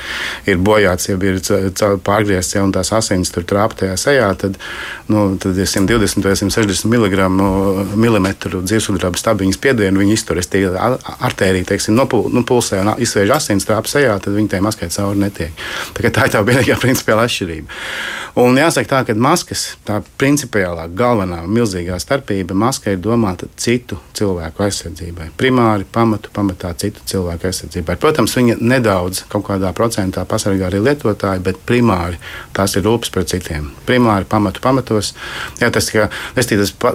ir 0.50 0.60
bojāts, 0.60 1.08
ja 1.12 1.16
ir 1.16 1.40
pārgriezts, 2.04 2.58
ja 2.58 2.66
tās 2.76 2.92
asins 2.98 3.32
tur 3.32 3.48
trāpa 3.48 3.84
tajā 3.84 3.98
sejā, 4.00 4.30
tad, 4.44 4.60
nu, 5.12 5.30
tad 5.42 5.56
ir 5.56 5.70
120 5.70 6.28
vai 6.28 6.36
160 6.40 6.92
mm 6.92 8.32
tur 8.42 8.58
dzīvesudraba 8.66 9.20
stabiņas 9.20 9.60
piedienu, 9.62 10.02
viņi 10.02 10.16
izturas 10.18 10.50
tie 10.52 10.64
artērija, 10.72 11.68
teiksim, 11.72 11.96
nopul, 11.98 12.28
nu, 12.34 12.44
un 12.44 12.94
izsviež 13.02 13.36
asins 13.38 13.68
trāpa 13.68 13.92
sejā, 13.92 14.18
tad 14.22 14.36
viņi 14.38 14.56
tai 14.56 14.64
maskai 14.66 14.90
cauri 14.94 15.22
netiek. 15.22 15.68
Tā, 15.94 16.10
tā 16.10 16.28
ir 16.28 16.34
tā 16.34 16.42
vienīgā 16.48 16.80
principiāla 16.82 17.28
atšķirība. 17.30 17.80
Un 18.42 18.56
jāsaka 18.56 18.88
tā, 18.88 19.00
ka 19.10 19.16
maskas, 19.20 19.66
tā 19.84 19.98
principiālā 20.20 20.86
galvenā 20.96 21.42
milzīgā 21.52 21.98
starpība, 22.00 22.56
maska 22.56 22.94
ir 22.94 23.02
domāta 23.04 23.50
citu 23.60 23.98
cilvēku 24.16 24.64
aizsardzībai. 24.64 25.28
Primāri 25.40 25.84
pamatu 25.84 26.32
pamatā 26.34 26.72
citu 26.80 27.04
cilvēku 27.12 27.50
aizsardzībai. 27.50 27.98
Protams, 28.00 28.38
viņa 28.40 28.56
nedaudz 28.64 29.26
kaut 29.32 29.50
kādā 29.50 29.74
procentā 29.76 30.24
pasargā 30.24 30.70
arī 30.70 30.80
lietotāju, 30.86 31.44
bet 31.44 31.60
primāri 31.68 32.22
tās 32.56 32.78
ir 32.80 32.88
rūpes 32.88 33.12
par 33.12 33.28
citiem. 33.28 33.68
Primāri 33.90 34.30
pamatu 34.32 34.64
pamatos. 34.64 35.12
Jā, 35.60 35.68
tas, 35.76 35.92
ka, 35.92 36.08
tas 36.38 36.48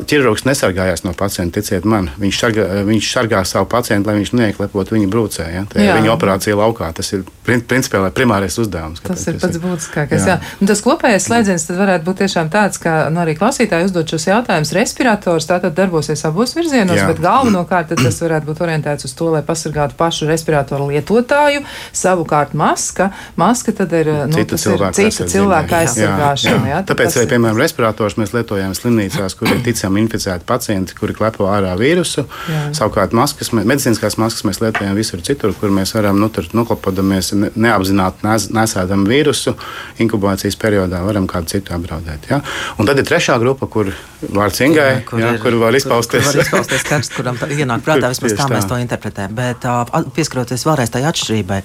ķirurgs 0.09 0.49
nesargājās 0.49 1.05
no 1.05 1.13
pacienta 1.13 1.26
pacientu, 1.27 1.59
ticiet 1.61 1.87
man, 1.89 2.11
viņš 2.21 2.43
sargā, 2.43 2.67
viņš 2.87 3.13
sargā 3.13 3.43
savu 3.49 3.69
pacientu, 3.71 4.11
lai 4.11 4.21
viņš 4.21 4.35
neieklepot 4.39 4.95
viņa 4.95 5.11
brūcē. 5.13 5.49
Ja? 5.53 5.65
Tā 5.71 5.83
ir 5.83 5.93
viņa 5.99 6.15
operācija 6.15 6.57
laukā. 6.59 6.93
Tas 6.97 7.13
ir 7.17 7.27
principāli 7.47 8.11
primārais 8.15 8.57
uzdevums. 8.61 9.03
Tas 9.05 9.27
ir 9.31 9.39
pats 9.43 9.61
būtiskākais. 9.63 10.27
Jā. 10.27 10.37
Jā. 10.39 10.67
Tas 10.71 10.83
kopējais 10.85 11.27
slēdziens 11.29 11.67
varētu 11.71 12.07
būt 12.07 12.23
tiešām 12.25 12.51
tāds, 12.53 12.81
ka 12.83 13.07
nu, 13.13 13.21
arī 13.23 13.37
klausītāji 13.39 13.89
uzdod 13.89 14.11
šos 14.11 14.27
jautājumus. 14.29 14.73
Respirators 14.77 15.49
tātad 15.49 15.77
darbosies 15.77 16.25
abos 16.29 16.55
virzienos, 16.57 16.99
Jā. 16.99 17.09
bet 17.11 17.23
galvenokārt 17.23 17.95
tas 17.97 18.21
varētu 18.23 18.51
būt 18.51 18.63
orientēts 18.67 19.07
uz 19.09 19.15
to, 19.17 19.31
lai 19.35 19.43
pasargātu 19.47 19.99
pašu 19.99 20.29
respiratoru 20.31 20.91
lietotāju. 20.91 21.63
Savukārt 21.97 22.55
maska, 22.59 23.11
maska 23.39 23.75
tad 23.77 23.95
ir 23.97 24.13
nu, 24.27 24.39
cita 24.41 24.59
cilvēka, 24.61 24.97
cita 24.99 25.29
cilvēka 25.31 25.83
aizsargāšana. 25.85 26.63
Jā. 26.67 26.75
Jā. 26.77 26.83
Tāpēc, 26.91 27.21
arī, 27.21 27.31
piemēram, 27.35 27.63
respirators 27.63 28.19
mēs 28.21 28.35
lietojam 28.37 28.75
slimnīcās, 28.77 29.39
kur 29.39 29.53
ir 29.53 29.63
ticami 29.67 30.03
inficēti 30.05 30.47
pacienti, 30.49 30.99
kuri 30.99 31.16
klepo 31.19 31.49
ārā 31.51 31.75
vīrusu. 31.79 32.27
Jā. 32.51 32.63
Savukārt 32.77 33.15
maskas, 33.17 33.53
medicīniskās 33.57 34.19
maskas 34.21 34.47
mēs 34.49 34.61
lietojam 34.63 34.97
visur 34.99 35.23
citur, 35.25 35.55
kur 35.59 35.73
mēs 35.75 35.95
varam 35.97 36.21
nu, 36.21 36.31
noklopodamies 36.31 37.33
neapzināti 37.55 38.27
nesēdam 38.57 39.07
vīrusu, 39.09 39.57
inkubācijas 40.03 40.59
periodā 40.61 41.03
varam 41.07 41.29
kādu 41.31 41.57
citu 41.57 41.75
apdraudēt. 41.77 42.29
Ja? 42.31 42.43
Un 42.81 42.89
tad 42.89 43.01
ir 43.01 43.09
trešā 43.09 43.39
grupa, 43.43 43.69
kur 43.71 43.93
vārds 44.23 44.61
Ingai, 44.65 44.87
jā, 44.89 45.03
kur, 45.07 45.21
jā, 45.21 45.33
ir, 45.37 45.41
kur 45.43 45.57
var 45.61 45.77
izpausties. 45.77 46.25
Kur 46.27 46.41
var 46.41 46.47
izpausties 46.47 46.87
karsts, 46.89 47.15
kuram 47.17 47.39
ienāk 47.53 47.85
prātā, 47.87 48.11
vismaz 48.13 48.35
tā, 48.35 48.45
tā 48.45 48.49
mēs 48.53 48.69
to 48.69 48.79
interpretējam. 48.81 49.37
Bet 49.37 49.67
pieskaroties 50.17 50.65
vēlreiz 50.67 50.93
tai 50.95 51.05
atšķirībai, 51.09 51.61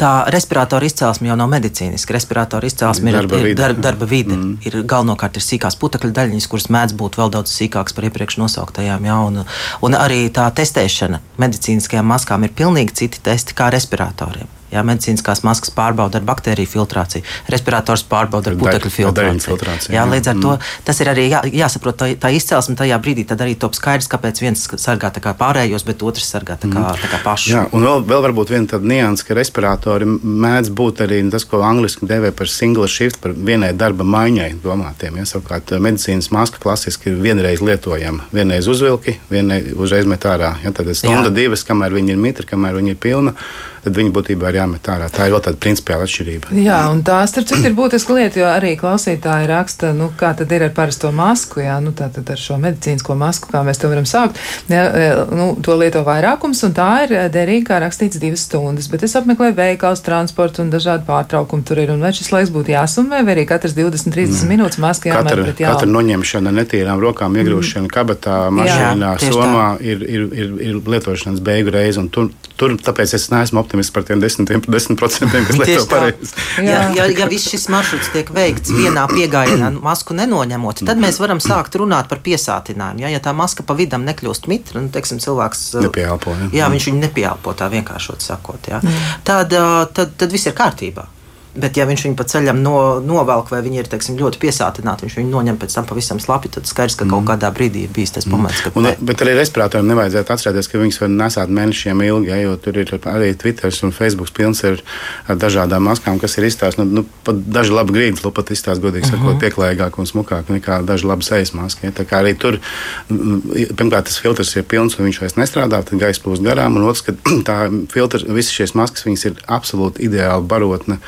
tā 0.00 0.12
respiratora 0.34 0.88
izcelsme 0.88 1.30
jau 1.30 1.38
nav 1.38 1.50
medicīniska. 1.52 2.16
Respiratora 2.16 2.66
izcelsme 2.70 3.12
ir 3.12 3.18
darba 3.20 3.40
vide. 3.44 3.56
Darba, 3.60 3.84
darba 3.88 4.08
vide. 4.10 4.36
Mm. 4.36 4.56
Ir 4.66 4.80
galvenokārt 4.88 5.38
ir 5.38 5.44
sīkās 5.44 5.78
putekļu 5.80 6.12
daļiņas, 6.16 6.48
kuras 6.50 6.68
mēdz 6.72 6.96
būt 6.98 7.20
vēl 7.20 7.30
daudz 7.36 7.54
sīkākas 7.54 7.96
par 7.96 8.08
iepriekš 8.08 8.40
nosauktajām. 8.40 8.89
Ja? 9.06 9.20
Un, 9.26 9.42
un 9.86 9.98
arī 9.98 10.22
tā 10.34 10.46
testēšana 10.54 11.20
medicīniskajām 11.40 12.08
maskām 12.14 12.46
ir 12.46 12.56
pilnīgi 12.56 13.02
citi 13.04 13.22
testi 13.30 13.56
kā 13.56 13.70
respiratoriem. 13.74 14.59
Jā, 14.70 14.84
medicīniskās 14.86 15.42
maskas 15.46 15.72
pārbauda 15.74 16.20
ar 16.20 16.26
baktēriju 16.28 16.70
filtrāciju, 16.70 17.24
respirators 17.50 18.04
pārbauda 18.06 18.52
ar 18.52 18.58
putekļu 18.60 18.92
filtrāciju. 18.94 19.46
filtrāciju 19.50 19.96
jā, 19.96 20.04
līdz 20.06 20.30
ar 20.30 20.36
mm. 20.36 20.44
to 20.44 20.84
tas 20.86 21.00
ir 21.02 21.10
arī 21.10 21.26
jā, 21.30 21.40
jāsaprot 21.62 21.98
tā, 21.98 22.10
tā 22.20 22.30
izcelsme 22.34 22.76
tajā 22.78 22.98
brīdī. 23.02 23.24
Tad 23.26 23.42
arī 23.42 23.56
top 23.58 23.74
skaidrs, 23.78 24.08
kāpēc 24.10 24.42
viens 24.44 24.62
sargā 24.80 25.10
kā 25.20 25.32
pārējos, 25.36 25.84
bet 25.88 26.04
otrs 26.06 26.28
sargā 26.30 26.56
tā 26.60 26.70
kā, 26.70 26.84
mm. 26.84 27.00
tā 27.02 27.10
kā 27.10 27.20
pašu. 27.24 27.50
Jā, 27.54 27.64
un 27.74 27.86
vēl, 27.86 28.04
vēl 28.12 28.22
varbūt 28.28 28.52
viena 28.54 28.70
tāda 28.74 28.90
nianses, 28.92 29.26
ka 29.26 29.36
respiratori 29.38 30.06
mēdz 30.06 30.70
būt 30.76 31.02
arī 31.06 31.22
tas, 31.32 31.46
ko 31.48 31.64
angliski 31.66 32.06
dēvē 32.10 32.30
par 32.36 32.50
single 32.50 32.86
shift, 32.90 33.20
par 33.24 33.34
vienai 33.34 33.72
darba 33.76 34.06
maiņai 34.06 34.52
domātiem. 34.62 35.18
Ja, 35.20 35.26
savukārt 35.28 35.74
medicīnas 35.82 36.30
maska 36.34 36.62
klasiski 36.62 37.10
ir 37.10 37.18
vienreiz 37.24 37.64
lietojama. 37.64 38.28
Vienreiz 38.34 38.70
uzvilki, 38.70 39.18
vienreiz 39.32 39.74
uzreiz 39.74 40.08
met 40.10 40.26
ārā. 40.30 40.54
Ja, 40.64 40.74
tad 40.76 40.92
stunda 40.94 41.28
jā. 41.28 41.36
divas, 41.42 41.66
kamēr 41.66 41.98
viņi 41.98 42.14
ir 42.14 42.22
mitra, 42.22 42.46
kamēr 42.54 42.78
viņi 42.80 42.94
ir 42.94 43.02
pilna 43.02 43.34
tad 43.84 43.96
viņi 43.96 44.12
būtībā 44.14 44.50
ir 44.50 44.58
jāmet 44.60 44.90
ārā. 44.92 45.08
Tā 45.12 45.26
ir 45.28 45.34
vēl 45.34 45.42
tāda 45.44 45.60
principiāla 45.62 46.06
atšķirība. 46.06 46.52
Jā, 46.60 46.80
un 46.92 47.02
tā 47.06 47.20
starp 47.30 47.48
citu 47.48 47.70
ir 47.70 47.76
būtiska 47.78 48.16
lieta, 48.16 48.40
jo 48.42 48.48
arī 48.50 48.74
klausītāji 48.80 49.48
raksta, 49.50 49.92
nu, 49.96 50.10
kā 50.20 50.32
tad 50.36 50.52
ir 50.52 50.66
ar 50.66 50.74
parasto 50.76 51.12
masku, 51.14 51.62
jā, 51.64 51.78
nu, 51.84 51.94
tā 51.96 52.10
tad 52.12 52.28
ar 52.32 52.40
šo 52.40 52.58
medicīnisko 52.60 53.16
masku, 53.18 53.50
kā 53.52 53.62
mēs 53.66 53.80
to 53.80 53.90
varam 53.92 54.08
sākt. 54.08 54.40
Jā, 54.70 54.84
e, 54.84 55.08
nu, 55.36 55.48
to 55.64 55.76
lieto 55.80 56.02
vairākums, 56.06 56.62
un 56.68 56.76
tā 56.76 56.90
ir 57.06 57.16
derīga, 57.32 57.70
kā 57.70 57.80
rakstīts 57.84 58.20
divas 58.20 58.44
stundas, 58.48 58.90
bet 58.92 59.06
es 59.06 59.16
apmeklēju 59.18 59.56
veikals, 59.56 60.04
transportu 60.04 60.64
un 60.64 60.72
dažādu 60.72 61.06
pārtraukumu 61.08 61.64
tur 61.66 61.80
ir, 61.80 61.94
un 61.94 62.04
vai 62.04 62.12
šis 62.16 62.32
laiks 62.34 62.52
būtu 62.54 62.74
jāsumē, 62.74 63.22
vai 63.24 63.36
arī 63.36 63.46
katrs 63.48 63.76
20-30 63.78 64.44
mm. 64.44 64.50
minūtes 64.50 64.80
maska 64.82 65.10
jāmēr 65.10 65.32
katra, 65.32 65.46
pret 65.48 65.64
jālu. 65.64 65.80
Katra 65.80 65.90
noņemšana 65.94 66.54
netīrām 66.60 67.02
rokām, 67.02 67.38
iegrūšana 67.40 67.86
mm. 67.86 67.92
kabatā, 67.94 68.38
mašīnā, 68.54 69.14
jā, 69.16 69.32
somā 69.32 69.66
ir, 69.80 70.04
ir, 70.04 70.26
ir, 70.34 70.54
ir 70.68 70.80
lietošanas 70.94 71.42
beigu 71.44 71.74
reize, 71.74 72.00
un 72.02 72.10
tur, 72.12 72.30
tur 72.60 72.76
tāpēc 72.80 73.14
es 73.16 73.28
neesmu 73.32 73.62
optimists 73.70 73.92
par 73.94 74.02
tiem 74.02 74.20
10%, 74.20 74.66
10% 74.66 75.46
kas 75.46 75.58
lieto 75.60 75.86
pareizi. 75.86 76.34
Ja, 76.58 76.90
ja, 76.94 77.06
ja 77.06 77.26
viss 77.30 77.50
šis 77.50 77.68
maršruts 77.70 78.10
tiek 78.10 78.30
veikts 78.34 78.72
vienā 78.74 79.06
piegājienā, 79.10 79.70
masku 79.82 80.16
nenoņemot, 80.18 80.82
tad 80.88 80.98
mēs 80.98 81.20
varam 81.22 81.38
sākt 81.42 81.78
runāt 81.78 82.10
par 82.10 82.18
piesātinājumu. 82.24 83.04
Ja, 83.04 83.12
ja 83.14 83.22
tā 83.22 83.34
maska 83.36 83.62
pa 83.66 83.76
vidam 83.78 84.02
nekļūst 84.08 84.50
mitra, 84.50 84.82
nu, 84.82 84.90
teiksim, 84.90 85.22
cilvēks 85.22 85.62
uh, 85.76 85.86
nepieelpo, 85.86 86.34
ja. 86.34 86.50
jā, 86.62 86.72
viņš 86.74 86.90
viņu 86.90 87.04
nepieelpo 87.06 87.54
tā 87.54 87.70
vienkāršot 87.70 88.26
sakot, 88.26 88.70
ja. 88.72 88.82
tad, 89.24 89.54
uh, 89.54 89.86
tad, 89.94 90.16
tad 90.18 90.34
viss 90.34 90.50
ir 90.50 90.58
kārtībā. 90.58 91.06
Bet, 91.50 91.74
ja 91.74 91.82
viņš 91.88 92.04
viņu 92.06 92.14
pa 92.14 92.24
ceļam 92.30 92.60
no, 92.62 92.74
novelk, 93.02 93.48
vai 93.50 93.58
viņi 93.64 93.80
ir 93.82 93.88
teiksim, 93.90 94.14
ļoti 94.20 94.38
piesātināti, 94.38 95.06
viņš 95.06 95.16
viņu 95.18 95.32
noņem 95.32 95.56
pēc 95.58 95.74
tam 95.74 95.86
pavisam 95.88 96.20
slapi, 96.22 96.50
tad 96.54 96.68
skaidrs, 96.70 96.94
ka 97.00 97.06
mm. 97.06 97.10
kaut 97.10 97.26
kādā 97.32 97.50
brīdī 97.54 97.88
ir 97.88 97.94
bijis 97.94 98.14
tas 98.14 98.28
mm. 98.28 98.34
moments, 98.36 98.60
kad. 98.62 98.76
Un, 98.78 98.86
bet 99.08 99.24
arī 99.24 99.34
respiratoriem 99.34 99.90
nevajadzētu 99.90 100.34
atcerēties, 100.34 100.68
ka 100.70 100.82
viņus 100.82 101.00
var 101.02 101.10
nesāt 101.10 101.50
mēnešiem 101.58 102.04
ilgi, 102.06 102.30
ja, 102.30 102.38
jo 102.44 102.54
tur 102.62 102.78
ir 102.78 102.92
arī 103.10 103.32
Twitter 103.34 103.74
un 103.82 103.94
Facebook 103.96 104.30
pilns 104.36 104.62
ar, 104.68 104.78
ar 105.26 105.40
dažādām 105.42 105.88
maskām, 105.90 106.20
kas 106.22 106.38
ir 106.38 106.46
izstāstīts. 106.46 106.78
Nu, 106.78 107.02
nu, 107.02 107.34
daži 107.58 107.74
labi 107.74 107.96
grīdas, 107.98 108.22
pat 108.22 108.54
izstāsta 108.54 108.84
godīgi 108.84 109.08
mm 109.08 109.16
-hmm. 109.16 109.26
sakot, 109.26 109.42
pieklājīgāk 109.42 109.98
un 109.98 110.06
smukāk 110.06 110.54
nekā 110.54 110.80
daži 110.86 111.10
labi 111.10 111.26
sejas 111.26 111.50
maski. 111.56 111.88
Ja. 111.88 111.92
Tā 111.98 112.06
kā 112.06 112.22
arī 112.22 112.36
tur, 112.38 112.60
pirmkārt, 113.08 114.06
tas 114.06 114.20
filtrs 114.22 114.54
ir 114.56 114.68
pilns 114.70 114.98
un 114.98 115.08
viņš 115.08 115.20
vairs 115.20 115.36
nestrādā, 115.40 115.82
tad 115.82 115.98
gaisa 115.98 116.22
plūst 116.22 116.46
garām, 116.46 116.76
un 116.76 116.86
otrs, 116.86 117.02
ka 117.02 117.12
tā 117.48 117.58
filtra, 117.90 118.22
visas 118.28 118.54
šīs 118.54 118.76
maskas, 118.78 119.06
viņas 119.06 119.26
ir 119.26 119.42
absolūti 119.48 120.06
ideāli 120.06 120.46
barotne 120.46 121.00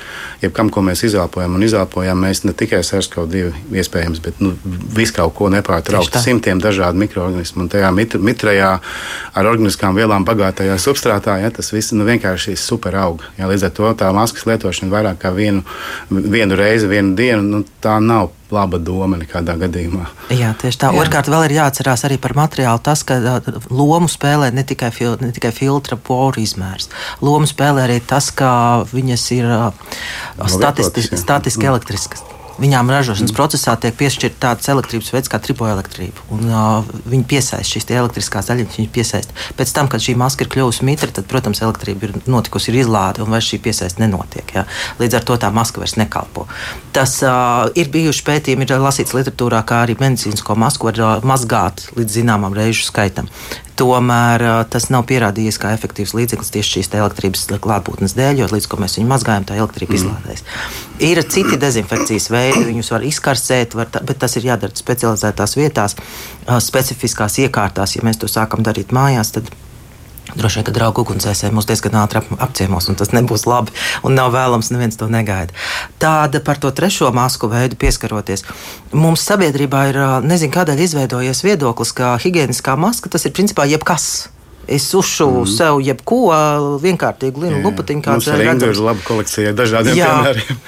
jebkam, 0.42 0.70
ko 0.72 0.82
mēs 0.84 1.04
izelpojam. 1.06 1.56
Un 1.56 1.64
izelpojam 1.66 2.18
mēs 2.24 2.42
ne 2.46 2.54
tikai 2.56 2.82
SARS-CoV-2 2.86 3.76
iespējams, 3.82 4.22
bet 4.24 4.42
nu, 4.42 4.52
visu 4.96 5.16
kaut 5.16 5.34
ko 5.38 5.48
nepārtraukti. 5.52 6.20
Simtiem 6.22 6.60
dažādu 6.62 7.00
mikroorganismu. 7.04 7.64
Un 7.64 7.72
tajā 7.72 7.92
mit 7.94 8.16
mitrajā 8.18 8.72
ar 9.38 9.50
organiskām 9.50 9.96
vielām 9.98 10.26
bagātajā 10.28 10.76
substrātā 10.82 11.38
ja, 11.42 11.52
tas 11.54 11.72
viss 11.74 11.94
nu, 11.96 12.06
vienkārši 12.08 12.56
ir 12.56 12.60
super 12.60 12.98
aug. 13.00 13.24
Ja, 13.38 13.50
līdz 13.50 13.68
ar 13.68 13.74
to 13.78 13.94
tā 14.04 14.12
maskas 14.16 14.46
lietošana 14.50 14.92
vairāk 14.92 15.22
kā 15.22 15.34
vienu, 15.36 15.64
vienu 16.10 16.58
reizi, 16.58 16.90
vienu 16.90 17.16
dienu, 17.18 17.42
nu, 17.46 17.64
tā 17.84 17.98
nav 18.02 18.32
laba 18.52 18.78
doma 18.82 19.18
nekādā 19.20 19.56
gadījumā. 19.60 20.06
Jā, 20.34 20.52
tieši 20.60 20.80
tā. 20.84 20.90
Otrkārt, 20.96 21.30
vēl 21.32 21.46
ir 21.48 21.56
jāatcerās 21.58 22.04
arī 22.08 22.18
par 22.22 22.36
materiālu 22.38 22.82
tas, 22.84 23.04
ka 23.06 23.18
lomu 23.70 24.10
spēlē 24.12 24.52
ne 24.54 24.64
tikai, 24.68 24.92
fil, 24.94 25.16
ne 25.22 25.32
tikai 25.34 25.54
filtra 25.56 25.96
poru 25.96 26.42
izmērs. 26.42 26.90
Lomu 27.24 27.48
spēlē 27.48 27.86
arī 27.88 27.98
tas, 28.04 28.30
ka 28.36 28.52
viņas 28.92 29.26
ir 29.38 29.48
no 29.48 30.52
statisti, 30.52 31.08
statiski 31.16 31.66
mm. 31.66 32.38
Viņām 32.60 32.90
ražošanas 32.92 33.32
procesā 33.32 33.74
tiek 33.80 33.94
piešķirta 33.96 34.40
tāds 34.42 34.68
elektrības 34.68 35.08
veids 35.14 35.30
kā 35.32 35.40
tripoelektrība. 35.42 36.26
Un, 36.34 36.44
uh, 36.50 36.90
viņi 37.08 37.24
piesaista 37.30 37.64
šīs 37.68 37.88
elektriskās 37.92 38.50
daļiņas, 38.50 38.78
viņi 38.80 38.90
piesaista. 38.92 39.36
Pēc 39.56 39.72
tam, 39.72 39.88
kad 39.92 40.04
šī 40.04 40.14
maska 40.20 40.44
ir 40.44 40.50
kļuvusi 40.52 40.86
mitra, 40.88 41.08
tad, 41.14 41.28
protams, 41.30 41.62
elektrība 41.64 42.08
ir 42.08 42.14
notikusi, 42.28 42.70
ir 42.72 42.82
izlāde, 42.82 43.24
un 43.24 43.32
vairs 43.32 43.48
šī 43.48 43.62
piesaiste 43.64 44.02
nenotiek. 44.04 44.54
Ja? 44.56 44.66
Līdz 45.00 45.18
ar 45.18 45.26
to 45.30 45.38
tā 45.40 45.52
maska 45.54 45.80
vairs 45.80 45.96
nekalpo. 46.00 46.46
Tas 46.92 47.18
uh, 47.24 47.72
ir 47.78 47.92
bijuši 47.94 48.26
pētījumi, 48.28 48.68
ir 48.68 48.84
lasīts 48.84 49.16
literatūrā, 49.16 49.64
kā 49.68 49.82
arī 49.86 49.96
medicīnisko 50.00 50.58
masku 50.60 50.90
var 50.90 51.02
uh, 51.02 51.26
mazgāt 51.26 51.88
līdz 51.96 52.20
zināmam 52.20 52.56
reižu 52.56 52.88
skaitam. 52.90 53.32
Tomēr 53.82 54.42
tas 54.68 54.90
nav 54.92 55.06
pierādījies 55.08 55.56
kā 55.60 55.70
efektīvs 55.72 56.12
līdzeklis 56.14 56.52
tieši 56.52 56.74
šīs 56.76 56.90
elektrības 56.92 57.46
klātbūtnes 57.64 58.12
dēļ, 58.18 58.42
jo 58.42 58.48
līdz 58.52 58.68
ko 58.68 58.78
mēs 58.82 58.98
viņu 58.98 59.08
mazgājam, 59.08 59.46
tā 59.48 59.56
elektrība 59.56 59.94
mm. 59.94 60.00
izlādēs. 60.00 60.44
Ir 61.02 61.18
citi 61.32 61.56
dezinfekcijas 61.58 62.28
veidi, 62.30 62.41
viņus 62.52 62.92
var 62.94 63.04
izkarsēt, 63.06 63.76
var, 63.78 63.90
bet 64.02 64.18
tas 64.22 64.36
ir 64.38 64.48
jādara 64.50 64.76
specializētās 64.78 65.58
vietās, 65.58 65.98
specifiskās 66.66 67.38
iekārtās. 67.44 67.96
Ja 67.96 68.06
mēs 68.06 68.20
to 68.22 68.30
sākam 68.30 68.64
darīt 68.66 68.94
mājās, 68.94 69.34
tad 69.36 69.52
Droši 70.32 70.60
vien, 70.60 70.64
ka 70.64 70.72
draugu 70.72 71.02
ugunsdzēsēji 71.02 71.52
mūs 71.52 71.66
diezgan 71.68 71.96
ātri 72.00 72.22
apciemos, 72.40 72.86
un 72.88 72.96
tas 72.96 73.10
nebūs 73.12 73.42
labi. 73.50 73.74
Un 74.06 74.14
nav 74.16 74.30
vēlams, 74.32 74.70
neviens 74.72 74.96
to 74.96 75.08
negaida. 75.12 75.52
Tāda 76.00 76.40
par 76.44 76.60
to 76.62 76.70
trešo 76.72 77.10
masku 77.12 77.50
veidu 77.52 77.76
pieskaroties. 77.76 78.46
Mums 78.96 79.26
sabiedrībā 79.28 79.82
ir, 79.90 79.98
nezinu, 80.24 80.54
kādēļ 80.54 80.84
izveidojies 80.86 81.42
viedoklis, 81.44 81.92
ka 81.98 82.14
higiēniskā 82.22 82.78
maska 82.80 83.12
tas 83.12 83.28
ir 83.28 83.34
principā 83.36 83.66
jebkas. 83.68 84.30
Es 84.70 84.94
uzšu 84.94 85.26
mm. 85.26 85.46
sev 85.50 85.80
jebko 85.82 86.18
vienkārtīgu 86.82 87.42
linu 87.42 87.58
lupatiņu, 87.64 88.02
kāds 88.04 88.28
ir 88.30 88.38
redzams. 88.38 88.78
Ir 88.78 88.84
laba 88.86 89.02
kolekcija 89.02 89.50
ar 89.50 89.56
dažādiem 89.58 89.98
jā. 89.98 90.10
piemēriem. 90.12 90.60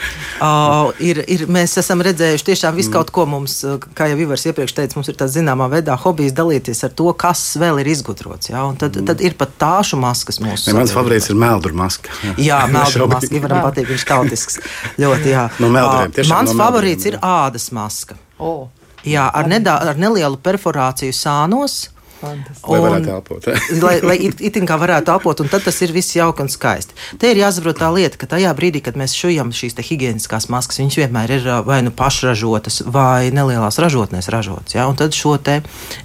uh, 0.42 0.90
ir, 0.98 1.20
ir, 1.30 1.44
mēs 1.54 1.76
esam 1.78 2.02
redzējuši 2.02 2.48
tiešām 2.48 2.74
visu 2.74 2.90
mm. 2.90 2.96
kaut 2.96 3.12
ko 3.14 3.26
mums, 3.30 3.60
kā 3.94 4.08
jau 4.10 4.18
Ivars 4.26 4.46
iepriekš 4.50 4.74
teica, 4.74 4.98
mums 4.98 5.12
ir 5.12 5.18
tāds 5.20 5.36
zināmā 5.38 5.70
veidā 5.70 5.94
hobijs 6.02 6.34
dalīties 6.34 6.82
ar 6.88 6.94
to, 6.98 7.06
kas 7.14 7.44
vēl 7.62 7.78
ir 7.84 7.92
izgudrots. 7.94 8.50
Jā, 8.50 8.66
un 8.66 8.78
tad, 8.82 8.98
mm. 8.98 9.06
tad 9.12 9.22
ir 9.22 9.38
pat 9.38 9.54
tāšu 9.62 10.00
maskas 10.02 10.42
mūsu. 10.42 10.72
Ne, 10.72 10.78
mans 10.80 10.94
favorīts 10.94 11.30
ir 11.30 11.38
meldru 11.38 11.78
maska. 11.78 12.10
Jā, 12.24 12.34
jā 12.50 12.60
meldru 12.74 13.08
maska. 13.14 13.30
Ivaram 13.38 13.62
patīk, 13.68 13.90
viņš 13.94 14.08
tautisks. 14.10 14.62
Ļoti, 14.98 15.34
jā. 15.36 15.48
No 15.62 15.70
meldriem, 15.70 16.10
uh, 16.18 16.30
mans 16.34 16.50
no 16.50 16.58
favorīts 16.58 17.06
ir 17.08 17.20
ādas 17.22 17.70
maska. 17.74 18.18
Oh. 18.42 18.66
Jā, 19.06 19.28
ar, 19.30 19.46
nedā, 19.48 19.76
ar 19.84 19.98
nelielu 20.00 20.38
perforāciju 20.42 21.14
sānos 21.14 21.93
Lai 22.24 22.80
varētu 22.82 23.12
elpot. 23.14 23.48
lai, 23.84 23.94
lai 24.04 24.16
it, 24.28 24.40
itin 24.44 24.68
kā 24.68 24.78
varētu 24.80 25.14
elpot, 25.14 25.44
un 25.44 25.52
tad 25.52 25.66
tas 25.66 25.80
ir 25.84 25.94
viss 25.94 26.16
jauki 26.16 26.44
un 26.44 26.50
skaisti. 26.52 26.96
Te 27.20 27.30
ir 27.32 27.42
jāsaprot 27.42 27.78
tā 27.80 27.90
lieta, 27.94 28.18
ka 28.20 28.30
tajā 28.34 28.52
brīdī, 28.56 28.82
kad 28.84 28.98
mēs 29.00 29.16
šujam 29.18 29.52
šīs 29.54 29.78
higiēniskās 29.84 30.48
maskas, 30.52 30.80
viņas 30.82 31.00
vienmēr 31.02 31.36
ir 31.38 31.48
vai 31.68 31.82
nu 31.86 31.92
pašražotas, 31.94 32.82
vai 32.86 33.30
nelielās 33.34 33.80
ražotnēs 33.82 34.30
ražotas. 34.32 34.76
Ja? 34.76 34.88
Un 34.90 34.98
tad 35.00 35.16
šo 35.16 35.38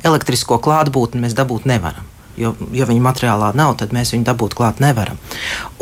elektrisko 0.03 0.59
klātbūtni 0.63 1.21
mēs 1.23 1.37
dabūt 1.37 1.67
nevaram. 1.69 2.07
Jo, 2.39 2.53
ja 2.71 2.85
viņa 2.87 3.03
materiālā 3.03 3.49
nav, 3.57 3.73
tad 3.81 3.91
mēs 3.95 4.13
viņu 4.13 4.23
dabūt 4.29 4.53
klāt 4.55 4.79
nevaram. 4.79 5.17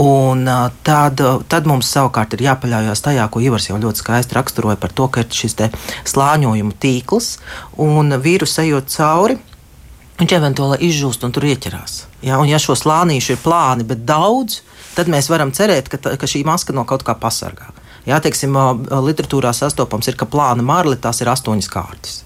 Un, 0.01 0.47
tad, 0.87 1.21
tad 1.51 1.69
mums 1.69 1.89
savukārt 1.93 2.33
ir 2.33 2.47
jāpaļaujas 2.47 3.03
tajā, 3.05 3.27
ko 3.29 3.43
Ivars 3.45 3.69
jau 3.69 3.77
ļoti 3.77 4.01
skaisti 4.01 4.37
raksturoja 4.39 4.79
par 4.81 4.95
to, 4.97 5.05
ka 5.05 5.21
ir 5.21 5.29
šis 5.37 5.57
slāņojuma 6.09 6.79
tīkls 6.81 7.35
un 7.77 8.17
vīrusu 8.23 8.63
ejot 8.65 8.89
cauri 8.89 9.37
viņš 10.19 10.37
eventuāli 10.37 10.79
izžūst 10.89 11.25
un 11.27 11.33
tur 11.35 11.47
ieķerās. 11.47 12.05
Ja, 12.25 12.39
un 12.41 12.49
ja 12.49 12.59
šo 12.61 12.75
slānīšu 12.77 13.35
ir 13.35 13.41
plāni, 13.43 13.87
bet 13.87 14.05
daudz, 14.07 14.61
tad 14.97 15.11
mēs 15.11 15.29
varam 15.31 15.53
cerēt, 15.55 15.91
ka, 15.93 15.99
ka 15.99 16.29
šī 16.29 16.43
maska 16.47 16.75
no 16.75 16.85
kaut 16.89 17.05
kā 17.07 17.17
pasargā. 17.17 17.69
Jā, 18.07 18.21
teiksim, 18.23 18.55
literatūrā 19.03 19.51
sastopams 19.53 20.07
ir, 20.07 20.15
ka 20.15 20.29
plāna 20.29 20.63
marli 20.63 20.95
tās 21.01 21.19
ir 21.21 21.33
astoņas 21.33 21.69
kārtas 21.71 22.21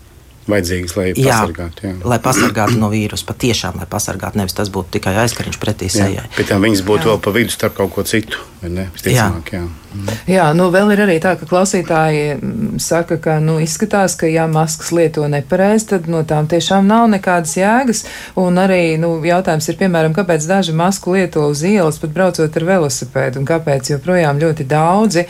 vajadzīgas, 0.50 0.96
lai 0.98 1.06
jā, 1.12 1.36
pasargātu. 1.38 1.86
Jā. 1.86 1.94
Lai 2.08 2.18
pasargātu 2.24 2.80
no 2.82 2.90
vīrusa, 2.92 3.28
patiešām, 3.30 3.78
lai 3.82 3.88
pasargātu. 3.90 4.40
Nevis 4.42 4.58
tas 4.58 4.72
būtu 4.74 4.98
tikai 4.98 5.14
aizkariņš 5.24 5.60
pretī 5.62 5.90
sejai. 5.92 6.26
Pēc 6.38 6.52
tam 6.54 6.66
viņas 6.66 6.84
būtu 6.88 7.06
jā. 7.06 7.14
vēl 7.14 7.22
pa 7.24 7.36
vidu 7.36 7.54
starp 7.54 7.78
kaut 7.78 7.94
ko 7.96 8.06
citu. 8.08 8.42
Visticamāk, 8.64 9.54
jā. 9.54 9.62
Jā. 9.62 9.81
Jā, 10.30 10.46
nu 10.58 10.70
vēl 10.74 10.94
ir 10.96 11.04
arī 11.06 11.18
tā, 11.24 11.34
ka 11.40 11.48
klausītāji 11.50 12.38
mm, 12.38 12.80
saka, 12.82 13.18
ka 13.22 13.38
nu, 13.44 13.58
izskatās, 13.64 14.16
ka 14.20 14.30
ja 14.30 14.48
maskas 14.52 14.92
lieto 14.96 15.28
nepareizi, 15.32 15.92
tad 15.94 16.10
no 16.12 16.24
tām 16.28 16.48
tiešām 16.52 16.88
nav 16.88 17.08
nekādas 17.12 17.56
jēgas. 17.58 18.04
Un 18.40 18.60
arī 18.62 18.98
nu, 19.02 19.14
jautājums 19.26 19.68
ir, 19.70 19.80
piemēram, 19.82 20.16
kāpēc 20.18 20.48
daži 20.48 20.76
masku 20.78 21.16
lieto 21.18 21.48
uz 21.52 21.64
ielas, 21.68 22.00
pat 22.02 22.14
braucot 22.16 22.58
ar 22.62 22.68
velosipēdu, 22.68 23.42
un 23.42 23.50
kāpēc 23.50 23.94
joprojām 23.96 24.40
ļoti 24.42 24.68
daudzi, 24.70 25.26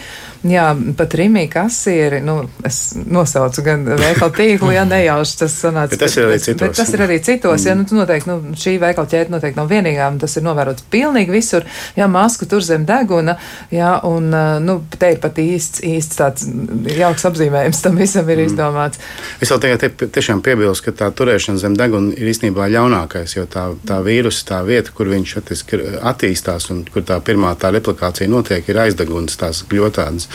jā, 0.47 0.67
pat 0.97 1.17
Rimī 1.17 1.45
kasieri, 1.51 2.21
nu, 2.25 2.37
es 2.67 2.81
nosaucu 2.95 3.65
gan 3.65 3.85
veikalu 3.85 4.35
tīklu, 4.37 4.71
ja 4.75 4.85
nejauši 4.87 5.37
tas 5.43 5.57
sanāca. 5.65 5.93
Bet 5.95 6.05
tas 6.05 6.17
ir 6.17 6.29
arī 6.29 6.39
citos. 6.41 6.61
Bet 6.67 6.79
tas 6.81 6.93
ir 6.93 7.05
arī 7.07 7.19
citos, 7.21 7.65
mm. 7.65 7.69
ja 7.69 7.77
nu, 7.77 7.87
noteikti, 8.01 8.31
nu, 8.31 8.55
šī 8.57 8.77
veikala 8.81 9.11
ķēde 9.11 9.35
noteikti 9.35 9.61
nav 9.61 9.71
vienīgā, 9.71 10.09
un 10.13 10.21
tas 10.21 10.37
ir 10.37 10.45
novērots 10.45 10.87
pilnīgi 10.93 11.33
visur, 11.33 11.67
ja 11.97 12.09
masku 12.11 12.47
tur 12.49 12.63
zem 12.65 12.85
deguna, 12.89 13.37
jā, 13.73 13.93
un 14.07 14.31
nu, 14.59 14.77
te 14.97 15.11
ir 15.13 15.19
pat 15.23 15.37
īsts, 15.41 15.83
īsts 15.85 16.19
tāds 16.19 16.47
jauks 16.97 17.27
apzīmējums 17.29 17.83
tam 17.85 17.99
visam 18.01 18.29
ir 18.29 18.41
mm. 18.41 18.49
izdomāts. 18.49 19.01
Es 19.41 19.53
vēl 19.53 19.61
tikai 19.63 19.77
te, 19.83 20.09
tiešām 20.17 20.41
piebilstu, 20.45 20.89
ka 20.89 20.95
tā 21.03 21.11
turēšana 21.15 21.61
zem 21.61 21.77
deguna 21.79 22.15
ir 22.17 22.31
īstenībā 22.33 22.67
ļaunākais, 22.73 23.37
jo 23.37 23.45
tā, 23.51 23.69
tā 23.87 24.01
vīrusa, 24.05 24.47
tā 24.51 24.61
vieta, 24.67 24.93
kur 24.95 25.11
viņš 25.11 25.37
attīstās 26.01 26.71
un 26.73 26.83
kur 26.91 27.05
tā 27.07 27.21
pirmā 27.23 27.53
tā 27.61 27.71
replikācija 27.75 28.29
notiek, 28.31 28.67
ir 28.67 28.83
aizdeguns, 28.87 29.39
tās 29.39 29.63
gļotādas. 29.69 30.29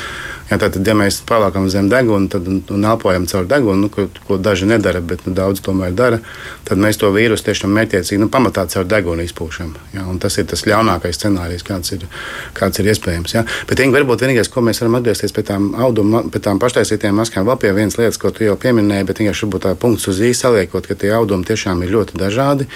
Ja, 0.46 0.60
tātad, 0.62 0.86
ja 0.86 0.94
mēs 0.94 1.18
paliekam 1.26 1.64
zem 1.70 1.88
deguna 1.90 2.28
tad, 2.30 2.46
un, 2.46 2.60
un 2.70 2.84
elpojam 2.86 3.24
caur 3.26 3.48
degunu, 3.50 3.86
nu, 3.86 3.90
ko, 3.90 4.04
ko 4.28 4.36
daži 4.38 4.68
nedara, 4.70 5.00
bet 5.02 5.24
nu, 5.26 5.32
daudz 5.34 5.58
tomēr 5.66 5.94
dara, 5.98 6.20
tad 6.68 6.78
mēs 6.78 7.00
to 7.02 7.10
vīrusu 7.10 7.48
tiešām 7.48 7.74
mērķiecīgi 7.74 8.20
nu, 8.22 8.28
pamatā 8.30 8.62
caur 8.70 8.86
degunu 8.86 9.26
izpūšam. 9.26 9.72
Ja, 9.96 10.06
tas 10.22 10.38
ir 10.38 10.46
tas 10.46 10.62
ļaunākais 10.68 11.18
scenārijs, 11.18 11.66
kāds 11.66 11.96
ir, 11.96 12.06
kāds 12.54 12.78
ir 12.78 12.92
iespējams. 12.92 13.34
Ja. 13.34 13.42
Bet 13.66 13.82
Inga, 13.82 13.98
varbūt 14.06 14.22
vienīgais, 14.22 14.48
ko 14.52 14.62
mēs 14.62 14.78
varam 14.80 14.96
atgriezties 15.00 15.34
pie 15.34 15.42
tām 15.46 15.66
auduma, 15.82 16.22
pie 16.30 16.40
tām 16.42 16.60
paštaisītām 16.62 17.16
maskām, 17.18 17.46
vēl 17.48 17.58
pie 17.60 17.72
vienas 17.74 17.98
lietas, 17.98 18.18
ko 18.22 18.30
tu 18.30 18.44
jau 18.46 18.54
pieminēji, 18.60 19.06
bet 19.08 19.20
vienkārši 19.20 19.46
varbūt 19.46 19.64
tā 19.66 19.72
punkts 19.82 20.06
uz 20.12 20.20
īsi 20.22 20.44
saliekot, 20.44 20.86
ka 20.86 20.94
tie 20.98 21.10
audumi 21.16 21.46
tiešām 21.48 21.82
ir 21.82 21.92
ļoti 21.96 22.20
dažādi. 22.20 22.68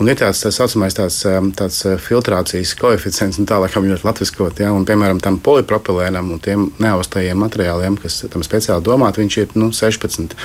Un 0.00 0.08
ir 0.08 0.16
tāds 0.16 0.40
tā 0.40 0.52
saucamais 0.54 0.96
tāds, 0.96 1.18
um, 1.28 1.50
tāds 1.52 1.82
uh, 1.84 1.98
filtrācijas 2.00 2.72
koeficients, 2.80 3.36
un 3.40 3.48
tā 3.50 3.60
laikam 3.60 3.84
ļoti 3.84 4.06
latviskot, 4.08 4.62
ja, 4.64 4.72
un, 4.72 4.86
piemēram, 4.88 5.20
tam 5.20 5.36
polipropilēnam 5.44 6.32
un 6.32 6.40
tiem 6.40 6.70
neaustajiem 6.80 7.44
materiāliem, 7.44 8.00
kas 8.00 8.22
tam 8.32 8.46
speciāli 8.46 8.86
domāti, 8.86 9.20
viņš 9.20 9.40
ir 9.42 9.58
nu, 9.60 9.68
16. 9.76 10.38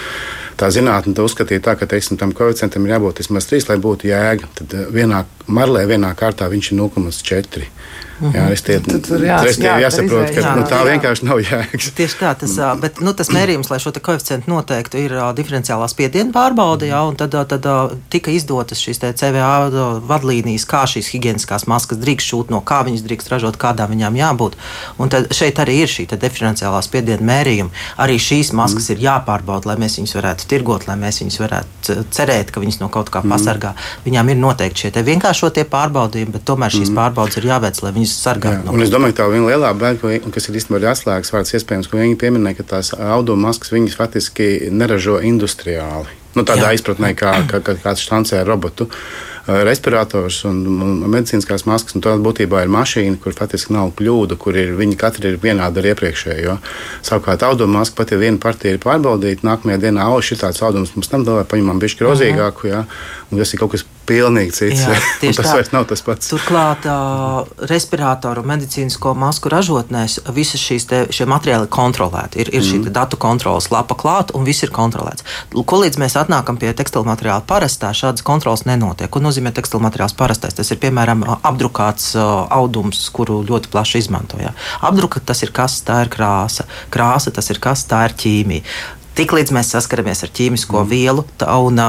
Tā 0.56 0.70
zinātne 0.72 1.16
uzskatīja 1.26 1.64
tā, 1.66 1.76
ka 1.80 1.88
teiksim, 1.90 2.20
tam 2.22 2.32
koeficientam 2.36 2.86
ir 2.88 2.96
jābūt 2.96 3.24
vismaz 3.24 3.50
3, 3.52 3.68
lai 3.72 3.80
būtu 3.84 4.10
jēga. 4.12 4.52
Tad 4.60 4.76
uh, 4.78 4.88
vienā 4.94 5.26
marlē, 5.48 5.86
vienā 5.90 6.14
kārtā 6.18 6.50
viņš 6.52 6.72
ir 6.72 6.80
0,4. 6.80 7.70
Jā, 8.16 8.46
es 8.54 8.62
tie, 8.64 8.78
tur 8.80 9.20
jā, 9.20 9.42
jā, 9.60 9.74
jāsaprot, 9.84 10.30
ka 10.32 10.40
jā, 10.40 10.52
nu, 10.56 10.64
tā 10.70 10.78
jā. 10.80 10.86
vienkārši 10.88 11.26
nav 11.28 11.42
jēgas. 11.44 11.90
Tieši 11.98 12.16
tā, 12.22 12.32
tas, 12.40 12.54
bet, 12.80 13.02
nu, 13.04 13.12
tas 13.18 13.28
mērījums, 13.36 13.68
lai 13.68 13.80
šo 13.84 13.92
koeficientu 13.92 14.48
noteiktu, 14.54 15.02
ir 15.04 15.16
diferenciālā 15.36 15.90
spiediena 15.92 16.32
pārbaude, 16.36 16.88
jā, 16.88 17.02
un 17.04 17.18
tad, 17.20 17.36
tad 17.52 17.68
tika 18.14 18.32
izdotas 18.32 18.80
šīs 18.80 19.04
CVA 19.20 20.00
vadlīnijas, 20.08 20.64
kā 20.70 20.86
šīs 20.88 21.12
higieniskās 21.12 21.68
maskas 21.68 22.00
drīkst 22.00 22.32
šūt, 22.32 22.54
no 22.56 22.62
kā 22.64 22.86
viņas 22.88 23.04
drīkst 23.04 23.34
ražot, 23.36 23.60
kādām 23.60 23.92
viņām 23.92 24.20
jābūt. 24.22 24.56
Un 24.96 25.12
tad 25.12 25.28
šeit 25.36 25.60
arī 25.60 25.82
ir 25.84 25.92
šī 25.92 26.08
diferenciālā 26.16 26.80
spiediena 26.88 27.28
mērījuma. 27.34 27.76
Arī 28.00 28.16
šīs 28.22 28.54
maskas 28.56 28.88
mm. 28.88 28.96
ir 28.96 29.06
jāpārbauda, 29.10 29.74
lai 29.74 29.80
mēs 29.84 30.00
viņus 30.00 30.16
varētu 30.22 30.45
tirgot, 30.50 30.88
lai 30.90 30.96
mēs 31.00 31.22
viņus 31.22 31.38
varētu 31.42 31.98
cerēt, 32.16 32.52
ka 32.54 32.64
viņas 32.64 32.80
no 32.82 32.90
kaut 32.94 33.12
kā 33.14 33.22
mm. 33.24 33.34
pasargā. 33.36 33.74
Viņām 34.06 34.32
ir 34.34 34.40
noteikti 34.42 34.86
šie 34.86 35.06
vienkāršotie 35.10 35.66
pārbaudījumi, 35.72 36.34
bet 36.36 36.46
tomēr 36.48 36.74
šīs 36.74 36.92
mm. 36.92 37.00
pārbaudes 37.02 37.40
ir 37.42 37.50
jāveic, 37.52 37.82
lai 37.86 37.94
viņas 38.00 38.16
sargātu. 38.28 38.72
No 38.72 38.86
es 38.86 38.94
domāju, 38.94 39.18
ka 39.18 39.24
tā 39.24 39.30
viena 39.34 39.52
lielā 39.52 39.74
baila, 39.78 40.16
kas 40.34 40.50
ir 40.50 40.60
īstenībā 40.62 40.92
atslēgas 40.94 41.34
vārds, 41.36 41.56
iespējams, 41.60 41.92
ko 41.92 42.02
viņi 42.02 42.20
pieminēja, 42.22 42.62
ka 42.62 42.70
tās 42.76 42.94
auduma 42.96 43.50
maskas 43.50 43.74
viņas 43.76 44.00
faktiski 44.00 44.50
neražo 44.74 45.20
industriāli. 45.26 46.22
Nu, 46.36 46.44
tādā 46.44 46.74
Jā. 46.74 46.76
izpratnē, 46.76 47.14
kā, 47.16 47.32
kā, 47.48 47.62
kā 47.64 47.78
kāds 47.80 48.02
štancē 48.04 48.42
robotu. 48.44 48.90
Uh, 48.90 49.35
respirators 49.46 50.40
un, 50.50 50.62
un 50.68 50.94
medicīniskās 51.14 51.66
maskas. 51.70 51.96
Un 51.98 52.04
tā 52.06 52.16
būtībā 52.22 52.64
ir 52.66 52.72
mašīna, 52.74 53.20
kur 53.22 53.36
faktiski 53.38 53.76
nav 53.76 53.94
kļūdu, 54.00 54.38
kur 54.42 54.58
ir, 54.58 54.74
viņi 54.80 54.98
katrs 55.00 55.30
ir 55.30 55.40
vienādi 55.42 55.82
ar 55.82 55.90
iepriekšējo. 55.94 56.58
Savukārt, 57.06 57.46
auduma 57.46 57.82
maska 57.82 58.02
pat 58.02 58.16
ja 58.16 58.22
viena 58.22 58.42
partija 58.42 58.76
ir 58.76 58.82
pārbaudīta, 58.84 59.46
nākamajā 59.48 59.82
dienā, 59.88 60.10
oh, 60.12 60.24
šī 60.24 60.40
tāds 60.42 60.64
audums 60.66 60.96
mums 60.98 61.12
tam 61.12 61.28
dāvā, 61.28 61.46
paņemam 61.50 61.82
bišķi 61.84 62.02
grozīgāku, 62.02 62.72
ja? 62.72 62.86
un 63.30 63.42
tas 63.42 63.54
ir 63.54 63.62
kaut 63.62 63.76
kas 63.76 63.86
Pilnīgi 64.06 64.54
cits. 64.54 64.84
Jā, 64.86 64.96
tas 65.24 65.40
tā. 65.40 65.54
vairs 65.58 65.72
nav 65.74 65.88
tas 65.90 66.04
pats. 66.06 66.30
Turklāt, 66.30 66.86
uh, 66.90 67.66
respiratoru 67.70 68.44
un 68.44 68.50
medicīnisko 68.54 69.16
masku 69.18 69.50
ražotnēs 69.50 70.20
visas 70.36 70.62
šīs 70.62 70.88
te, 70.90 71.02
materiāli 71.30 71.66
ir 71.66 71.72
kontrolēti. 71.74 72.44
Ir, 72.44 72.52
ir 72.54 72.62
mm. 72.62 72.68
šī 72.70 72.94
datu 72.94 73.20
kontrolas 73.22 73.72
lapa 73.74 73.98
klāta 73.98 74.36
un 74.38 74.46
viss 74.48 74.66
ir 74.66 74.74
kontrolēts. 74.76 75.26
Ko 75.56 75.80
līdz 75.82 76.00
mēs 76.02 76.18
atnākam 76.22 76.60
pie 76.62 76.74
tekstilu 76.78 77.08
materiāla 77.08 77.46
parastā, 77.48 77.94
šādas 77.98 78.26
kontrolas 78.26 78.66
nenotiek. 78.70 79.10
Ko 79.10 79.24
nozīmē 79.24 79.54
tekstilu 79.56 79.82
materiāls 79.86 80.18
parastais? 80.18 80.58
Tas 80.58 80.70
ir 80.70 80.82
piemēram 80.84 81.26
apdrukāts 81.40 82.12
uh, 82.20 82.46
audums, 82.54 83.02
kuru 83.16 83.42
ļoti 83.48 83.74
plaši 83.74 84.04
izmantojam. 84.06 84.54
Apdruka 84.86 85.24
tas 85.26 85.42
ir 85.46 85.54
kas, 85.56 85.80
tā 85.88 86.04
ir 86.06 86.14
krāsa. 86.14 86.68
Krāsa 86.94 87.34
tas 87.34 87.50
ir 87.50 87.62
kas, 87.64 87.88
tā 87.90 88.06
ir 88.10 88.16
ķīmija. 88.22 88.78
Tiklīdz 89.16 89.54
mēs 89.56 89.70
saskaramies 89.72 90.26
ar 90.26 90.32
ķīmisko 90.36 90.82
mm. 90.82 90.90
vielu 90.92 91.24
un 91.66 91.82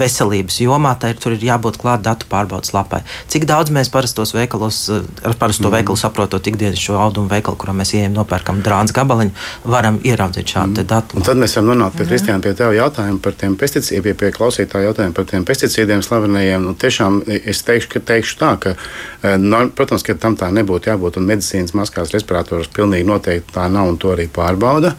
veselības 0.00 0.60
jomā, 0.64 0.94
tad 1.00 1.18
tur 1.20 1.34
ir 1.36 1.44
jābūt 1.44 1.76
klāt 1.80 2.04
datu 2.06 2.28
pārbaudas 2.30 2.72
lapai. 2.72 3.02
Cik 3.28 3.44
daudz 3.48 3.72
mēs 3.74 3.90
parastos 3.92 4.32
veikalos, 4.32 4.78
ar 4.88 5.36
parasto 5.40 5.68
mm. 5.68 5.74
veikalu 5.76 6.00
saprotot 6.00 6.48
ikdienas 6.48 6.80
šo 6.80 6.96
audumu 7.00 7.28
veikalu, 7.28 7.58
kurā 7.60 7.74
mēs 7.76 7.92
ejam 7.98 8.16
nopērkam 8.16 8.62
drāns 8.64 8.94
gabaliņu, 8.96 9.34
varam 9.68 10.00
ieraudzīt 10.06 10.54
šādu 10.54 10.80
mm. 10.80 10.88
datu. 10.88 11.20
Un 11.20 11.26
tad 11.26 11.40
mēs 11.40 11.58
varam 11.58 11.72
nonākt 11.74 11.98
pie 12.00 12.08
Kristiāna, 12.08 12.40
pie 12.44 12.54
tev 12.56 12.72
jautājumu 12.76 13.20
par 13.24 13.36
tiem 13.42 13.58
pesticīdiem, 13.60 14.06
pie, 14.08 14.16
pie 14.24 14.32
klausītāja 14.38 14.88
jautājumu 14.88 15.16
par 15.20 15.28
tiem 15.34 15.44
pesticīdiem 15.48 16.04
slavenajiem. 16.06 16.64
Nu, 16.64 16.72
tiešām 16.80 17.20
es 17.28 17.60
teikšu, 17.66 17.92
ka, 17.92 18.04
teikšu 18.14 18.40
tā, 18.40 18.54
ka, 18.62 18.74
no, 19.42 19.66
protams, 19.76 20.06
ka 20.06 20.16
tam 20.16 20.38
tā 20.40 20.48
nebūtu 20.54 20.94
jābūt, 20.94 21.20
un 21.20 21.28
medicīnas 21.28 21.76
maskās 21.76 22.14
respiratoros 22.16 22.72
pilnīgi 22.72 23.08
noteikti 23.08 23.58
tā 23.58 23.68
nav, 23.68 23.92
un 23.92 24.00
to 24.00 24.14
arī 24.14 24.30
pārbauda. 24.32 24.94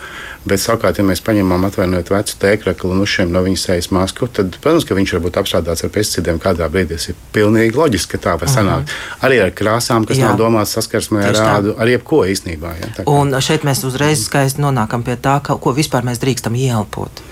Bet, 0.45 0.57
savukārt, 0.57 0.97
ja 0.97 1.05
mēs 1.05 1.21
paņemam 1.21 1.67
atvainojot 1.71 2.12
vecu 2.13 2.38
tēkraklu 2.41 2.91
un 2.93 3.03
uzšiem 3.05 3.31
no 3.34 3.41
viņa 3.45 3.62
sejas 3.63 3.89
masku, 3.95 4.27
tad, 4.27 4.57
protams, 4.62 4.86
ka 4.88 4.97
viņš 4.97 5.15
var 5.17 5.23
būt 5.25 5.39
apstrādāts 5.41 5.86
ar 5.88 5.93
pesticīdiem 5.95 6.41
kādā 6.43 6.67
brīdī. 6.71 6.99
Tas 6.99 7.10
ir 7.13 7.19
pilnīgi 7.36 7.77
loģiski, 7.77 8.17
ka 8.17 8.23
tā 8.27 8.36
var 8.41 8.51
sanākt. 8.51 8.91
-huh. 8.91 9.25
Arī 9.27 9.41
ar 9.45 9.51
krāsām, 9.55 10.05
kas 10.07 10.17
Jā. 10.17 10.29
nav 10.29 10.38
domātas 10.38 10.75
saskarsmē 10.77 11.25
ar 11.29 11.36
rādu, 11.36 11.75
ar 11.77 11.88
jebko 11.88 12.25
īstenībā. 12.25 12.75
Ja, 12.81 13.03
un 13.05 13.34
šeit 13.41 13.63
mēs 13.63 13.86
uzreiz 13.88 14.25
skaisti 14.25 14.62
nonākam 14.62 15.03
pie 15.03 15.15
tā, 15.15 15.41
ka, 15.41 15.57
ko 15.57 15.73
vispār 15.73 16.03
mēs 16.03 16.19
drīkstam 16.19 16.55
ieelpot 16.55 17.23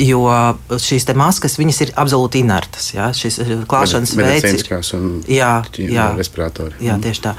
jo 0.00 0.22
šīs 0.80 1.06
maskas 1.18 1.58
ir 1.58 1.92
absolūti 1.96 2.40
inertas. 2.40 2.88
Ja? 2.94 3.10
Šis 3.16 3.38
eh, 3.42 3.52
klāšanas 3.68 4.14
veids 4.16 4.48
ir 4.48 4.64
jā, 5.28 5.50
jā, 5.76 6.06
respiratori. 6.16 6.76
Jā, 6.84 6.96
tieši 7.02 7.24
tā. 7.26 7.34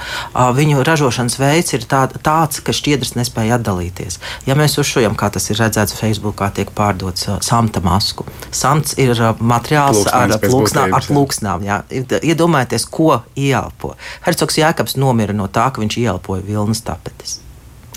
Viņu 0.57 0.83
ražošanas 0.87 1.37
veids 1.41 1.73
ir 1.73 1.87
tā, 1.89 2.05
tāds, 2.23 2.61
ka 2.61 2.75
šķiedrs 2.75 3.15
nespēja 3.17 3.57
atdalīties. 3.57 4.19
Ja 4.47 4.57
mēs 4.59 4.77
uzšujam, 4.81 5.17
kā 5.17 5.31
tas 5.33 5.49
ir 5.49 5.59
redzēts 5.61 5.97
Facebook, 5.97 6.37
kā 6.39 6.51
tiek 6.53 6.71
pārdots 6.77 7.29
samta 7.45 7.81
masku. 7.85 8.27
Samts 8.51 8.97
ir 9.01 9.17
materiāls 9.39 10.05
ar, 10.11 10.37
plūksnā, 10.41 10.87
ar 10.93 11.09
plūksnām. 11.09 11.67
Jā. 11.67 11.81
Iedomājieties, 12.21 12.87
ko 12.91 13.21
ieelpo. 13.37 13.95
Hercogs 14.25 14.61
Jēkabs 14.61 14.97
nomira 15.01 15.35
no 15.35 15.49
tā, 15.49 15.69
ka 15.73 15.83
viņš 15.83 16.01
ieelpoja 16.05 16.45
vilnas 16.45 16.85
tapetes. 16.85 17.39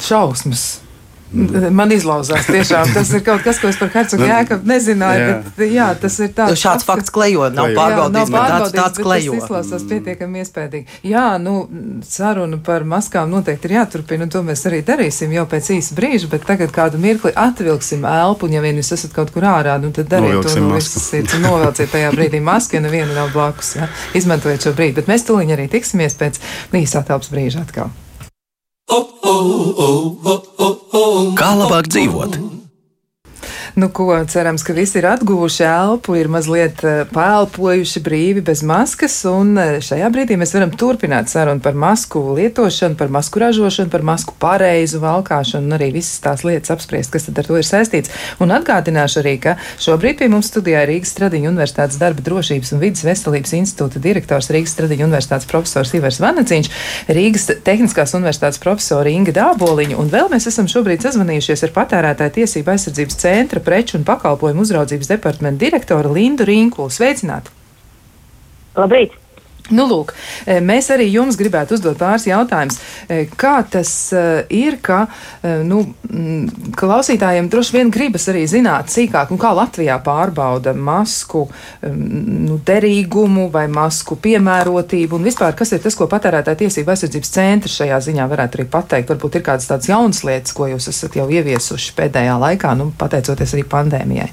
Šausmas! 0.01 0.71
Man 1.31 1.93
izlauzās 1.95 2.49
tiešām. 2.51 2.91
Tas 2.95 3.11
ir 3.15 3.23
kaut 3.27 3.45
kas, 3.45 3.61
ko 3.63 3.69
es 3.71 3.79
par 3.79 3.91
Hercogu 3.93 4.25
nu, 4.25 4.29
Jēkabu 4.33 4.67
nezināju. 4.67 5.21
Jā. 5.23 5.37
Bet, 5.57 5.71
jā, 5.71 5.87
tas 6.03 6.17
ir 6.19 6.33
tāds. 6.35 6.57
Nu, 6.57 6.59
šāds 6.59 6.87
fakts 6.89 7.15
klejo, 7.15 7.47
nav 7.55 7.71
pārbaudīts, 7.77 8.33
bet 8.35 8.51
tāds, 8.51 8.75
tāds 8.75 9.03
klejo. 9.05 9.37
Tas 9.37 9.45
izklausās 9.45 9.87
pietiekami 9.91 10.43
iespējīgi. 10.43 10.99
Jā, 11.07 11.27
nu, 11.43 11.55
saruna 12.07 12.59
par 12.67 12.87
maskām 12.89 13.31
noteikti 13.31 13.71
ir 13.71 13.77
jāturpina, 13.79 14.27
un 14.27 14.35
to 14.35 14.43
mēs 14.47 14.67
arī 14.71 14.83
darīsim 14.87 15.37
jau 15.37 15.47
pēc 15.55 15.71
īsa 15.77 15.97
brīža, 15.99 16.33
bet 16.35 16.47
tagad 16.51 16.75
kādu 16.75 16.99
mirkli 17.03 17.31
atvilksim 17.31 18.05
elpu, 18.11 18.51
un 18.51 18.59
ja 18.59 18.65
vien 18.67 18.83
jūs 18.83 18.93
esat 18.99 19.15
kaut 19.15 19.31
kur 19.35 19.47
ārā, 19.47 19.79
nu 19.83 19.95
tad 19.95 20.11
dariet 20.11 20.43
to, 20.43 20.59
nu, 20.59 20.75
visiet, 20.75 21.31
novelciet 21.47 21.95
tajā 21.95 22.11
brīdī 22.17 22.43
masku, 22.43 22.79
ja 22.79 22.85
neviena 22.85 23.15
nav 23.15 23.31
blakus. 23.37 23.77
Ja? 23.79 23.91
Izmantojiet 24.19 24.67
šo 24.67 24.75
brīdi, 24.75 24.99
bet 24.99 25.11
mēs 25.11 25.29
tuliņ 25.31 25.55
arī 25.55 25.71
tiksimies 25.71 26.19
pēc 26.19 26.43
īsā 26.75 27.07
telpas 27.07 27.31
brīža 27.31 27.63
atkal. 27.63 27.95
Kā 31.41 31.51
labāk 31.57 31.87
dzīvot? 31.95 32.60
Nu, 33.81 33.89
ko 33.89 34.25
cerams, 34.29 34.61
ka 34.63 34.75
visi 34.77 34.99
ir 34.99 35.07
atguvuši 35.09 35.63
elpu, 35.65 36.13
ir 36.19 36.29
mazliet 36.29 36.83
eh, 36.85 36.99
pēlpojuši 37.15 38.01
brīvi 38.05 38.43
bez 38.45 38.61
maskas, 38.67 39.15
un 39.31 39.55
eh, 39.57 39.79
šajā 39.81 40.11
brīdī 40.13 40.37
mēs 40.37 40.51
varam 40.53 40.75
turpināt 40.77 41.31
sarunu 41.33 41.63
par 41.65 41.79
masku 41.79 42.21
lietošanu, 42.37 42.99
par 43.01 43.09
masku 43.15 43.41
ražošanu, 43.41 43.89
par 43.89 44.05
masku 44.05 44.35
pareizu 44.43 45.01
valkāšanu 45.01 45.71
un 45.71 45.77
arī 45.79 45.89
visas 45.95 46.19
tās 46.21 46.45
lietas 46.45 46.75
apspriest, 46.75 47.13
kas 47.15 47.31
ar 47.33 47.47
to 47.47 47.57
ir 47.57 47.65
saistīts. 47.65 48.13
Un 48.43 48.53
atgādināšu 48.53 49.23
arī, 49.23 49.33
ka 49.47 49.55
šobrīd 49.81 50.19
pie 50.21 50.29
mums 50.35 50.51
studijā 50.53 50.83
ir 50.85 50.93
Rīgas 50.93 51.15
Stradiņa 51.15 51.49
Universitātes 51.49 51.97
darba 52.03 52.27
drošības 52.27 52.75
un 52.77 52.85
vidas 52.85 53.07
veselības 53.09 53.57
institūta 53.63 54.05
direktors 54.05 54.51
Rīgas 54.53 54.77
Stradiņa 54.77 55.09
Universitātes 55.09 55.49
profesors 55.49 55.95
Ivars 55.97 56.21
Vanaciņš, 56.21 56.71
Rīgas 57.09 57.49
Tehniskās 57.65 58.13
Universitātes 58.19 58.61
profesori 58.61 59.17
Inga 59.17 59.39
Dāboliņa, 59.41 59.97
un 59.97 60.13
vēl 60.13 60.29
mēs 60.35 60.51
esam 60.53 60.69
šobrīd 60.69 61.09
sazvanījušies 61.09 61.65
ar 61.71 61.77
patērētāju 61.81 62.37
tiesību 62.43 62.77
aizsardzības 62.77 63.21
centra 63.25 63.65
preču 63.71 64.01
un 64.01 64.05
pakalpojumu 64.09 64.67
uzraudzības 64.67 65.13
departamenta 65.13 65.63
direktora 65.63 66.11
Lindu 66.11 66.49
Rinkulu. 66.49 66.91
Sveicināti! 66.91 67.55
Labrīt! 68.75 69.20
Nu, 69.71 69.87
lūk, 69.91 70.13
e, 70.47 70.59
mēs 70.65 70.91
arī 70.95 71.07
jums 71.13 71.39
gribētu 71.39 71.77
uzdot 71.77 71.99
pāris 72.01 72.27
jautājumus. 72.27 72.79
E, 73.07 73.23
kā 73.39 73.61
tas 73.71 73.91
e, 74.13 74.23
ir, 74.55 74.81
ka 74.83 75.05
nu, 75.67 75.81
klausītājiem 76.77 77.49
droši 77.51 77.77
vien 77.77 77.91
gribas 77.93 78.27
arī 78.33 78.45
zināt 78.51 78.91
sīkāk, 78.93 79.33
kā 79.41 79.53
Latvijā 79.57 79.97
pārbauda 80.05 80.75
masku 80.77 81.47
nu, 81.87 82.59
derīgumu 82.67 83.49
vai 83.53 83.67
masku 83.73 84.19
piemērotību 84.21 85.19
un 85.19 85.27
vispār, 85.27 85.55
kas 85.59 85.75
ir 85.75 85.83
tas, 85.85 85.97
ko 85.99 86.09
patērētāja 86.11 86.65
tiesība 86.65 86.95
aizsardzības 86.95 87.35
centrs 87.35 87.79
šajā 87.81 88.01
ziņā 88.11 88.29
varētu 88.31 88.61
arī 88.61 88.69
pateikt. 88.71 89.15
Varbūt 89.15 89.41
ir 89.41 89.47
kādas 89.47 89.71
tādas 89.71 89.91
jaunas 89.91 90.25
lietas, 90.27 90.55
ko 90.57 90.69
jūs 90.71 90.91
esat 90.93 91.19
jau 91.19 91.29
ieviesuši 91.31 91.95
pēdējā 91.99 92.39
laikā, 92.43 92.75
nu, 92.79 92.91
pateicoties 92.99 93.57
arī 93.57 93.67
pandēmijai. 93.77 94.31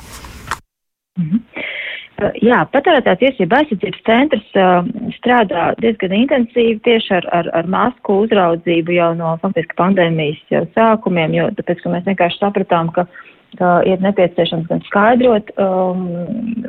-hmm. 1.18 1.47
Jā, 2.42 2.64
patērētāja 2.74 3.20
tiesība 3.22 3.60
aizsardzības 3.60 4.04
centrs 4.08 4.56
uh, 4.58 4.88
strādā 5.20 5.68
diezgan 5.84 6.16
intensīvi 6.18 6.80
tieši 6.88 7.12
ar, 7.20 7.28
ar, 7.30 7.50
ar 7.60 7.70
masku 7.70 8.24
uzraudzību 8.24 8.96
jau 8.96 9.12
no 9.20 9.36
faktiski 9.44 9.78
pandēmijas 9.78 10.40
jau 10.50 10.64
sākumiem, 10.74 11.36
jo 11.38 11.50
tāpēc, 11.60 11.84
ka 11.84 11.94
mēs 11.94 12.08
vienkārši 12.10 12.42
sapratām, 12.42 12.90
ka 12.96 13.06
ka 13.58 13.70
ir 13.88 14.02
nepieciešams 14.04 14.68
gan 14.70 14.82
skaidrot 14.86 15.54
um, 15.62 16.02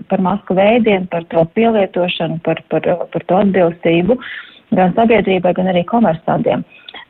par 0.09 0.23
masku 0.25 0.55
veidiem, 0.57 1.09
par 1.11 1.27
to 1.33 1.43
pielietošanu, 1.57 2.39
par, 2.47 2.63
par, 2.71 2.87
par 3.13 3.25
to 3.29 3.41
atbilstību 3.43 4.17
gan 4.77 4.95
sabiedrībai, 4.97 5.55
gan 5.57 5.73
arī 5.73 5.83
komersantiem. 5.89 6.63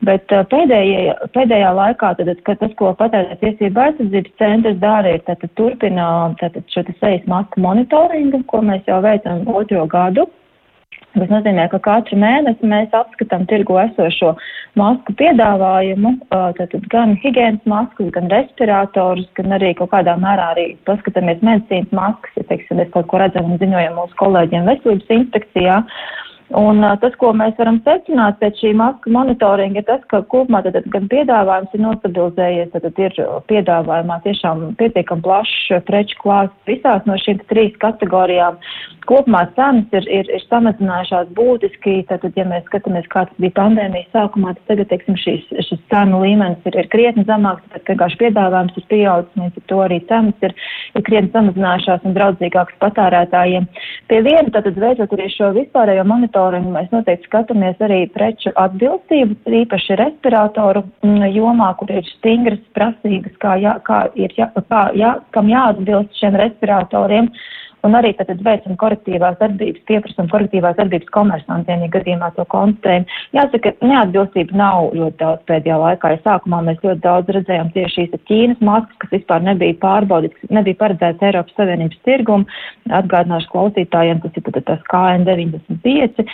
Bet 0.07 0.31
uh, 0.31 0.45
pēdējā, 0.47 1.15
pēdējā 1.35 1.69
laikā, 1.75 2.13
tad, 2.15 2.29
tas, 2.47 2.73
ko 2.79 2.93
patērēt 2.99 3.41
tiesība 3.43 3.89
aizsardzības 3.89 4.35
centrs 4.39 4.77
dara, 4.79 5.15
ir 5.17 5.23
tātad 5.27 5.51
turpina 5.59 6.05
tātad 6.39 6.63
šo 6.71 6.85
te 6.87 6.95
sejas 7.01 7.25
masku 7.27 7.59
monitoringu, 7.63 8.45
ko 8.47 8.61
mēs 8.63 8.85
jau 8.87 9.01
veicam 9.03 9.43
otro 9.51 9.83
gadu. 9.91 10.29
Tas 11.09 11.27
nozīmē, 11.27 11.65
ka 11.71 11.79
katru 11.83 12.19
mēnesi 12.21 12.67
mēs 12.69 12.93
apskatām 12.95 13.43
tirgu 13.49 13.75
esošo 13.81 14.35
masku 14.79 15.15
piedāvājumu, 15.19 16.13
uh, 16.29 16.47
tātad 16.55 16.87
gan 16.93 17.17
higienas 17.19 17.65
maskas, 17.67 18.13
gan 18.15 18.31
respiratorus, 18.31 19.27
gan 19.35 19.57
arī 19.57 19.73
kaut 19.75 19.91
kādā 19.91 20.15
mērā 20.21 20.53
arī 20.53 20.67
paskatāmies 20.87 21.43
medicīnas 21.43 21.91
maskas, 21.91 22.39
ja, 22.39 22.47
teiksim, 22.53 22.79
mēs 22.79 22.93
kaut 22.95 23.11
ko 23.11 23.19
redzam 23.19 23.51
un 23.51 23.59
ziņojam 23.59 23.99
mūsu 23.99 24.19
kolēģiem 24.21 24.71
veselības 24.71 25.15
inspekcijā. 25.17 25.83
Uh, 25.83 26.25
Un 26.57 26.81
tas, 27.01 27.13
ko 27.21 27.29
mēs 27.37 27.53
varam 27.59 27.77
secināt 27.85 28.39
pēc 28.41 28.57
šī 28.63 28.71
maska 28.77 29.11
monitoringa, 29.13 29.83
ir 29.83 29.85
tas, 29.85 30.01
ka 30.09 30.23
kopumā 30.31 30.63
tad, 30.65 30.79
gan 30.89 31.05
piedāvājums 31.11 31.75
ir 31.77 31.83
nostabilizējies, 31.83 32.71
tad, 32.73 32.87
tad 32.87 33.01
ir 33.05 33.19
piedāvājumā 33.51 34.17
tiešām 34.23 34.63
pietiekam 34.79 35.21
plašs 35.21 35.83
preču 35.85 36.17
klāsts 36.23 36.69
visās 36.69 37.05
no 37.05 37.19
šīm 37.21 37.43
trīs 37.51 37.75
kategorijām. 37.83 38.57
Kopumā 39.09 39.43
cenas 39.57 39.93
ir, 39.93 40.05
ir, 40.09 40.27
ir 40.29 40.43
samazinājušās 40.45 41.29
būtiski, 41.37 41.95
tātad, 42.09 42.35
ja 42.37 42.45
mēs 42.45 42.65
skatāmies, 42.67 43.07
kāds 43.13 43.33
bija 43.41 43.55
pandēmijas 43.57 44.09
sākumā, 44.13 44.53
tad 44.57 44.67
tagad, 44.69 44.89
teiksim, 44.91 45.17
šīs, 45.17 45.47
šis 45.65 45.79
cenu 45.89 46.19
līmenis 46.21 46.67
ir, 46.69 46.77
ir 46.77 46.89
krietni 46.93 47.25
zemāks, 47.25 47.65
tāpēc 47.73 47.93
vienkārši 47.93 48.19
piedāvājums 48.21 48.77
ir 48.77 48.85
pieaudzis, 48.91 49.33
un 49.37 49.47
līdz 49.47 49.61
ar 49.61 49.65
to 49.71 49.79
arī 49.85 49.97
cenas 50.11 50.45
ir, 50.45 50.53
ir 50.93 51.05
krietni 51.07 51.33
samazinājušās 51.33 52.05
un 52.05 52.17
draudzīgākas 52.19 52.77
patērētājiem. 52.85 53.65
Pie 54.11 54.21
viena, 54.27 54.45
tātad 54.53 54.77
veicot 54.77 55.17
arī 55.17 55.29
šo 55.33 55.49
vispārējo 55.57 56.05
monitoringu, 56.11 56.38
mēs 56.73 56.89
noteikti 56.93 57.27
skatāmies 57.29 57.79
arī 57.83 57.99
preču 58.13 58.51
atbilstību, 58.55 59.37
īpaši 59.61 59.97
respiratoru 59.99 60.83
mm, 61.03 61.29
jomā, 61.35 61.71
kur 61.79 61.91
ir 61.93 62.07
stingras 62.15 62.61
prasības, 62.77 63.35
kā, 63.43 63.55
jā, 63.61 63.75
kā 63.87 64.05
ir, 64.15 64.33
jā, 64.37 64.49
kā, 64.71 64.83
jā, 64.97 65.15
kam 65.35 65.51
jāatbilst 65.51 66.19
šiem 66.19 66.37
respiratoriem. 66.39 67.31
Un 67.87 67.95
arī 67.95 68.11
tad 68.17 68.41
veicam 68.43 68.75
korektīvās 68.79 69.37
darbības, 69.39 69.83
pieprasam 69.87 70.27
korektīvās 70.31 70.75
darbības 70.79 71.11
komersantiem, 71.15 71.85
ja 71.85 71.91
gadījumā 71.93 72.31
to 72.35 72.43
konstatējam. 72.51 73.05
Jāsaka, 73.37 73.71
neatbilstība 73.79 74.57
nav 74.59 74.89
ļoti 74.97 75.17
daudz 75.21 75.45
pēdējā 75.47 75.77
laikā. 75.79 76.11
Ja 76.15 76.21
sākumā 76.25 76.59
mēs 76.67 76.83
ļoti 76.83 77.01
daudz 77.05 77.33
redzējām 77.37 77.71
tieši 77.75 77.95
šīs 77.95 78.25
Ķīnas 78.29 78.63
maskas, 78.65 78.99
kas 79.03 79.15
vispār 79.15 79.45
nebija 79.47 79.79
pārbaudītas, 79.81 80.51
nebija 80.53 80.81
paredzētas 80.83 81.27
Eiropas 81.29 81.55
Savienības 81.57 82.03
tirgumu. 82.07 82.59
Atgādināšu 82.99 83.51
klausītājiem, 83.53 84.23
tas 84.25 84.33
ir 84.35 84.47
tad 84.49 84.63
tas 84.67 84.81
KN95 84.91 86.27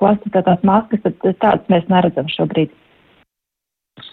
klasificētās 0.00 0.66
maskas, 0.66 1.04
tad 1.04 1.14
tādas 1.44 1.70
mēs 1.70 1.86
neredzam 1.92 2.26
šobrīd. 2.32 2.74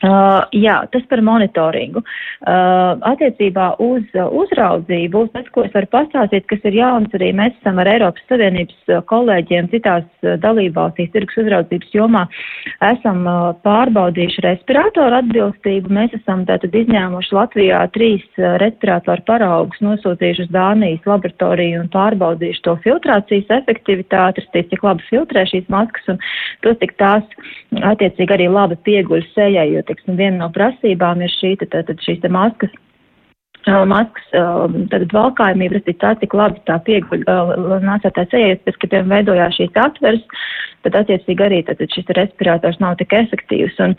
Uh, 0.01 0.43
jā, 0.53 0.75
tas 0.93 1.01
par 1.09 1.21
monitoringu. 1.25 2.01
Uh, 2.01 2.97
attiecībā 3.05 3.67
uz 3.81 4.01
uh, 4.13 4.27
uzraudzību, 4.33 5.23
tas, 5.33 5.45
ko 5.53 5.63
es 5.65 5.73
varu 5.73 5.89
pastāstīt, 5.93 6.45
kas 6.49 6.61
ir 6.69 6.77
jauns, 6.77 7.13
arī 7.17 7.31
mēs 7.37 7.55
esam 7.59 7.81
ar 7.81 7.89
Eiropas 7.89 8.25
Savienības 8.29 8.91
uh, 8.93 8.99
kolēģiem 9.09 9.69
citās 9.73 10.05
uh, 10.21 10.35
dalībvalstīs 10.41 11.09
tirgus 11.13 11.37
uzraudzības 11.41 11.93
jomā, 11.93 12.23
esam 12.91 13.23
uh, 13.29 13.51
pārbaudījuši 13.65 14.43
respiratoru 14.45 15.17
atbilstību. 15.19 15.93
Mēs 15.97 16.13
esam 16.17 16.45
tātad 16.49 16.77
izņēmuši 16.81 17.37
Latvijā 17.37 17.81
trīs 17.97 18.25
respiratoru 18.61 19.25
paraugus, 19.29 19.81
nosūtījuši 19.85 20.45
uz 20.45 20.53
Dānijas 20.53 21.09
laboratoriju 21.09 21.81
un 21.81 21.89
pārbaudījuši 21.93 22.65
to 22.69 22.77
filtrācijas 22.85 23.53
efektivitāti, 23.57 24.45
cik 24.53 24.85
labi 24.85 25.09
filtrē 25.09 25.45
šīs 25.49 25.69
maskas 25.73 26.13
un 26.13 26.21
tos, 26.61 26.77
cik 26.81 26.97
tās 27.01 27.25
attiecīgi 27.93 28.37
arī 28.37 28.49
labi 28.49 28.77
pieguļ 28.85 29.29
sejai 29.33 29.70
jo, 29.75 29.83
teiksim, 29.87 30.17
viena 30.19 30.43
no 30.43 30.49
prasībām 30.53 31.23
ir 31.25 31.33
šī, 31.33 31.55
tad, 31.63 31.87
tad 31.89 32.03
šīs 32.05 32.21
te 32.23 32.31
maskas 32.31 32.73
maskas 33.67 34.25
tagad 34.89 35.13
valkājumība, 35.13 35.77
respektīvi 35.77 36.01
tā, 36.01 36.15
cik 36.21 36.33
labi 36.33 36.61
tā 36.65 36.79
pieguļ 36.87 37.25
nācētājs 37.85 38.33
ejies, 38.39 38.63
pēc, 38.65 38.81
ka 38.81 38.91
tiem 38.95 39.13
veidojās 39.13 39.57
šīs 39.59 39.77
atveres, 39.77 40.23
tad 40.85 40.97
attiecīgi 40.97 41.45
arī 41.45 41.61
tad 41.67 41.81
šis 41.93 42.09
respirators 42.17 42.79
nav 42.81 42.97
tik 42.99 43.13
efektīvs. 43.13 43.77
Un, 43.85 43.93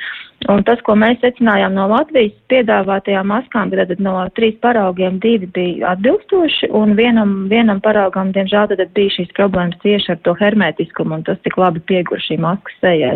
un 0.50 0.64
tas, 0.66 0.80
ko 0.86 0.96
mēs 0.98 1.20
secinājām 1.22 1.76
no 1.76 1.86
Latvijas 1.92 2.34
piedāvātajām 2.50 3.30
maskām, 3.30 3.70
tad 3.70 4.02
no 4.02 4.16
trīs 4.36 4.56
paraugiem 4.64 5.20
divi 5.22 5.46
bija 5.54 5.92
atbilstoši, 5.94 6.72
un 6.78 6.96
vienam, 6.98 7.34
vienam 7.52 7.82
paraugam, 7.84 8.32
diemžēl, 8.34 8.72
tad 8.72 8.94
bija 8.96 9.16
šīs 9.18 9.30
problēmas 9.38 9.78
tieši 9.84 10.16
ar 10.16 10.22
to 10.26 10.34
hermetiskumu, 10.40 11.20
un 11.20 11.26
tas, 11.28 11.38
cik 11.46 11.58
labi 11.60 11.84
pieguļ 11.90 12.24
šī 12.26 12.40
maska 12.42 12.76
sejai. 12.80 13.14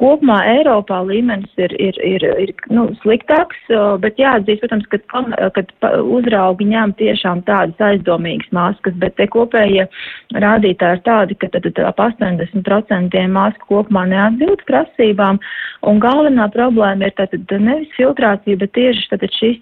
Kopumā 0.00 0.40
Eiropā 0.56 1.02
līmenis 1.06 1.52
ir, 1.60 1.76
ir, 1.80 2.00
ir, 2.04 2.28
ir 2.46 2.54
nu, 2.72 2.88
sliktāks, 3.04 3.60
bet 4.00 4.18
jāatzīst, 4.20 4.64
protams, 4.64 4.88
ka, 4.90 5.02
kad 5.58 5.73
uzraugi 5.82 6.66
ņem 6.70 6.94
tiešām 6.98 7.42
tādas 7.48 7.80
aizdomīgas 7.82 8.50
maskas, 8.54 8.96
bet 9.00 9.16
te 9.18 9.26
kopējie 9.30 9.86
rādītāji 10.44 10.98
ir 10.98 11.02
tādi, 11.06 11.36
ka 11.40 11.50
tad 11.54 11.68
ap 11.84 12.00
80% 12.02 13.24
masku 13.32 13.68
kopumā 13.70 14.04
neatbild 14.10 14.64
prasībām, 14.68 15.40
un 15.88 16.00
galvenā 16.02 16.48
problēma 16.54 17.08
ir 17.08 17.16
tātad 17.18 17.54
nevis 17.60 17.92
filtrācija, 17.98 18.60
bet 18.60 18.74
tieši 18.76 19.06
tātad 19.12 19.36
šis, 19.38 19.60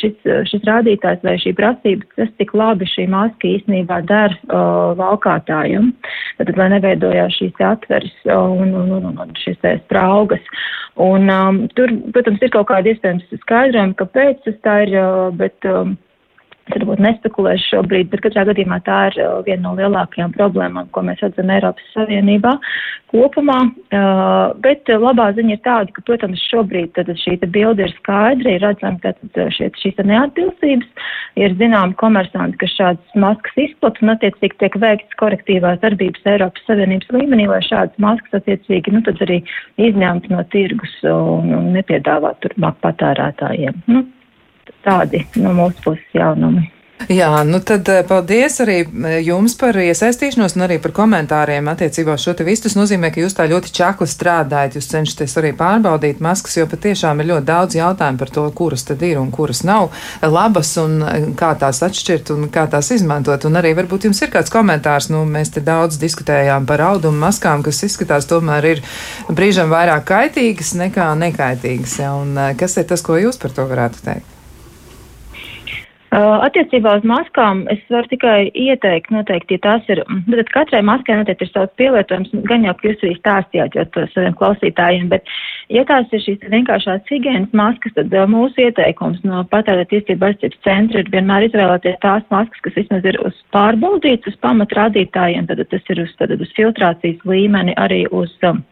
šis, 0.00 0.16
šis 0.50 0.66
rādītājs 0.68 1.24
vai 1.26 1.36
šī 1.42 1.54
prasība, 1.58 2.08
tas 2.16 2.32
tik 2.40 2.54
labi 2.56 2.88
šī 2.88 3.08
maska 3.12 3.52
īstenībā 3.52 4.02
der 4.08 4.34
uh, 4.48 4.94
valkātājiem, 4.98 5.92
tātad 6.40 6.60
lai 6.60 6.70
neveidojās 6.76 7.38
šīs 7.38 7.64
atveres 7.64 8.14
un, 8.34 8.74
un, 8.74 8.92
un, 9.00 9.14
un 9.14 9.38
šīs 9.38 9.60
spraugas. 9.84 10.44
Un 10.98 11.30
um, 11.30 11.60
tur, 11.78 11.92
protams, 12.10 12.40
ir 12.42 12.50
kaut 12.50 12.66
kāda 12.72 12.90
iespējams 12.90 13.28
skaidrojuma, 13.44 13.94
kāpēc 14.00 14.40
tas 14.42 14.56
tā 14.66 14.74
ir, 14.86 14.96
bet 15.38 15.47
bet 15.48 15.72
um, 15.72 15.96
varbūt 16.68 17.00
nespekulēšu 17.00 17.70
šobrīd, 17.72 18.10
bet 18.12 18.22
katrā 18.24 18.44
gadījumā 18.50 18.80
tā 18.86 18.98
ir 19.10 19.18
uh, 19.22 19.38
viena 19.46 19.62
no 19.64 19.74
lielākajām 19.78 20.34
problēmām, 20.36 20.90
ko 20.92 21.04
mēs 21.06 21.22
redzam 21.24 21.52
Eiropas 21.52 21.92
Savienībā 21.94 22.54
kopumā. 23.12 23.58
Uh, 23.88 24.52
bet 24.64 24.90
labā 24.92 25.30
ziņa 25.36 25.54
ir 25.54 25.62
tāda, 25.64 25.94
ka, 25.94 26.04
protams, 26.04 26.42
šobrīd 26.50 26.92
tad 26.98 27.10
šī 27.22 27.38
bilde 27.46 27.86
ir 27.86 27.94
skaidra, 27.96 28.56
ir 28.56 28.64
redzama, 28.66 29.00
ka 29.00 29.14
šie, 29.56 29.70
šīs 29.80 30.02
neatbilstības 30.10 31.08
ir 31.40 31.56
zināmi 31.60 31.96
komersanti, 32.00 32.58
kas 32.60 32.74
šādas 32.76 33.16
maskas 33.16 33.62
izplat 33.64 34.00
un 34.02 34.12
attiecīgi 34.16 34.60
tiek 34.60 34.76
veikts 34.82 35.18
korektīvās 35.22 35.80
darbības 35.84 36.28
Eiropas 36.34 36.68
Savienības 36.68 37.16
līmenī, 37.16 37.48
lai 37.48 37.62
šādas 37.64 37.96
maskas 38.02 38.42
attiecīgi, 38.42 38.92
nu, 38.92 39.02
tad 39.06 39.24
arī 39.24 39.40
izņemtu 39.80 40.34
no 40.34 40.44
tirgus 40.52 40.94
un, 41.08 41.52
un 41.62 41.72
nepiedāvāt 41.78 42.42
turpmāk 42.44 42.80
patērētājiem. 42.84 43.84
Nu, 43.88 44.04
tādi 44.86 45.24
no 45.42 45.54
mūsu 45.56 45.84
puses 45.84 46.18
jaunumi. 46.18 46.68
Jā, 47.06 47.30
nu 47.46 47.60
tad 47.62 47.86
eh, 47.88 48.02
paldies 48.04 48.58
arī 48.60 48.80
eh, 48.82 49.18
jums 49.24 49.54
par 49.56 49.76
iesaistīšanos 49.80 50.56
un 50.58 50.64
arī 50.66 50.76
par 50.82 50.92
komentāriem 50.96 51.70
attiecībā 51.70 52.16
uz 52.18 52.24
šo 52.26 52.34
te 52.36 52.44
visu. 52.44 52.64
Tas 52.66 52.74
nozīmē, 52.76 53.12
ka 53.14 53.22
jūs 53.22 53.36
tā 53.38 53.46
ļoti 53.48 53.70
čakli 53.72 54.08
strādājat, 54.10 54.76
jūs 54.76 54.88
cenšaties 54.90 55.36
arī 55.40 55.52
pārbaudīt 55.56 56.20
maskas, 56.24 56.58
jo 56.58 56.66
patiešām 56.68 57.22
ir 57.22 57.30
ļoti 57.30 57.48
daudz 57.48 57.78
jautājumu 57.78 58.20
par 58.20 58.32
to, 58.34 58.44
kuras 58.58 58.84
tad 58.88 59.04
ir 59.06 59.20
un 59.22 59.30
kuras 59.32 59.62
nav 59.64 59.94
labas 60.26 60.74
un 60.82 60.98
eh, 61.06 61.28
kā 61.38 61.52
tās 61.60 61.80
atšķirt 61.86 62.32
un 62.34 62.48
kā 62.52 62.66
tās 62.68 62.90
izmantot. 62.98 63.46
Un 63.46 63.60
arī 63.62 63.72
varbūt 63.78 64.08
jums 64.10 64.20
ir 64.24 64.32
kāds 64.34 64.52
komentārs, 64.52 65.08
nu 65.14 65.22
mēs 65.28 65.54
te 65.54 65.62
daudz 65.64 66.00
diskutējām 66.02 66.66
par 66.68 66.82
audumu 66.90 67.22
maskām, 67.28 67.62
kas 67.64 67.84
izskatās 67.86 68.28
tomēr 68.28 68.72
ir 68.74 68.82
brīžam 69.30 69.70
vairāk 69.72 70.10
kaitīgas 70.10 70.74
nekā 70.82 71.12
nekaitīgas. 71.22 72.00
Ja? 72.02 72.16
Un 72.18 72.34
kas 72.58 72.76
ir 72.76 72.90
tas, 72.90 73.06
ko 73.06 73.16
jūs 73.22 73.40
par 73.40 73.54
to 73.54 73.68
varētu 73.70 74.04
teikt? 74.10 74.37
Uh, 76.08 76.38
attiecībā 76.40 76.94
uz 76.96 77.02
maskām 77.04 77.66
es 77.68 77.82
varu 77.92 78.08
tikai 78.08 78.46
ieteikt, 78.56 79.10
noteikti, 79.12 79.58
ja 79.58 79.60
tās 79.66 79.90
ir, 79.92 79.98
mm, 80.06 80.22
tad 80.38 80.52
katrai 80.54 80.78
maskai 80.88 81.18
noteikti 81.18 81.44
ir 81.44 81.50
savs 81.50 81.74
pielietojums, 81.76 82.30
gan 82.48 82.64
jau, 82.64 82.72
jūs 82.80 83.04
arī 83.04 83.10
stāstījāt 83.18 83.76
jau 83.76 83.84
to 83.92 84.06
saviem 84.14 84.38
klausītājiem, 84.38 85.10
bet, 85.12 85.28
ja 85.68 85.84
tās 85.90 86.08
ir 86.16 86.24
šīs 86.24 86.48
vienkāršās 86.54 87.12
higienas 87.12 87.52
maskas, 87.52 87.92
tad 87.98 88.16
uh, 88.16 88.24
mūsu 88.24 88.64
ieteikums 88.64 89.20
no 89.28 89.42
patērēt 89.52 89.92
tiesību 89.92 90.30
aizsardzības 90.30 90.64
centra 90.64 91.04
ir 91.04 91.12
vienmēr 91.12 91.50
izvēlēties 91.50 92.00
tās 92.00 92.24
maskas, 92.32 92.64
kas 92.64 92.80
vismaz 92.80 93.04
ir 93.04 93.20
uz 93.28 93.44
pārbaudītas, 93.52 94.32
uz 94.32 94.42
pamatrādītājiem, 94.48 95.52
tad 95.52 95.60
tas 95.68 95.92
ir 95.92 96.04
uz, 96.06 96.16
tad, 96.16 96.32
uz 96.32 96.56
filtrācijas 96.56 97.20
līmeni, 97.28 97.76
arī 97.76 98.06
uz. 98.08 98.32
Um, 98.48 98.64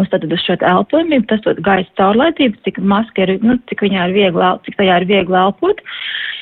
uz, 0.00 0.08
tad, 0.10 0.24
uz 0.26 0.40
šo 0.42 0.56
elpojumību, 0.64 1.28
tas 1.30 1.44
ir 1.46 1.60
gaisa 1.62 1.92
caurlaidība, 2.00 2.56
cik 2.64 2.80
maska 2.82 3.28
ir, 3.28 3.36
nu, 3.44 3.60
cik 3.70 3.84
viņā 3.84 4.08
ir 4.08 4.16
viegli, 4.16 4.48
cik 4.64 4.80
tajā 4.80 4.96
ir 5.02 5.12
viegli 5.12 5.38
elpot. 5.38 5.84
Uh, 5.84 6.32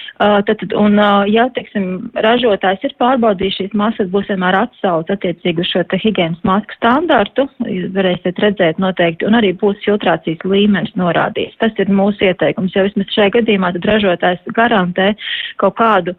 tad, 0.47 0.65
un, 0.79 0.99
uh, 1.01 1.25
ja, 1.31 1.47
teiksim, 1.57 2.11
ražotājs 2.25 2.85
ir 2.87 2.95
pārbaudījis 3.03 3.59
šīs 3.61 3.77
masas, 3.79 4.11
būs 4.13 4.29
vienmēr 4.31 4.59
atsauc 4.63 5.11
attiecīgi 5.13 5.65
uz 5.65 5.71
šo 5.71 5.85
te 5.91 6.01
higienas 6.03 6.43
masku 6.49 6.77
standārtu, 6.79 7.47
jūs 7.67 7.93
varēsiet 7.97 8.41
redzēt 8.43 8.83
noteikti, 8.83 9.27
un 9.29 9.39
arī 9.39 9.53
būs 9.59 9.81
filtrācijas 9.87 10.45
līmenis 10.49 10.95
norādīts. 11.01 11.59
Tas 11.63 11.79
ir 11.83 11.93
mūsu 11.93 12.29
ieteikums, 12.29 12.77
jo 12.77 12.87
vismaz 12.89 13.15
šajā 13.17 13.37
gadījumā 13.39 13.73
tad 13.77 13.89
ražotājs 13.93 14.53
garantē 14.59 15.15
kaut 15.63 15.79
kādu 15.81 16.17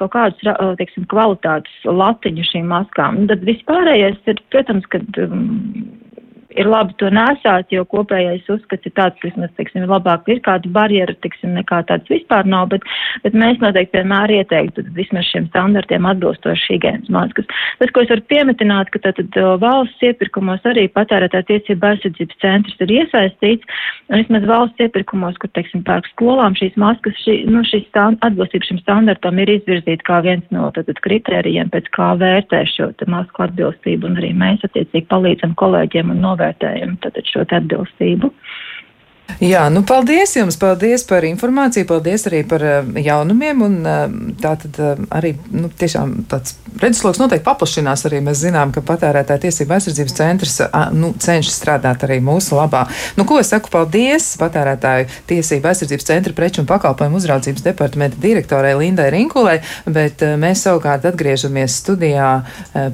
kaut 0.00 0.14
kādus, 0.14 0.40
teiksim, 0.78 1.04
kvalitātes 1.10 1.82
latiņu 1.84 2.46
šīm 2.48 2.70
maskām. 2.72 3.26
Tad 3.28 3.42
vispārējais 3.44 4.30
ir, 4.32 4.40
protams, 4.48 4.86
kad 4.88 5.18
um, 5.20 5.50
ir 6.56 6.68
labi 6.70 6.94
to 7.00 7.10
nesāt, 7.12 7.70
jo 7.74 7.84
kopējais 7.88 8.48
uzskats 8.52 8.88
ir 8.88 8.94
tāds, 8.96 9.18
ka 9.20 9.28
vismaz, 9.28 9.52
teiksim, 9.58 9.84
labāk 9.90 10.28
ir 10.32 10.40
kāda 10.44 10.70
barjera, 10.72 11.14
teiksim, 11.24 11.54
nekā 11.56 11.82
tāds 11.88 12.08
vispār 12.10 12.48
nav, 12.48 12.70
bet, 12.72 12.84
bet 13.24 13.36
mēs 13.36 13.60
noteikti 13.62 14.00
vienmēr 14.00 14.32
ieteiktu 14.40 14.84
vismaz 14.96 15.28
šiem 15.30 15.48
standartiem 15.50 16.08
atbilstoši 16.08 16.74
higienas 16.74 17.12
maskas. 17.12 17.48
Tas, 17.80 17.92
ko 17.92 18.04
es 18.04 18.12
varu 18.12 18.24
piemetināt, 18.32 18.90
ka 18.94 19.02
tātad 19.04 19.38
valsts 19.62 20.06
iepirkumos 20.08 20.64
arī 20.68 20.86
patērētā 20.92 21.42
tiesība 21.50 21.92
aizsardzības 21.92 22.40
centrs 22.42 22.84
ir 22.86 22.94
iesaistīts, 23.00 23.78
un 24.10 24.22
vismaz 24.22 24.48
valsts 24.48 24.86
iepirkumos, 24.86 25.38
kur, 25.42 25.52
teiksim, 25.56 25.84
pērk 25.86 26.08
skolām 26.14 26.56
šīs 26.58 26.78
maskas, 26.80 27.18
šī, 27.24 27.38
nu, 27.52 27.64
šīs 27.68 27.86
stand, 27.90 28.20
atbilstība 28.26 28.70
šim 28.70 28.82
standartam 28.82 29.42
ir 29.42 29.54
izvirzīta 29.58 30.08
kā 30.08 30.22
viens 30.26 30.46
no 30.54 30.70
tātad 30.76 31.00
kritērijiem, 31.04 31.70
pēc 31.74 31.90
kā 31.96 32.12
vērtē 32.20 32.64
šo 32.72 32.90
masku 33.10 33.44
atbilstību, 33.44 34.08
un 34.08 34.18
arī 34.20 34.32
mēs 34.36 34.64
attiecīgi 34.66 35.08
palīdzam 35.10 35.54
kolēģiem 35.60 36.10
un 36.14 36.22
novērtējam 36.24 36.45
tātad 36.54 37.26
šo 37.30 37.44
atbilstību. 37.46 38.32
Jā, 39.42 39.66
nu 39.68 39.82
paldies 39.84 40.32
jums, 40.32 40.56
paldies 40.56 41.02
par 41.04 41.24
informāciju, 41.28 41.84
paldies 41.90 42.24
arī 42.30 42.40
par 42.48 42.62
uh, 42.64 42.86
jaunumiem, 43.04 43.64
un 43.66 43.74
uh, 43.84 44.04
tā 44.40 44.54
tad 44.62 44.78
uh, 44.80 45.02
arī, 45.12 45.34
nu, 45.52 45.68
tiešām 45.68 46.22
tāds 46.30 46.54
redzesloks 46.80 47.20
noteikti 47.20 47.44
paplašinās 47.44 48.06
arī. 48.08 48.22
Mēs 48.24 48.40
zinām, 48.46 48.72
ka 48.72 48.80
patērētāja 48.86 49.42
tiesība 49.44 49.76
aizsardzības 49.76 50.16
centrs, 50.16 50.56
nu, 50.96 51.12
cenšas 51.20 51.58
strādāt 51.60 52.06
arī 52.06 52.16
mūsu 52.24 52.56
labā. 52.56 52.86
Nu, 53.16 53.26
ko 53.28 53.38
es 53.42 53.52
saku, 53.52 53.68
paldies 53.72 54.30
patērētāju 54.40 55.08
tiesība 55.28 55.72
aizsardzības 55.72 56.08
centra 56.08 56.36
preču 56.36 56.62
un 56.62 56.68
pakalpojumu 56.68 57.20
uzraudzības 57.20 57.64
departamenta 57.64 58.20
direktorai 58.20 58.74
Lindai 58.76 59.08
Rinkulai, 59.12 59.58
bet 59.88 60.24
mēs 60.40 60.66
savukārt 60.66 61.08
atgriežamies 61.08 61.78
studijā 61.80 62.30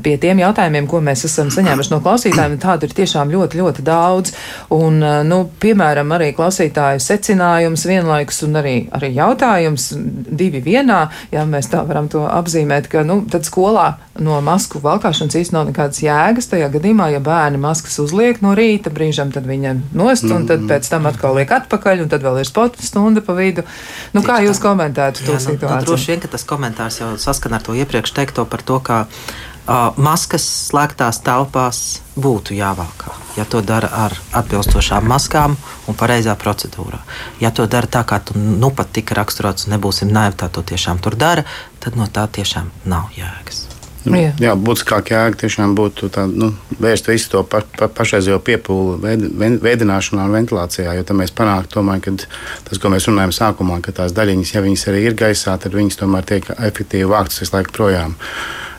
pie 0.02 0.14
tiem 0.22 0.42
jautājumiem, 0.42 0.86
ko 0.90 1.02
mēs 1.02 1.26
esam 1.26 1.50
saņēmuši 1.54 1.94
no 1.94 1.98
klausītājiem. 2.04 2.58
Tādu 2.62 2.86
ir 2.86 2.96
tiešām 3.02 3.34
ļoti, 3.34 3.62
ļoti 3.62 3.86
daudz. 3.86 4.34
Un, 4.78 5.02
nu, 5.26 5.42
piemēram, 5.62 6.14
arī 6.14 6.21
arī 6.22 6.30
klausītāju 6.36 7.02
secinājums 7.02 7.84
vienlaikus 7.88 8.42
un 8.46 8.60
arī, 8.62 8.76
arī 8.94 9.12
jautājums 9.16 9.90
divi 9.96 10.62
vienā, 10.64 11.02
ja 11.34 11.44
mēs 11.48 11.68
tā 11.72 11.82
varam 11.88 12.08
to 12.12 12.22
apzīmēt, 12.28 12.88
ka, 12.92 13.02
nu, 13.06 13.20
tad 13.30 13.46
skolā 13.48 13.88
no 14.22 14.38
masku 14.44 14.80
valkāšanas 14.82 15.36
īsti 15.40 15.56
nav 15.56 15.68
nekādas 15.70 16.02
jēgas 16.04 16.50
tajā 16.52 16.68
gadījumā, 16.72 17.08
ja 17.14 17.20
bērni 17.24 17.60
maskas 17.60 17.98
uzliek 18.02 18.42
no 18.44 18.54
rīta, 18.56 18.92
brīžam 18.94 19.32
tad 19.34 19.48
viņiem 19.48 19.84
nost, 19.98 20.28
un 20.30 20.46
tad 20.48 20.66
pēc 20.68 20.88
tam 20.92 21.08
atkal 21.10 21.36
liek 21.38 21.52
atpakaļ, 21.52 22.04
un 22.04 22.12
tad 22.12 22.24
vēl 22.24 22.42
ir 22.42 22.48
sporta 22.48 22.84
stunda 22.84 23.24
pa 23.24 23.36
vidu. 23.38 23.64
Nu, 24.12 24.24
kā 24.26 24.40
jūs 24.44 24.60
komentētu 24.62 25.24
to 25.26 25.36
Jā, 25.36 25.40
situāciju? 25.46 25.70
Nu, 25.72 25.80
nu, 25.80 25.88
droši 25.88 26.12
vien, 26.12 26.20
ka 26.24 26.32
tas 26.34 26.44
komentārs 26.48 27.00
jau 27.00 27.14
saskana 27.20 27.58
ar 27.58 27.66
to 27.66 27.76
iepriekš 27.78 28.14
teikto 28.16 28.44
par 28.48 28.64
to, 28.66 28.78
ka 28.84 29.06
maskas 29.96 30.44
slēgtās 30.68 31.20
telpās 31.22 32.02
būtu 32.18 32.56
jāvākā. 32.56 33.14
Ja 33.36 33.44
to 33.48 33.62
dara 33.64 33.88
ar 34.04 34.16
atbilstošām 34.36 35.06
maskām 35.08 35.56
un 35.88 35.98
pareizā 35.98 36.34
procedūrā. 36.36 37.00
Ja 37.40 37.50
to 37.50 37.66
dara 37.66 37.86
tā, 37.86 38.04
kā 38.04 38.20
tu 38.20 38.36
nu 38.38 38.70
pat 38.74 38.92
tika 38.92 39.16
raksturots, 39.22 39.70
nebūsim 39.72 40.12
naivi, 40.12 40.36
tā 40.36 40.50
to 40.52 40.62
tiešām 40.62 41.00
tur 41.02 41.16
dara, 41.16 41.46
tad 41.80 41.96
no 41.96 42.08
tā 42.10 42.26
tiešām 42.28 42.70
nav 42.84 43.14
jēgas. 43.16 43.68
Nu, 44.02 44.18
jā, 44.18 44.32
jā 44.42 44.52
būtiskāk 44.58 45.12
jēga 45.12 45.38
tiešām 45.44 45.76
būtu 45.78 46.08
tā, 46.10 46.24
nu, 46.26 46.48
vērst 46.82 47.06
visu 47.06 47.30
to 47.36 47.42
pa, 47.46 47.60
pa, 47.78 47.86
pašreizējo 47.86 48.40
piepūli 48.42 48.96
veid, 48.98 49.60
veidināšanā 49.62 50.24
un 50.26 50.34
ventilācijā, 50.34 50.96
jo 50.98 51.04
tad 51.06 51.20
mēs 51.20 51.30
panāktu, 51.38 51.84
ka 52.02 52.14
tas, 52.66 52.80
ko 52.82 52.90
mēs 52.90 53.06
runājam 53.06 53.34
sākumā, 53.36 53.78
ka 53.84 53.94
tās 54.00 54.14
daļiņas, 54.16 54.54
ja 54.56 54.64
viņas 54.64 54.84
arī 54.90 55.04
ir 55.06 55.14
gaisā, 55.18 55.54
tad 55.54 55.78
viņas 55.78 56.00
tomēr 56.02 56.26
tiek 56.26 56.50
efektīvi 56.56 57.12
vāktas 57.14 57.44
visu 57.44 57.54
laiku 57.54 57.76
projām. 57.78 58.18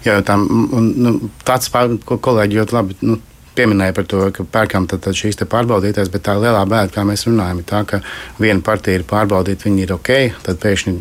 Jā, 0.03 0.17
tam, 0.27 0.43
un, 0.75 0.89
nu, 0.99 1.13
tāds, 1.47 1.69
ko 2.07 2.17
kolēģi 2.19 2.59
ļoti 2.59 2.75
labi 2.75 2.97
nu, 3.07 3.19
pieminēja 3.55 3.95
par 3.95 4.07
to, 4.09 4.21
ka 4.33 4.45
pērkam 4.49 4.87
tad, 4.89 5.03
tad 5.05 5.17
šīs 5.17 5.39
pārbaudītās, 5.49 6.09
bet 6.13 6.25
tā 6.25 6.35
lielā 6.39 6.63
bēda, 6.69 6.91
kā 6.93 7.03
mēs 7.07 7.25
runājam, 7.27 7.61
ir 7.61 7.67
tā, 7.69 7.83
ka 7.87 7.99
viena 8.41 8.63
partija 8.65 8.99
ir 8.99 9.05
pārbaudīta, 9.09 9.67
viņi 9.67 9.85
ir 9.85 9.93
ok, 9.95 10.11
tad 10.45 10.59
pēkšņi 10.63 10.93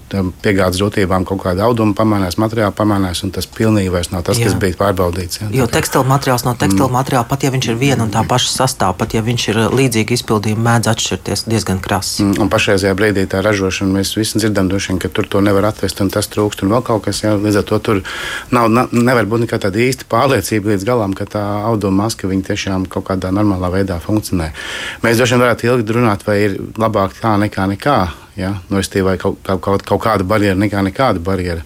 piegādes 0.44 0.82
rūtībām 0.82 1.26
kaut 1.28 1.42
kāda 1.44 1.66
auduma 1.68 1.96
pamainās, 1.96 2.38
materiāli 2.42 2.74
pamainās, 2.76 3.22
un 3.26 3.32
tas 3.34 3.48
pilnīgi 3.48 3.92
vairs 3.92 4.12
nav 4.12 4.24
tas, 4.26 4.40
jā. 4.40 4.48
kas 4.48 4.59
bija 4.61 4.78
pārbaudīts. 4.80 5.42
Jā. 5.42 5.50
Jo 5.62 5.68
tekstila 5.70 6.05
materiāls 6.09 6.46
no 6.46 6.55
tekstila 6.59 6.88
mm. 6.88 6.96
materiāla, 6.98 7.28
pat 7.30 7.46
ja 7.46 7.53
viņš 7.55 7.70
ir 7.70 7.78
viena 7.80 8.07
un 8.07 8.12
tā 8.14 8.24
paša 8.28 8.53
sastāvā, 8.53 8.96
pat 9.00 9.16
ja 9.16 9.24
viņš 9.24 9.48
ir 9.53 9.61
līdzīgi 9.72 10.18
izpildījumi, 10.18 10.66
mēdz 10.66 10.92
atšķirties 10.92 11.46
diezgan 11.48 11.82
krasi. 11.84 12.26
Mm, 12.26 12.42
un 12.44 12.53
pašreizajā 12.53 12.94
brīdī 12.98 13.26
tā 13.30 13.42
ražošana, 13.44 13.98
mēs 13.98 14.14
visi 14.18 14.42
dzirdam, 14.42 14.70
došien, 14.72 15.00
ka 15.03 15.11
tur 15.12 15.28
to 15.30 15.42
nevar 15.44 15.70
atvest, 15.70 16.00
un 16.05 16.12
tas 16.12 16.28
trūkst, 16.32 16.64
un 16.64 16.74
vēl 16.74 16.84
kaut 16.86 17.07
kas, 17.07 17.22
jā, 17.24 17.34
līdz 17.38 17.62
ar 17.62 17.68
to 17.68 17.80
tur 17.82 18.03
nav, 18.55 18.68
nav 18.72 18.92
nevar 18.92 19.28
būt 19.30 19.46
nekā 19.46 19.61
tāda 19.62 19.82
īsta 19.82 20.09
pārliecība 20.11 20.72
līdz 20.74 20.86
galam, 20.88 21.16
ka 21.16 21.26
tā 21.30 21.42
auduma 21.68 22.05
maska 22.05 22.28
viņi 22.43 22.51
tiešām 22.51 22.86
kaut 22.90 23.07
kādā 23.07 23.30
normālā 23.30 23.70
veidā 23.70 23.99
funkcionē. 24.03 24.51
Mēs 25.03 25.18
droši 25.18 25.36
vien 25.36 25.45
varētu 25.45 25.68
ilgi 25.68 25.95
runāt, 25.95 26.26
vai 26.26 26.38
ir 26.47 26.59
labāk 26.76 27.14
tā 27.20 27.36
nekā 27.38 27.68
nekā. 27.70 27.99
Ja? 28.36 28.61
Nu, 28.68 28.80
vai 28.80 29.18
kaut, 29.18 29.38
kaut, 29.45 29.82
kaut 29.82 30.03
kāda 30.03 30.24
barjera 30.24 30.59
nekā 30.59 30.82
nekāda 30.82 31.20
barjera. 31.20 31.62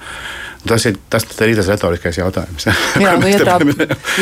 Tas 0.67 0.87
ir 0.89 0.97
tas, 1.13 1.27
arī 1.45 1.55
tas 1.59 1.69
retoriskais 1.71 2.19
jautājums. 2.21 2.67
jā, 3.05 3.15
nu, 3.21 3.31
ja, 3.31 3.41
tā, 3.47 3.57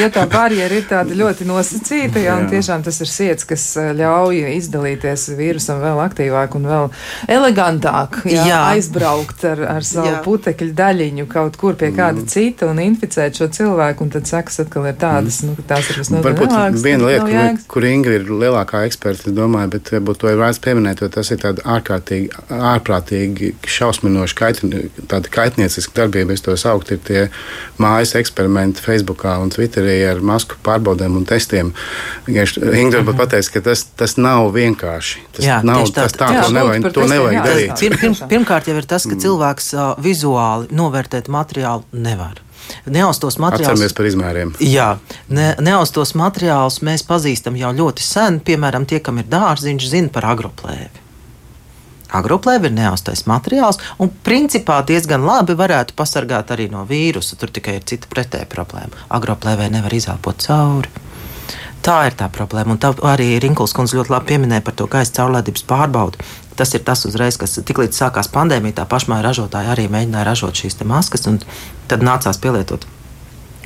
ja 0.00 0.10
tā 0.12 0.24
barjera 0.30 0.78
ir 0.78 0.86
tāda 0.88 1.16
ļoti 1.16 1.46
nosacīta, 1.48 2.22
jā, 2.22 2.36
un 2.40 2.48
tiešām 2.52 2.84
tas 2.86 3.00
ir 3.04 3.10
sirds, 3.10 3.46
kas 3.48 3.64
eh, 3.80 3.92
ļauj 3.98 4.42
izdalīties 4.54 5.26
vīrusam 5.38 5.82
vēl 5.82 6.02
aktīvāk 6.04 6.56
un 6.58 6.68
vēl 6.70 6.88
elegantāk, 7.32 8.20
jā, 8.28 8.44
jā. 8.50 8.60
aizbraukt 8.74 9.46
ar, 9.48 9.64
ar 9.76 9.86
savu 9.86 10.10
jā. 10.12 10.20
putekļu 10.24 10.74
daļiņu 10.76 11.28
kaut 11.30 11.58
kur 11.60 11.78
pie 11.80 11.90
kāda 11.94 12.22
mm. 12.22 12.30
cita 12.30 12.68
un 12.70 12.82
inficēt 12.84 13.40
šo 13.40 13.48
cilvēku, 13.54 14.06
un 14.06 14.14
tad 14.14 14.28
sekas 14.30 14.60
atkal 14.64 14.88
ir 14.90 14.98
tādas, 15.00 15.40
mm. 15.42 15.54
nu, 15.54 15.66
tās 15.68 15.90
ir 15.92 16.00
visnotaļ 16.02 16.38
Viena 16.84 17.08
lieta, 17.08 17.26
kur, 17.26 17.64
kur 17.76 17.88
Inga 17.88 18.14
ir 18.18 18.28
lielākā 18.28 18.84
eksperta, 18.88 19.28
es 19.30 19.36
domāju, 19.36 19.72
bet 19.76 19.92
varbūt 19.94 20.20
to 20.22 20.32
ir 20.32 20.40
vērts 20.40 20.60
pieminēt, 20.64 21.02
jo 21.04 21.10
tas 21.12 21.30
ir 21.34 21.40
tāda 21.42 21.64
ārkārtīgi, 21.76 22.30
ārprātīgi 22.74 23.52
šausminoši 23.76 24.38
kaitni, 24.38 24.82
kaitnieciska 25.34 25.96
darbība 26.02 26.33
es 26.34 26.44
to 26.44 26.54
sauktu, 26.60 26.96
ir 26.96 27.02
tie 27.06 27.24
mājas 27.82 28.14
eksperimenti 28.18 28.82
Facebook 28.84 29.24
un 29.30 29.52
Twitterī 29.54 29.96
ar 30.10 30.22
masku 30.24 30.58
pārbaudēm 30.66 31.18
un 31.20 31.26
testiem. 31.28 31.72
Inga 32.28 33.00
varbūt 33.00 33.20
pateiks, 33.20 33.50
ka 33.54 33.62
tas, 33.64 33.86
tas 33.96 34.16
nav 34.20 34.50
vienkārši. 34.54 35.26
Tas 35.38 35.48
jā, 35.48 35.60
nav 35.66 35.86
tas 35.94 36.16
tā, 36.16 36.30
jā, 36.36 36.46
to 36.46 36.56
nevajag, 36.56 36.88
to 36.94 37.06
nevajag 37.10 37.38
jā, 37.38 37.44
darīt. 37.48 37.76
Pirm, 37.80 38.00
pirm, 38.00 38.16
pirmkārt 38.32 38.70
jau 38.70 38.78
ir 38.80 38.88
tas, 38.90 39.06
ka 39.06 39.14
mm. 39.16 39.22
cilvēks 39.24 39.70
uh, 39.76 39.86
vizuāli 40.02 40.68
novērtēt 40.74 41.30
materiālu 41.32 41.86
nevar. 42.04 42.42
Neaustos 42.88 43.36
materiālus. 43.36 43.68
Atceramies 43.68 43.94
par 43.96 44.08
izmēriem. 44.08 44.52
Jā, 44.64 44.88
ne, 45.28 45.50
neaustos 45.62 46.14
materiālus 46.18 46.80
mēs 46.86 47.04
pazīstam 47.08 47.58
jau 47.60 47.72
ļoti 47.76 48.04
sen. 48.04 48.40
Piemēram, 48.44 48.86
tie, 48.88 49.02
kam 49.04 49.20
ir 49.20 49.28
dārziņš, 49.30 49.88
zina 49.92 50.12
par 50.14 50.30
agroplēvi. 50.32 51.03
Agroplēve 52.14 52.70
ir 52.70 52.76
neaustais 52.76 53.24
materiāls, 53.30 53.80
un 53.98 54.12
principā 54.26 54.80
diezgan 54.86 55.24
labi 55.26 55.56
varētu 55.58 55.96
pasargāt 55.98 56.52
arī 56.54 56.68
no 56.72 56.84
vīrusa. 56.88 57.38
Tur 57.40 57.50
tikai 57.54 57.78
ir 57.80 57.88
cita 57.90 58.10
pretēja 58.10 58.46
problēma. 58.50 59.06
Agroplēvē 59.18 59.70
nevar 59.74 59.94
izelpot 59.96 60.46
cauri. 60.46 60.92
Tā 61.84 61.98
ir 62.08 62.14
tā 62.16 62.30
problēma. 62.32 62.72
Un 62.72 62.80
tā 62.80 62.94
arī 63.10 63.34
Rinkuls 63.42 63.74
kundze 63.76 63.98
ļoti 63.98 64.14
labi 64.14 64.30
pieminēja 64.32 64.64
par 64.64 64.76
to 64.78 64.86
gaisa 64.88 65.12
caurlaidības 65.18 65.66
pārbaudi. 65.68 66.24
Tas 66.56 66.72
ir 66.72 66.84
tas 66.86 67.02
uzreiz, 67.04 67.36
kas 67.36 67.58
tiklīdz 67.66 67.98
sākās 67.98 68.30
pandēmija, 68.32 68.78
tā 68.78 68.86
pašmāja 68.88 69.26
ražotāji 69.26 69.72
arī 69.74 69.88
mēģināja 69.92 70.28
ražot 70.30 70.60
šīs 70.62 70.78
maskas, 70.86 71.26
un 71.28 71.42
tad 71.90 72.06
nācās 72.06 72.38
pielietot 72.40 72.86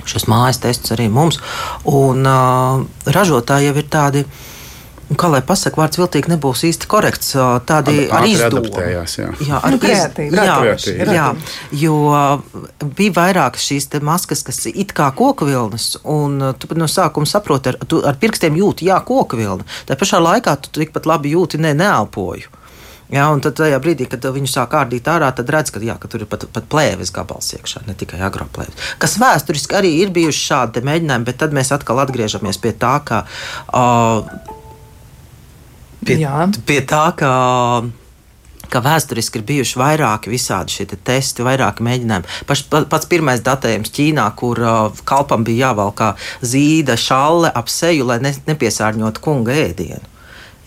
šos 0.09 0.25
mājas 0.31 0.63
testus 0.63 0.97
arī 0.97 1.09
mums. 1.13 1.39
Un 1.87 2.25
uh, 2.27 2.81
ražotāji 3.07 3.69
jau 3.69 3.77
ir 3.77 3.91
tādi 3.93 4.25
kā 5.17 5.31
lai 5.33 5.41
pasakā, 5.47 5.81
vārds 5.81 6.01
viltīgi 6.01 6.33
nebūs 6.35 6.65
īsti 6.69 6.89
korekts. 6.91 7.33
Tādi 7.69 7.95
ar, 8.09 8.19
ar 8.21 8.29
izdomu. 8.29 8.73
Jā, 8.83 9.05
jā, 9.47 9.61
ar 9.63 9.73
nu, 9.73 9.81
kreatīvi, 9.81 10.37
jā, 10.37 10.57
kreatīvi. 10.61 11.17
jā, 11.17 11.29
jo 11.85 11.97
bija 12.99 13.15
vairākas 13.17 13.65
šīs 13.71 13.89
maskas, 14.05 14.45
kas 14.45 14.67
it 14.69 14.93
kā 14.97 15.09
koku 15.17 15.49
vilnas, 15.49 15.95
un 16.05 16.53
tu 16.61 16.69
no 16.77 16.91
sākuma 16.91 17.29
saproti, 17.29 17.73
ar, 17.73 17.81
tu 17.89 18.03
ar 18.05 18.21
pirkstiem 18.21 18.59
jūti, 18.61 18.91
jā, 18.91 19.01
koku 19.07 19.41
vilna. 19.41 19.65
Tā 19.89 19.97
pašā 19.97 20.21
laikā 20.21 20.59
tu 20.65 20.75
tikpat 20.81 21.09
labi 21.09 21.33
jūti, 21.33 21.61
ne, 21.63 21.73
neelpoju. 21.79 22.59
Jā, 23.09 23.25
un 23.33 23.41
tad 23.41 23.55
tajā 23.57 23.79
brīdī, 23.81 24.05
kad 24.11 24.27
viņu 24.35 24.51
sāk 24.53 24.75
ārdīt 24.77 25.07
ārā, 25.09 25.31
tad 25.33 25.49
redz, 25.49 25.73
ka, 25.73 25.81
jā, 25.81 25.95
ka 25.97 26.11
tur 26.13 26.27
ir 26.27 26.29
pat, 26.29 26.45
pat 26.53 26.67
plēves 26.69 27.09
gabals 27.17 27.49
iekšā, 27.57 27.87
ne 27.89 27.97
tikai 27.97 28.21
agroplēves. 28.27 28.93
Kas 29.01 29.17
vēsturiski 29.17 29.79
arī 29.79 29.95
ir 30.03 30.13
bijuši 30.13 30.45
šādi 30.51 30.85
mēģinājumi, 30.85 31.29
bet 31.31 31.41
tad 31.41 31.57
mēs 31.57 31.73
atkal 31.73 32.03
atgriežamies 32.05 32.61
pie 32.61 32.75
tā, 32.77 32.99
ka 33.09 33.23
uh, 33.25 34.29
pie, 36.05 36.21
pie 36.67 36.83
tā, 36.89 37.07
ka 37.19 37.33
ka 38.69 38.83
vēsturiski 38.85 39.41
ir 39.41 39.47
bijuši 39.49 39.81
vairāki 39.81 40.33
visādi 40.33 40.75
šie 40.77 40.85
te 40.91 40.99
testi, 41.01 41.45
vairāki 41.47 41.85
mēģinājumi. 41.87 42.45
Paš, 42.49 42.67
pats 42.69 43.09
pirmais 43.09 43.41
datējums 43.45 43.93
Ķīnā, 43.97 44.27
kur 44.37 44.61
uh, 44.61 45.01
kalpam 45.09 45.47
bija 45.47 45.71
jāvalkā 45.71 46.13
zīda 46.45 46.99
šalle 47.01 47.49
ap 47.49 47.73
seju, 47.73 48.11
lai 48.11 48.21
ne, 48.25 48.35
nepiesārņotu 48.51 49.25
kunga 49.25 49.57
ēdienu. 49.57 50.05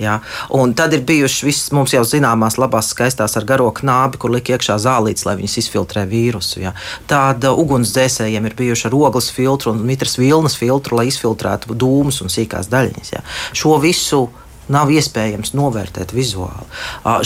Ja? 0.01 0.17
Un 0.57 0.73
tad 0.73 0.95
ir 0.97 1.03
bijušas 1.05 1.43
visas 1.45 1.71
mums 1.77 1.93
jau 1.93 2.01
zināmās, 2.07 2.57
labās, 2.57 2.89
skaistās 2.89 3.37
ar 3.37 3.45
garo 3.45 3.69
knābi, 3.77 4.17
kur 4.21 4.33
liek 4.33 4.49
iekšā 4.55 4.79
zālītes, 4.81 5.27
lai 5.27 5.37
viņas 5.37 5.59
izfiltrē 5.61 6.07
vīrusu. 6.09 6.63
Ja? 6.63 6.73
Tāda 7.09 7.53
ugunsdzēsējiem 7.53 8.49
ir 8.49 8.57
bijuši 8.57 8.87
ar 8.89 8.97
ogles 8.97 9.29
filtru 9.35 9.75
un 9.75 9.83
mitras 9.85 10.17
vilnas 10.17 10.57
filtru, 10.57 10.97
lai 10.97 11.11
izfiltrētu 11.11 11.77
dūmus 11.77 12.23
un 12.25 12.33
sīkās 12.33 12.71
daļiņas. 12.73 13.13
Ja? 13.13 13.21
Šo 13.53 13.77
visu 13.83 14.25
nav 14.71 14.91
iespējams 14.93 15.53
novērtēt 15.57 16.13
vizuāli. 16.15 16.67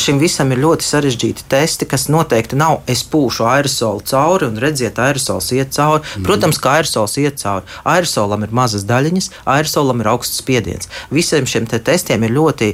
Šim 0.02 0.20
visam 0.22 0.52
ir 0.54 0.62
ļoti 0.64 0.86
sarežģīti 0.88 1.46
testi, 1.52 1.88
kas 1.90 2.08
noteikti 2.12 2.58
nav. 2.60 2.82
Es 2.92 3.04
pūšu 3.08 3.46
aerosolu 3.50 4.04
cauri 4.10 4.50
un 4.50 4.60
redziet, 4.62 5.00
aerosols 5.02 5.52
iet 5.56 5.74
cauri. 5.76 6.02
Mm. 6.04 6.26
Protams, 6.28 6.60
ka 6.62 6.78
aerosols 6.80 7.18
iet 7.22 7.40
cauri. 7.42 7.68
Aerosolam 7.86 8.46
ir 8.46 8.56
mazas 8.56 8.86
daļiņas, 8.90 9.30
aerosolam 9.56 10.02
ir 10.02 10.12
augsts 10.14 10.42
spiediens. 10.42 10.90
Visiem 11.14 11.48
šiem 11.50 11.68
te 11.70 11.80
testiem 11.80 12.26
ir 12.26 12.34
ļoti 12.36 12.72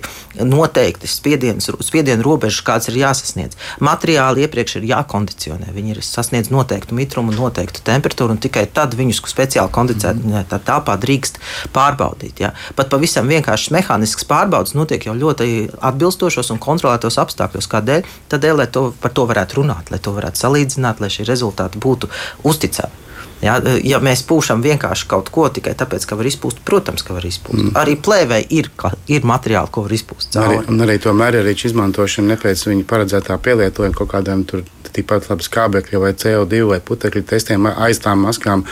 noteikti 0.47 1.09
spiediens, 1.11 1.69
spiediena 1.83 2.23
robežas, 2.25 2.63
kāds 2.65 2.91
ir 2.91 3.01
jāsasniedz. 3.01 3.59
Materiāli 3.83 4.45
iepriekš 4.45 4.79
ir 4.79 4.87
jākondicionē. 4.93 5.71
Viņi 5.75 5.95
ir 5.95 6.03
sasniedz 6.05 6.51
noteiktu 6.53 6.95
mitrumu, 6.97 7.35
noteiktu 7.35 7.83
temperatūru, 7.87 8.37
un 8.37 8.41
tikai 8.41 8.67
tad 8.71 8.95
viņus 8.99 9.23
speciāli 9.31 9.73
kondicionētā 9.73 10.59
mm. 10.59 10.65
telpā 10.67 10.97
drīkst 11.01 11.41
pārbaudīt. 11.75 12.43
Ja? 12.45 12.53
Pat 12.77 12.91
pavisam 12.93 13.29
vienkāršs 13.31 13.71
mehānisks 13.75 14.27
pārbaudījums 14.29 14.60
pārbaudas 14.61 14.77
notiek 14.77 15.05
jau 15.05 15.15
ļoti 15.15 15.71
atbilstošos 15.81 16.51
un 16.53 16.59
kontrolētos 16.61 17.17
apstākļos. 17.21 17.69
Kādēļ? 17.71 18.05
Tādēļ, 18.29 18.57
lai 18.57 18.67
to, 18.67 18.93
par 19.01 19.11
to 19.11 19.25
varētu 19.25 19.61
runāt, 19.61 19.91
lai 19.91 19.99
to 19.99 20.13
varētu 20.13 20.37
salīdzināt, 20.37 21.01
lai 21.01 21.09
šie 21.09 21.25
rezultāti 21.25 21.79
būtu 21.79 22.09
uzticami. 22.43 23.09
Ja, 23.41 23.55
ja 23.81 23.97
mēs 23.97 24.21
pūšam 24.29 24.61
vienkārši 24.61 25.07
kaut 25.09 25.31
ko 25.33 25.47
tikai 25.49 25.73
tāpēc, 25.73 26.05
ka 26.05 26.15
var 26.15 26.27
izpūst, 26.29 26.59
protams, 26.61 27.01
ka 27.01 27.15
var 27.15 27.25
izpūst. 27.25 27.71
Mm. 27.71 27.71
Arī 27.81 27.95
plēvei 27.97 28.43
ir, 28.53 28.69
ir 29.09 29.25
materiāli, 29.25 29.71
ko 29.73 29.81
var 29.87 29.95
izpūst. 29.97 30.35
Cauri. 30.35 30.59
Arī, 30.59 30.67
un 30.69 30.85
arī 30.85 30.99
tomēr 31.01 31.39
arī 31.39 31.55
izmantošana 31.57 32.35
ne 32.35 32.37
pēc 32.37 32.67
viņa 32.69 32.85
paredzētā 32.85 33.39
pielietojuma 33.41 33.97
kaut 33.97 34.11
kādām 34.13 34.45
tur 34.45 34.61
tikpat 34.95 35.29
labi 35.31 35.45
skābekļa 35.47 36.01
vai 36.01 36.11
CO2 36.17 36.65
vai 36.69 36.81
putekļu 36.83 37.23
testiem 37.29 37.69
aiz 37.71 38.01
tām 38.03 38.25
maskām. 38.27 38.65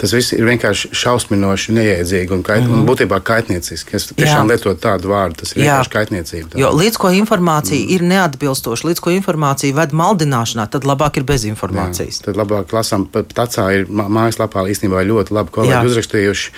Tas 0.00 0.14
viss 0.16 0.32
ir 0.32 0.46
vienkārši 0.48 0.94
šausminoši 0.96 1.74
neiedzīgi 1.76 2.32
un, 2.32 2.42
kait, 2.44 2.62
mm. 2.64 2.72
un 2.72 2.86
būtībā 2.88 3.18
kaitnieciski. 3.20 3.98
Es 3.98 4.06
tiešām 4.08 4.48
lietotu 4.48 4.80
tādu 4.80 5.10
vārdu, 5.12 5.42
tas 5.42 5.52
ir 5.52 5.60
Jā. 5.60 5.74
vienkārši 5.74 5.92
kaitniecība. 5.92 6.48
Tā. 6.54 6.60
Jo 6.62 6.70
līdz 6.72 6.96
ko 7.02 7.10
informācija 7.12 7.76
mm. 7.76 7.90
ir 7.96 8.04
neatbilstoša, 8.08 8.88
līdz 8.88 9.02
ko 9.04 9.12
informācija 9.12 9.76
ved 9.76 9.92
maldināšanā, 10.00 10.64
tad 10.72 10.88
labāk 10.88 11.20
ir 11.20 11.26
bez 11.28 11.44
informācijas. 11.50 12.22
Jā, 12.22 12.30
tad 12.30 12.40
labāk 12.40 12.72
lasām, 12.72 13.04
pat 13.12 13.34
tacā 13.36 13.66
ir 13.76 13.84
mājaslapā 13.90 14.64
īstenībā 14.72 15.04
ļoti 15.04 15.36
labi 15.36 15.54
kolēģi 15.58 15.92
uzrakstījuši 15.92 16.54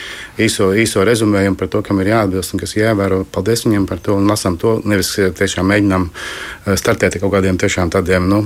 īso, 0.46 0.70
īso 0.78 1.02
rezumējumu 1.08 1.58
par 1.58 1.72
to, 1.74 1.82
kam 1.82 1.98
ir 2.04 2.12
jāatbilst 2.12 2.54
un 2.54 2.62
kas 2.62 2.76
jāievēro. 2.78 3.24
Paldies 3.34 3.66
viņiem 3.66 3.90
par 3.90 4.02
to 4.06 4.16
un 4.20 4.30
lasām 4.30 4.58
to. 4.60 4.78
Nevis 4.86 5.16
tiešām 5.18 5.66
mēģinām 5.72 6.06
eh, 6.06 6.78
startēt 6.78 7.18
kaut 7.18 7.34
kādiem 7.34 7.58
tiešām 7.60 7.90
tādiem 7.92 8.30
nu, 8.30 8.42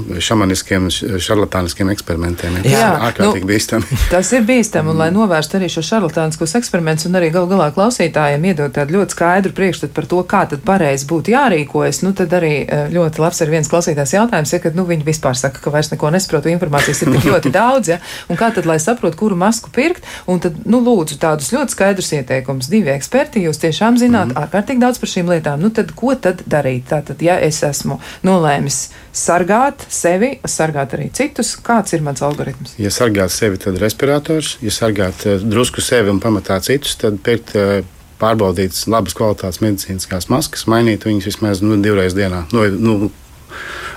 šamaniskiem, 0.56 1.18
šarlatāniskiem 1.20 1.90
eksperimentiem. 1.92 2.58
Jā, 2.64 2.78
jā 2.78 2.88
ārkārtīgi 3.08 3.44
nu, 3.44 3.50
bīstami. 3.50 3.98
Tas 4.12 4.30
ir 4.32 4.44
bīstami, 4.46 4.92
un 4.92 5.00
lai 5.00 5.08
novērstu 5.14 5.58
arī 5.58 5.68
šo 5.72 5.82
šarlatāniskos 5.86 6.56
eksperimentus 6.58 7.08
un 7.08 7.18
arī 7.18 7.30
gal 7.34 7.48
galā 7.50 7.68
klausītājiem 7.74 8.44
iedot 8.50 8.74
tādu 8.76 8.98
ļoti 8.98 9.16
skaidru 9.16 9.52
priekšstatu 9.56 9.94
par 9.96 10.08
to, 10.10 10.22
kā 10.28 10.42
tad 10.50 10.64
pareizi 10.66 11.06
būtu 11.10 11.34
jārīkojas, 11.34 12.02
nu 12.06 12.12
tad 12.16 12.32
arī 12.36 12.54
eh, 12.64 12.86
ļoti 12.92 13.22
labs 13.22 13.42
ir 13.42 13.52
viens 13.52 13.70
klausītājs 13.70 14.16
jautājums, 14.16 14.54
ja, 14.54 14.62
kad 14.62 14.78
nu, 14.78 14.86
viņi 14.88 15.06
vispār 15.06 15.38
saka, 15.38 15.62
ka 15.62 15.72
vairs 15.74 15.92
neko 15.92 16.10
nesaprotu, 16.14 16.52
informācijas 16.52 17.02
ir 17.04 17.12
tik 17.16 17.28
ļoti 17.32 17.52
daudz, 17.54 17.92
ja, 17.94 18.00
un 18.30 18.40
kā 18.40 18.50
tad, 18.54 18.68
lai 18.68 18.78
saprotu, 18.82 19.18
kuru 19.20 19.38
masku 19.38 19.72
pirkt, 19.74 20.06
un 20.30 20.42
tad, 20.42 20.58
nu, 20.64 20.82
lūdzu 20.86 21.20
tādus 21.22 21.52
ļoti 21.54 21.76
skaidrus 21.76 22.12
ieteikumus. 22.16 22.70
Divi 22.72 22.92
eksperti, 22.94 23.44
jūs 23.46 23.60
tiešām 23.62 23.98
zināt 24.00 24.32
mm. 24.32 24.40
ārkārtīgi 24.44 24.82
daudz 24.82 25.00
par 25.02 25.12
šīm 25.12 25.32
lietām, 25.32 25.62
nu 25.62 25.72
tad 25.74 25.92
ko 25.96 26.14
tad 26.14 26.44
darīt? 26.48 26.86
Tātad, 26.86 27.22
ja 27.24 27.38
es 27.42 27.62
esmu 27.66 27.98
nolēmis 28.26 28.86
sargāt 29.16 29.86
sevi, 29.92 30.36
sargāt 30.52 30.94
arī 30.96 31.10
citus. 31.14 31.54
Kāds 31.66 31.96
ir 31.96 32.04
mans 32.06 32.22
algoritms? 32.24 32.76
Ja 32.80 32.92
sargāt 32.94 33.34
sevi, 33.34 33.60
tad 33.62 33.80
respirators, 33.82 34.56
ja 34.64 34.72
sargāt 34.74 35.26
uh, 35.26 35.42
drusku 35.42 35.84
sevi 35.84 36.12
un 36.12 36.22
pamatā 36.22 36.60
citus, 36.64 36.96
tad 37.00 37.18
pirkt 37.26 37.54
uh, 37.58 37.80
pārbaudītas 38.20 38.86
labas 38.90 39.16
kvalitātes 39.16 39.60
medicīniskās 39.64 40.30
maskas, 40.32 40.66
mainīt 40.70 41.04
viņas 41.06 41.30
vismaz 41.30 41.62
nu, 41.64 41.76
divreiz 41.82 42.16
dienā. 42.16 42.46
Nu, 42.54 42.64
nu, 42.72 43.10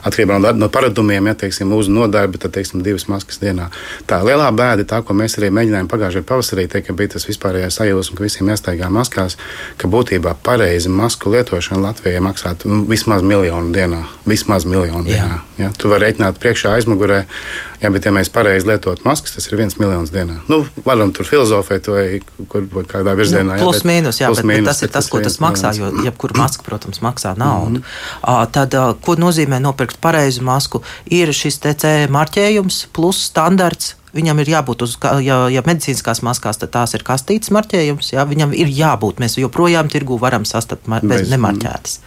atkarībā 0.04 0.39
no, 0.41 0.52
no 0.58 0.70
paradumiem, 0.74 1.30
ja 1.32 1.36
teiksim, 1.43 1.72
uz 1.76 1.89
nodarbi, 1.91 2.39
tad 2.41 2.54
teiksim, 2.58 2.84
divas 2.86 3.08
maskas 3.12 3.41
dienā. 3.41 3.70
Tā 4.10 4.22
lielā 4.26 4.50
bēda, 4.56 4.88
tā, 4.89 5.02
ko 5.06 5.16
mēs 5.18 5.38
arī 5.39 5.52
mēģinājām 5.56 5.89
pagājušajā 5.91 6.28
pavasarī, 6.30 6.68
te, 6.72 6.84
ka 6.86 6.95
bija 6.97 7.16
tas 7.16 7.28
vispārējais 7.30 7.80
sajūsma, 7.82 8.18
ka 8.18 8.28
visiem 8.28 8.52
jāstaigā 8.54 8.91
maskās, 8.93 9.38
ka 9.80 9.91
būtībā 9.91 10.36
pareizi 10.45 10.91
masku 10.91 11.34
lietošana 11.34 11.89
Latvijai 11.89 12.24
maksātu 12.24 12.72
nu, 12.72 12.84
vismaz 12.89 13.26
miljonu 13.26 13.74
dienā. 13.76 14.04
Vismaz 14.30 14.68
miljonu 14.70 15.06
dienā. 15.08 15.41
Ja? 15.60 15.72
Tu 15.76 15.91
vari 15.91 16.10
reiķināt 16.10 16.39
priekšā 16.41 16.78
aizmugurē 16.78 17.26
Jā, 17.80 17.88
bet, 17.95 18.04
ja 18.04 18.12
mēs 18.12 18.28
pareizi 18.28 18.68
lietotu 18.68 19.06
maskas, 19.08 19.38
tas 19.38 19.45
ir 19.47 19.56
viens 19.56 19.78
miljons 19.80 20.12
dienā. 20.12 20.41
Nu, 20.52 20.66
varam 20.84 21.14
tur 21.16 21.24
filozofēt, 21.28 21.88
vai 21.88 22.04
kur, 22.52 22.66
kādā 22.89 23.14
virzienā. 23.16 23.56
Nu, 23.56 23.70
plus, 23.70 23.80
jā, 23.80 23.88
mīnus, 23.88 24.20
jā, 24.20 24.28
plus, 24.28 24.41
bet, 24.41 24.50
mīnus, 24.50 24.66
bet 24.66 24.74
tas 24.74 24.84
ir 24.84 24.91
tas, 24.91 25.08
ko 25.08 25.22
tas 25.24 25.38
maksā. 25.39 25.72
Jo 25.78 25.93
jebkura 26.04 26.36
maska, 26.41 26.66
protams, 26.66 27.00
maksā 27.00 27.32
naudu. 27.39 27.80
Mm 27.80 27.84
-hmm. 27.86 28.52
Tad, 28.52 28.76
ko 29.06 29.16
nozīmē 29.16 29.62
nopirkt 29.64 29.89
pareizu 29.98 30.46
masku? 30.46 30.84
Ir 31.10 31.34
šis 31.34 31.58
TC 31.64 31.96
marķējums 32.14 32.86
plus 32.94 33.24
standarts 33.32 33.96
Viņam 34.10 34.40
ir 34.42 34.50
jābūt 34.50 34.82
uz, 34.82 34.96
ja, 35.22 35.36
ja 35.54 35.62
medicīniskās 35.66 36.24
maskās, 36.26 36.58
tad 36.58 36.72
tās 36.74 36.96
ir 36.98 37.04
kastītes 37.06 37.52
marķējums. 37.54 38.14
Jā, 38.16 38.26
viņam 38.26 38.56
ir 38.58 38.72
jābūt. 38.74 39.22
Mēs 39.22 39.38
joprojām 39.38 39.92
tirgu 39.92 40.18
varam 40.22 40.48
sastapt 40.50 40.90
bez 41.06 41.30
nemarķētas. 41.30 42.00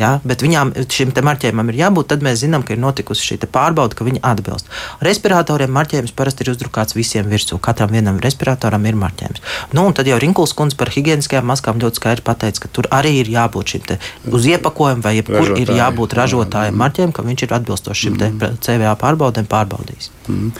Ja? 0.00 0.16
Bet 0.26 0.44
viņām 0.44 0.74
šim 0.92 1.14
marķējumam 1.26 1.70
ir 1.72 1.80
jābūt, 1.80 2.10
tad 2.12 2.24
mēs 2.24 2.42
zinām, 2.44 2.64
ka 2.66 2.74
ir 2.74 2.82
notikusi 2.82 3.24
šī 3.30 3.38
pārbauda, 3.46 3.96
ka 3.96 4.06
viņi 4.06 4.22
atbilst. 4.26 4.68
Respiratoriem 5.04 5.72
marķējums 5.72 6.14
parasti 6.16 6.44
ir 6.44 6.52
uzdrukāts 6.52 6.96
visiem 6.96 7.28
virsū. 7.30 7.58
Katram 7.62 7.92
vienam 7.94 8.20
respiratoram 8.22 8.84
ir 8.88 8.98
marķējums. 9.00 9.44
Nu, 9.76 9.86
tad 9.96 10.08
jau 10.10 10.18
Rinkuls 10.20 10.54
kundze 10.56 10.78
par 10.80 10.90
higiēniskajām 10.92 11.46
maskām 11.48 11.80
ļoti 11.82 12.00
skaidri 12.00 12.26
pateica, 12.26 12.64
ka 12.64 12.72
tur 12.72 12.90
arī 12.94 13.16
ir 13.22 13.30
jābūt 13.32 13.76
šim 13.76 13.84
uz 14.32 14.46
iepakojuma 14.48 15.04
vai 15.04 15.16
jebkur 15.18 15.52
ir 15.60 15.70
jābūt 15.76 16.16
ražotājiem 16.16 16.78
marķējumam, 16.80 17.14
ka 17.14 17.24
viņš 17.26 17.44
ir 17.46 17.54
atbilstošs 17.58 18.02
šim 18.06 18.16
mm. 18.18 18.58
CVA 18.64 18.94
pārbaudēm 19.00 19.48
pārbaudījis. 19.50 20.10
Mm. 20.26 20.50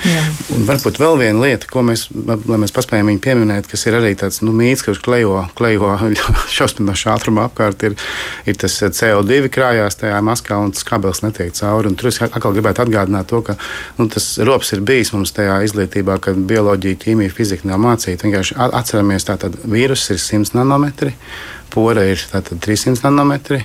Un 0.54 0.66
varbūt 0.68 1.00
vēl 1.02 1.18
viena 1.20 1.42
lieta, 1.42 1.68
ko 1.70 1.82
mēs, 1.86 2.06
lai 2.12 2.60
mēs 2.62 2.74
paspējam 2.76 3.10
viņu 3.10 3.22
pieminēt, 3.24 3.68
kas 3.70 3.86
ir 3.88 3.98
arī 3.98 4.12
tāds 4.18 4.42
nu, 4.46 4.54
mīts, 4.56 4.84
kurš 4.86 5.02
klejo, 5.04 5.40
klejo 5.58 5.96
šausminošā 6.56 7.16
ātrumā 7.16 7.48
apkārt, 7.50 7.82
ir, 7.88 7.96
ir 8.46 8.60
tas 8.60 8.76
CO2 8.78 9.25
CO2 9.26 9.50
krājās 9.50 9.98
tajā 9.98 10.18
maskā 10.24 10.58
un 10.62 10.72
tas 10.74 10.86
kabels 10.86 11.22
netiek 11.24 11.54
cauri. 11.56 11.90
Un 11.90 11.98
tur 11.98 12.10
es 12.10 12.20
atkal 12.22 12.54
gribētu 12.54 12.84
atgādināt 12.84 13.28
to, 13.30 13.42
ka 13.46 13.56
nu, 13.98 14.06
tas 14.12 14.36
rops 14.46 14.72
ir 14.76 14.84
bijis 14.86 15.12
mums 15.14 15.34
tajā 15.34 15.58
izglītībā, 15.66 16.18
kad 16.22 16.38
bioloģija, 16.38 17.00
ķīmija, 17.02 17.34
fizika 17.34 17.68
nav 17.68 17.82
mācīta. 17.82 18.26
Vienkārši 18.26 18.58
atceramies, 18.66 19.26
ka 19.26 19.50
vīruss 19.66 20.14
ir 20.14 20.22
100 20.22 20.54
nanometri, 20.58 21.14
pora 21.74 22.06
ir 22.06 22.22
300 22.22 23.02
nanometri 23.08 23.64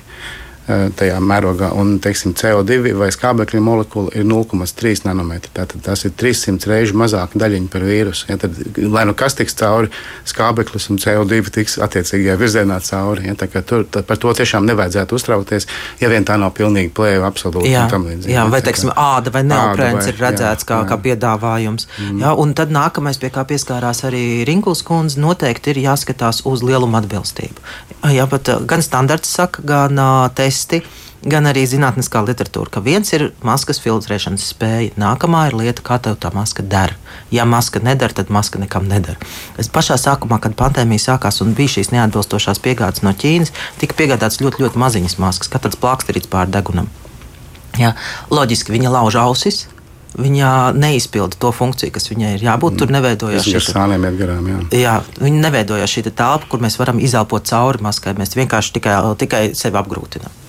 tajā 0.98 1.18
mērogā, 1.24 1.72
un 1.78 1.96
teiksim, 2.04 2.36
CO2 2.38 2.94
vai 2.98 3.10
skābekļa 3.14 3.62
molekula 3.64 4.14
ir 4.18 4.26
0,3 4.28 5.06
nanometri. 5.08 5.52
Tātad 5.56 5.84
tas 5.86 6.06
ir 6.08 6.16
300 6.18 6.70
reizes 6.72 6.96
mazāka 6.98 7.40
daļiņa 7.42 7.72
par 7.72 7.86
vīrusu. 7.88 8.28
Ja, 8.32 8.38
tad, 8.42 8.58
lai 8.78 9.06
nu 9.10 9.16
kas 9.18 9.38
tiks 9.40 9.58
cauri, 9.60 9.92
skābeklis 10.30 10.90
un 10.94 11.02
CO2 11.02 11.54
tiks 11.54 11.78
attiecīgajā 11.82 12.38
virzienā 12.40 12.80
cauri. 12.86 13.30
Ja, 13.30 13.62
tur, 13.62 13.86
par 13.88 14.22
to 14.22 14.34
tiešām 14.38 14.68
nevajadzētu 14.70 15.18
uztraukties, 15.18 15.68
ja 16.02 16.12
vien 16.12 16.26
tā 16.28 16.38
nav 16.42 16.54
pilnīgi 16.58 16.94
plēva 16.96 17.30
absolūti. 17.32 17.72
Jā, 17.72 17.88
līdzīgi, 17.92 18.34
jā 18.34 18.46
vai 18.52 18.62
teiksim, 18.66 18.94
āda 18.98 19.34
vai 19.34 19.44
neoprēns 19.48 20.10
ir 20.12 20.20
redzēts 20.22 20.66
jā, 20.66 20.70
kā, 20.70 20.82
jā. 20.82 20.90
kā 20.92 21.00
piedāvājums. 21.06 21.88
Mm. 21.98 22.22
Jā, 22.24 22.34
un 22.44 22.54
tad 22.58 22.74
nākamais, 22.74 23.20
pie 23.22 23.32
kā 23.34 23.46
pieskārās 23.48 24.04
arī 24.08 24.26
Rinkuls 24.48 24.84
kundze, 24.88 25.20
noteikti 25.22 25.74
ir 25.74 25.84
jāskatās 25.86 26.44
uz 26.50 26.66
lielumu 26.66 27.00
atbilstību. 27.02 27.70
Jā, 28.12 28.26
bet 28.30 28.50
gan 28.70 28.82
standarts 28.82 29.30
saka, 29.30 29.62
gan 29.68 30.00
uh, 30.02 30.26
testi 30.62 30.82
gan 31.22 31.46
arī 31.46 31.68
zinātniskā 31.70 32.24
literatūra, 32.26 32.70
ka 32.74 32.82
viens 32.82 33.12
ir 33.14 33.28
maskas 33.46 33.80
filtrēšanas 33.84 34.48
spēja, 34.54 34.94
nākamā 34.98 35.50
ir 35.50 35.58
lieta, 35.60 35.84
kā 35.86 36.00
tev 36.02 36.18
tā 36.18 36.32
maska 36.34 36.64
der. 36.66 36.96
Ja 37.32 37.46
maska 37.46 37.80
nedara, 37.80 38.14
tad 38.14 38.32
maska 38.34 38.60
nekam 38.60 38.88
nedara. 38.90 39.22
Es 39.62 39.70
pašā 39.70 40.00
sākumā, 40.02 40.40
kad 40.42 40.58
pandēmija 40.58 41.14
sākās 41.14 41.42
un 41.46 41.54
bija 41.54 41.78
šīs 41.78 41.94
neatbilstošās 41.94 42.62
piegādes 42.62 43.06
no 43.06 43.14
Ķīnas, 43.14 43.54
tika 43.78 43.98
piegādātas 44.00 44.42
ļoti, 44.42 44.66
ļoti 44.66 44.82
maziņas 44.82 45.20
maskas, 45.22 45.52
kā 45.52 45.62
tāds 45.62 45.78
plāksterīts 45.78 46.32
pār 46.32 46.50
degunam. 46.50 46.90
Jā, 47.78 47.94
loģiski 48.34 48.74
viņa 48.74 48.90
lauž 48.98 49.22
ausis, 49.22 49.68
viņa 50.18 50.74
neizpilda 50.76 51.38
to 51.40 51.54
funkciju, 51.56 51.94
kas 51.94 52.10
viņai 52.10 52.34
ir 52.36 52.50
jābūt. 52.50 52.82
Tur 52.82 52.92
neveidojās 52.92 53.46
šī 53.48 53.62
sāniem 53.70 54.10
garām. 54.18 54.50
Jā. 54.50 54.60
jā, 54.76 54.98
viņa 55.22 55.46
neveidojās 55.46 55.94
šī 55.94 56.10
telpa, 56.10 56.50
kur 56.50 56.66
mēs 56.66 56.82
varam 56.82 57.00
izelpot 57.00 57.46
cauri 57.48 57.86
maskai. 57.86 58.18
Mēs 58.20 58.36
vienkārši 58.36 58.76
tikai, 58.76 58.98
tikai 59.22 59.44
sevi 59.56 59.80
apgrūtinām. 59.80 60.41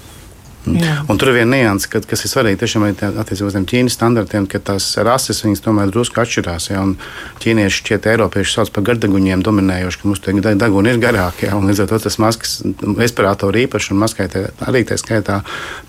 Jā. 0.62 1.00
Un 1.10 1.18
tur 1.18 1.32
ir 1.32 1.40
viena 1.40 1.56
nianse, 1.58 1.88
ka, 1.90 1.98
kas 2.06 2.22
ir 2.22 2.30
svarīga 2.30 2.60
tiešām 2.60 2.84
attiecībā 2.86 3.48
uz 3.48 3.54
tiem 3.56 3.64
Ķīnas 3.66 3.96
standartiem, 3.96 4.44
ka 4.46 4.60
tās 4.62 4.84
rases 5.02 5.42
tomēr 5.64 5.90
drusku 5.90 6.22
atšķirās. 6.22 6.68
Ja, 6.70 6.84
ķīnieši 7.42 7.80
šķiet, 7.80 8.06
Eiropieši 8.12 8.54
sauc 8.54 8.70
par 8.74 8.86
gardaguņiem 8.86 9.42
dominējoši, 9.42 9.98
ka 9.98 10.10
mums 10.10 10.22
tie 10.22 10.54
deguni 10.60 10.94
ir 10.94 11.00
garākie. 11.02 11.48
Ja, 11.50 11.58
līdz 11.58 11.82
ar 11.82 11.90
to 11.90 11.98
tas 12.06 12.18
maskas, 12.22 12.54
respiratoru 12.98 13.64
īpaši 13.64 13.90
un 13.94 14.02
maskai 14.04 14.28
tā, 14.30 14.44
arī 14.68 14.84
tā 14.86 15.00
skaitā 15.00 15.40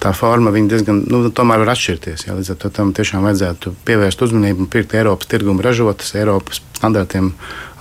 tā 0.02 0.16
forma 0.18 0.54
diezgan, 0.54 1.04
nu, 1.06 1.22
tomēr 1.30 1.62
var 1.62 1.76
atšķirties. 1.76 2.26
Ja, 2.26 2.40
līdz 2.40 2.56
ar 2.56 2.62
to 2.66 2.74
tam 2.74 2.96
tiešām 2.98 3.30
vajadzētu 3.30 3.76
pievērst 3.86 4.26
uzmanību 4.26 4.66
un 4.66 4.74
pirkt 4.74 4.98
Eiropas 4.98 5.30
tirgumu 5.30 5.62
ražotas, 5.62 6.16
Eiropas 6.18 6.64
standartiem 6.80 7.34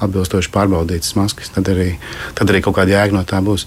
atbilstoši 0.05 0.53
pārbaudītas 0.53 1.16
maskas. 1.16 1.51
Tad 1.57 1.72
arī, 1.72 1.95
tad 2.36 2.53
arī 2.53 2.61
kaut 2.64 2.76
kāda 2.76 2.99
jēga 2.99 3.16
no 3.16 3.24
tā 3.24 3.40
būs. 3.45 3.66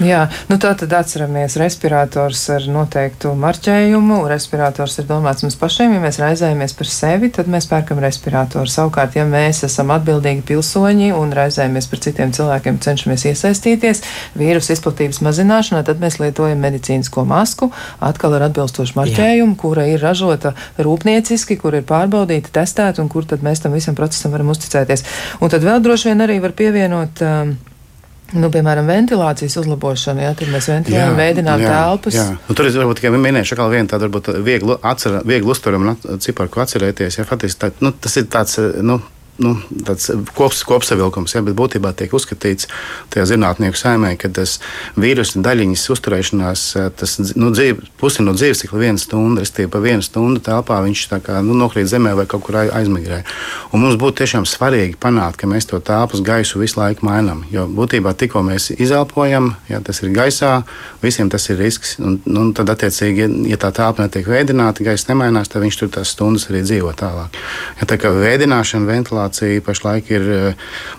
Jā, 0.00 0.22
nu 0.48 0.56
tā 0.56 0.70
tad 0.78 0.92
atceramies, 0.96 1.58
respirators 1.60 2.40
ar 2.54 2.64
noteiktu 2.72 3.34
marķējumu. 3.36 4.22
Respirators 4.30 4.96
ir 5.02 5.06
domāts 5.08 5.44
mums 5.44 5.56
pašiem. 5.60 5.92
Ja 5.92 6.00
mēs 6.00 6.18
raizējamies 6.22 6.72
par 6.78 6.88
sevi, 6.88 7.28
tad 7.34 7.50
mēs 7.52 7.68
pērkam 7.68 8.00
respiratoru. 8.00 8.70
Savukārt, 8.72 9.18
ja 9.18 9.26
mēs 9.28 9.60
esam 9.68 9.92
atbildīgi 9.92 10.46
pilsoņi 10.48 11.10
un 11.16 11.34
raizējamies 11.36 11.90
par 11.92 12.02
citiem 12.06 12.32
cilvēkiem, 12.32 12.78
cenšamies 12.82 13.26
iesaistīties 13.32 14.00
vīrusu 14.40 14.72
izplatības 14.76 15.20
mazināšanā, 15.26 15.82
tad 15.84 16.00
mēs 16.02 16.16
lietojam 16.22 16.64
medicīnisko 16.64 17.26
masku, 17.28 17.68
atkal 18.00 18.38
ar 18.38 18.46
atbilstošu 18.48 18.96
marķējumu, 18.96 19.56
Jā. 19.56 19.60
kura 19.60 19.84
ir 19.90 20.00
ražota 20.02 20.54
rūpnieciski, 20.80 21.58
kur 21.60 21.76
ir 21.76 21.84
pārbaudīta, 21.88 22.54
testēta 22.62 23.04
un 23.04 23.12
kur 23.12 23.28
tad 23.28 23.44
mēs 23.44 23.60
tam 23.60 23.76
visam 23.76 23.98
procesam 23.98 24.32
varam 24.32 24.54
uzticēties. 24.56 25.04
Un 25.44 25.52
tad 25.52 25.68
vēl 25.68 25.84
droši 25.84 26.10
vien 26.10 26.24
arī 26.24 26.40
var 26.40 26.56
pievienot. 26.56 27.22
Um, 27.26 27.54
Nu, 28.32 28.48
piemēram, 28.52 28.88
ventilācijas 28.88 29.58
uzlabošana, 29.60 30.24
ja, 30.24 30.34
tad 30.36 30.48
mēs 30.52 30.68
ventilējam, 30.70 31.16
veidinām 31.18 31.60
jā, 31.60 31.72
telpas. 31.72 32.16
Jā. 32.16 32.26
Nu, 32.48 32.56
tur 32.56 32.68
es 32.68 32.78
varbūt 32.80 33.02
tikai 33.02 33.12
minēšu 33.20 33.58
vēl 33.60 33.74
vienu 33.74 33.92
tādu, 33.92 34.08
varbūt 34.08 34.30
vieglu, 34.46 34.78
atcer, 34.92 35.18
vieglu 35.28 35.52
uztveramu 35.52 35.96
ciparu, 36.24 36.52
ko 36.52 36.62
atcerēties. 36.64 37.20
Ja, 37.20 37.26
faktiski, 37.28 37.60
tā, 37.60 37.72
nu, 37.84 37.92
tas 37.92 38.16
ir 38.20 38.30
tāds, 38.32 38.56
nu, 38.80 39.02
nu, 39.40 39.54
tāds 39.86 40.10
kops, 40.36 40.60
kopsavilkums, 40.68 41.32
ja, 41.34 41.42
bet 41.44 41.56
būtībā 41.56 41.92
tiek 41.96 42.12
uzskatīts 42.12 42.68
tajā 43.12 43.24
zinātnieku 43.32 43.78
saimē, 43.78 44.12
ka 44.20 44.28
tas 44.28 44.58
vīrusu 45.00 45.40
daļiņas 45.44 45.84
uzturēšanās, 45.94 46.64
eh, 46.76 46.90
tas 46.96 47.16
nu, 47.36 47.50
dzīve, 47.54 47.86
pusi 48.00 48.24
no 48.24 48.34
dzīves 48.36 48.64
cikla 48.64 48.82
viena 48.84 49.00
stunda, 49.00 49.42
respektīvi 49.42 49.72
pa 49.72 49.82
vienu 49.82 50.04
stundu 50.04 50.42
telpā 50.44 50.82
viņš 50.84 51.06
kā, 51.24 51.40
nu, 51.44 51.56
nokrīt 51.58 51.88
zemē 51.90 52.14
vai 52.18 52.26
kaut 52.26 52.44
kur 52.44 52.60
aizmigrē. 52.62 53.22
Un 53.72 53.80
mums 53.84 53.96
būtu 54.00 54.22
tiešām 54.22 54.46
svarīgi 54.48 54.98
panākt, 55.00 55.40
ka 55.40 55.46
mēs 55.46 55.68
to 55.70 55.80
telpas 55.80 56.20
gaisu 56.20 56.60
visu 56.60 56.80
laiku 56.80 57.06
mainām. 57.06 57.44
Jo 57.52 57.66
būtībā 57.66 58.14
tikko 58.18 58.42
mēs 58.44 58.70
izelpojam, 58.76 59.54
ja 59.68 59.80
tas 59.80 60.02
ir 60.02 60.12
gaisā, 60.12 60.62
visiem 61.02 61.30
tas 61.32 61.48
ir 61.50 61.58
risks. 61.58 61.96
Un, 61.98 62.20
un 62.26 62.52
tad, 62.52 62.70
attiecīgi, 62.72 63.48
ja 63.50 63.56
tā 63.56 63.72
telpa 63.72 64.04
netiek 64.04 64.28
veidināta, 64.28 64.84
gaisa 64.84 65.12
nemainās, 65.12 65.48
tad 65.48 65.64
viņš 65.64 65.80
tur 65.80 65.92
tās 65.96 66.12
stundas 66.12 66.48
arī 66.50 66.62
dzīvo 66.66 66.92
tālāk. 66.98 67.36
Ja 67.80 67.88
tā 67.88 67.98
kā 68.00 68.12
veidināšana, 68.12 68.88
ventilācija, 68.88 69.21
inflācija 69.22 69.62
pašlaik 69.62 70.10
ir 70.10 70.22
eh, 70.30 70.54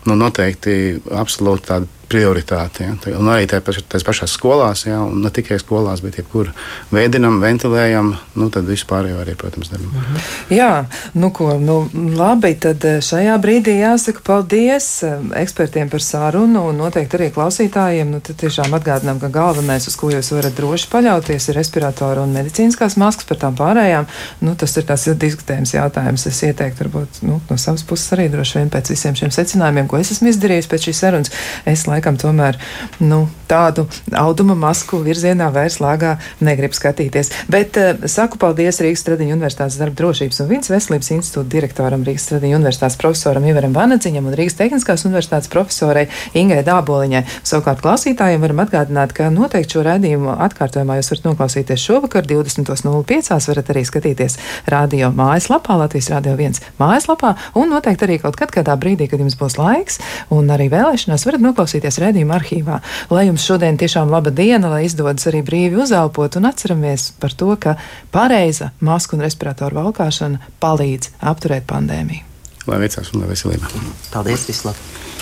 nu, 0.05 0.15
noteikti 0.15 1.01
absolūti 1.11 1.67
tāda 1.67 1.87
prioritāte. 2.13 2.85
Ja. 2.85 3.17
Un 3.17 3.29
arī 3.33 3.47
tās 3.49 4.05
pašās 4.05 4.35
skolās, 4.37 4.85
ja, 4.85 5.01
un 5.01 5.23
ne 5.23 5.31
tikai 5.33 5.57
skolās, 5.61 6.03
bet 6.05 6.19
jebkur 6.21 6.51
veidinam, 6.93 7.39
ventilējam, 7.41 8.13
nu, 8.37 8.49
tad 8.53 8.67
visu 8.69 8.87
pārējo 8.89 9.21
arī, 9.23 9.35
protams, 9.39 9.71
darām. 9.73 9.89
Mhm. 9.89 10.21
Jā, 10.53 10.71
nu 11.17 11.31
ko, 11.33 11.53
nu, 11.61 11.79
labi, 12.17 12.53
tad 12.61 12.83
eh, 12.87 12.99
šajā 13.03 13.35
brīdī 13.41 13.77
jāsaka 13.79 14.23
paldies 14.25 14.89
eh, 15.07 15.17
ekspertiem 15.41 15.89
par 15.91 16.03
sarunu 16.05 16.67
un 16.69 16.81
noteikti 16.83 17.19
arī 17.19 17.29
klausītājiem. 17.33 18.11
Nu, 18.13 18.21
tad 18.23 18.37
tiešām 18.43 18.75
atgādinām, 18.77 19.21
ka 19.21 19.31
galvenais, 19.33 19.87
uz 19.89 19.97
ko 19.99 20.11
jūs 20.13 20.33
varat 20.35 20.57
droši 20.57 20.89
paļauties, 20.93 21.49
ir 21.49 21.59
respiratora 21.59 22.25
un 22.25 22.35
medicīniskās 22.37 22.97
maskas 23.01 23.29
par 23.29 23.41
tām 23.41 23.57
pārējām. 23.57 24.09
Nu, 24.45 24.55
tas 24.59 24.75
ir 24.77 24.87
tās 24.89 25.07
diskutējums 25.09 25.75
jautājums. 25.75 26.27
Es 26.29 26.43
ieteiktu, 26.45 26.85
varbūt, 26.85 27.23
nu, 27.27 27.39
no 27.49 27.59
savas 27.61 27.85
puses 27.87 28.13
arī 28.15 28.29
droši 28.33 28.59
vien 28.59 28.71
pēc 28.73 28.93
visiem 28.93 29.17
šiem 29.17 29.33
secinājumiem, 29.33 29.89
ko 29.89 29.99
es 30.01 30.13
esmu 30.15 30.31
izdarījis 30.31 30.69
pēc 30.71 30.89
šīs 30.89 31.03
sarunas. 31.05 31.33
Es 31.69 31.87
laikam 32.03 32.19
tomēr 32.19 32.59
nu, 32.99 33.23
tādu 33.49 33.85
auduma 34.17 34.55
masku 34.59 35.01
virzienā 35.03 35.49
vairs 35.53 35.79
lāgā 35.83 36.15
negrib 36.43 36.75
skatīties. 36.75 37.31
Bet 37.51 37.77
uh, 37.79 38.07
saku 38.09 38.39
paldies 38.41 38.81
Rīgas 38.83 39.03
Stradiņu 39.03 39.35
Universitātes 39.37 39.79
darba 39.81 39.99
drošības 40.01 40.43
un 40.43 40.49
vidas 40.51 40.71
veselības 40.73 41.11
institūta 41.17 41.49
direktoram 41.55 42.05
Rīgas 42.07 42.27
Stradiņu 42.29 42.59
Universitātes 42.59 42.99
profesoram 43.01 43.47
Ivaram 43.49 43.75
Vanadziņam 43.75 44.29
un 44.29 44.37
Rīgas 44.37 44.57
Tehniskās 44.59 45.05
Universitātes 45.07 45.51
profesorai 45.53 46.07
Ingai 46.37 46.61
Dāboliņai. 46.65 47.23
Savukārt 47.43 47.83
klausītājiem 47.83 48.43
varam 48.43 48.63
atgādināt, 48.63 49.15
ka 49.17 49.29
noteikti 49.33 49.77
šo 49.77 49.85
raidījumu 49.87 50.35
atkārtojumā 50.47 50.99
jūs 50.99 51.11
varat 51.13 51.27
noklausīties 51.29 51.83
šovakar 51.83 52.27
20.05. 52.29 53.31
varat 53.49 53.71
arī 53.73 53.85
skatīties 53.87 54.37
radio 54.71 55.11
mājaslapā, 55.15 55.77
Latvijas 55.79 56.11
radio 56.13 56.35
1 56.37 56.61
mājaslapā 56.79 57.35
un 57.59 57.73
noteikti 57.73 58.07
arī 58.07 58.19
kaut 58.23 58.37
kad 58.39 58.53
kādā 58.53 58.75
brīdī, 58.79 59.09
kad 59.11 59.21
jums 59.21 59.37
būs 59.39 59.57
laiks 59.59 59.99
un 60.33 60.49
arī 60.53 60.69
vēlēšanās, 60.73 61.25
varat 61.27 61.43
noklausīties 61.43 61.99
redzījuma 62.03 62.37
arhīvā. 62.39 62.79
Lai 63.13 63.27
jums 63.27 63.42
šodien 63.43 63.77
tiešām 63.79 64.11
laba 64.13 64.31
diena, 64.33 64.71
lai 64.71 64.85
izdodas 64.87 65.27
arī 65.29 65.43
brīvi 65.45 65.79
uzelpot 65.83 66.39
un 66.39 66.49
atceramies 66.49 67.11
par 67.21 67.35
to, 67.37 67.51
ka 67.59 67.77
pareiza 68.13 68.71
masku 68.79 69.17
un 69.17 69.25
respiratoru 69.25 69.81
valkāšana 69.81 70.53
palīdz 70.63 71.15
apturēt 71.33 71.67
pandēmiju. 71.69 72.29
Lai 72.67 72.79
veicās 72.79 73.11
un 73.11 73.23
lai 73.25 73.33
veselība. 73.33 73.71
Paldies, 74.13 74.47
vislabāk! 74.47 75.12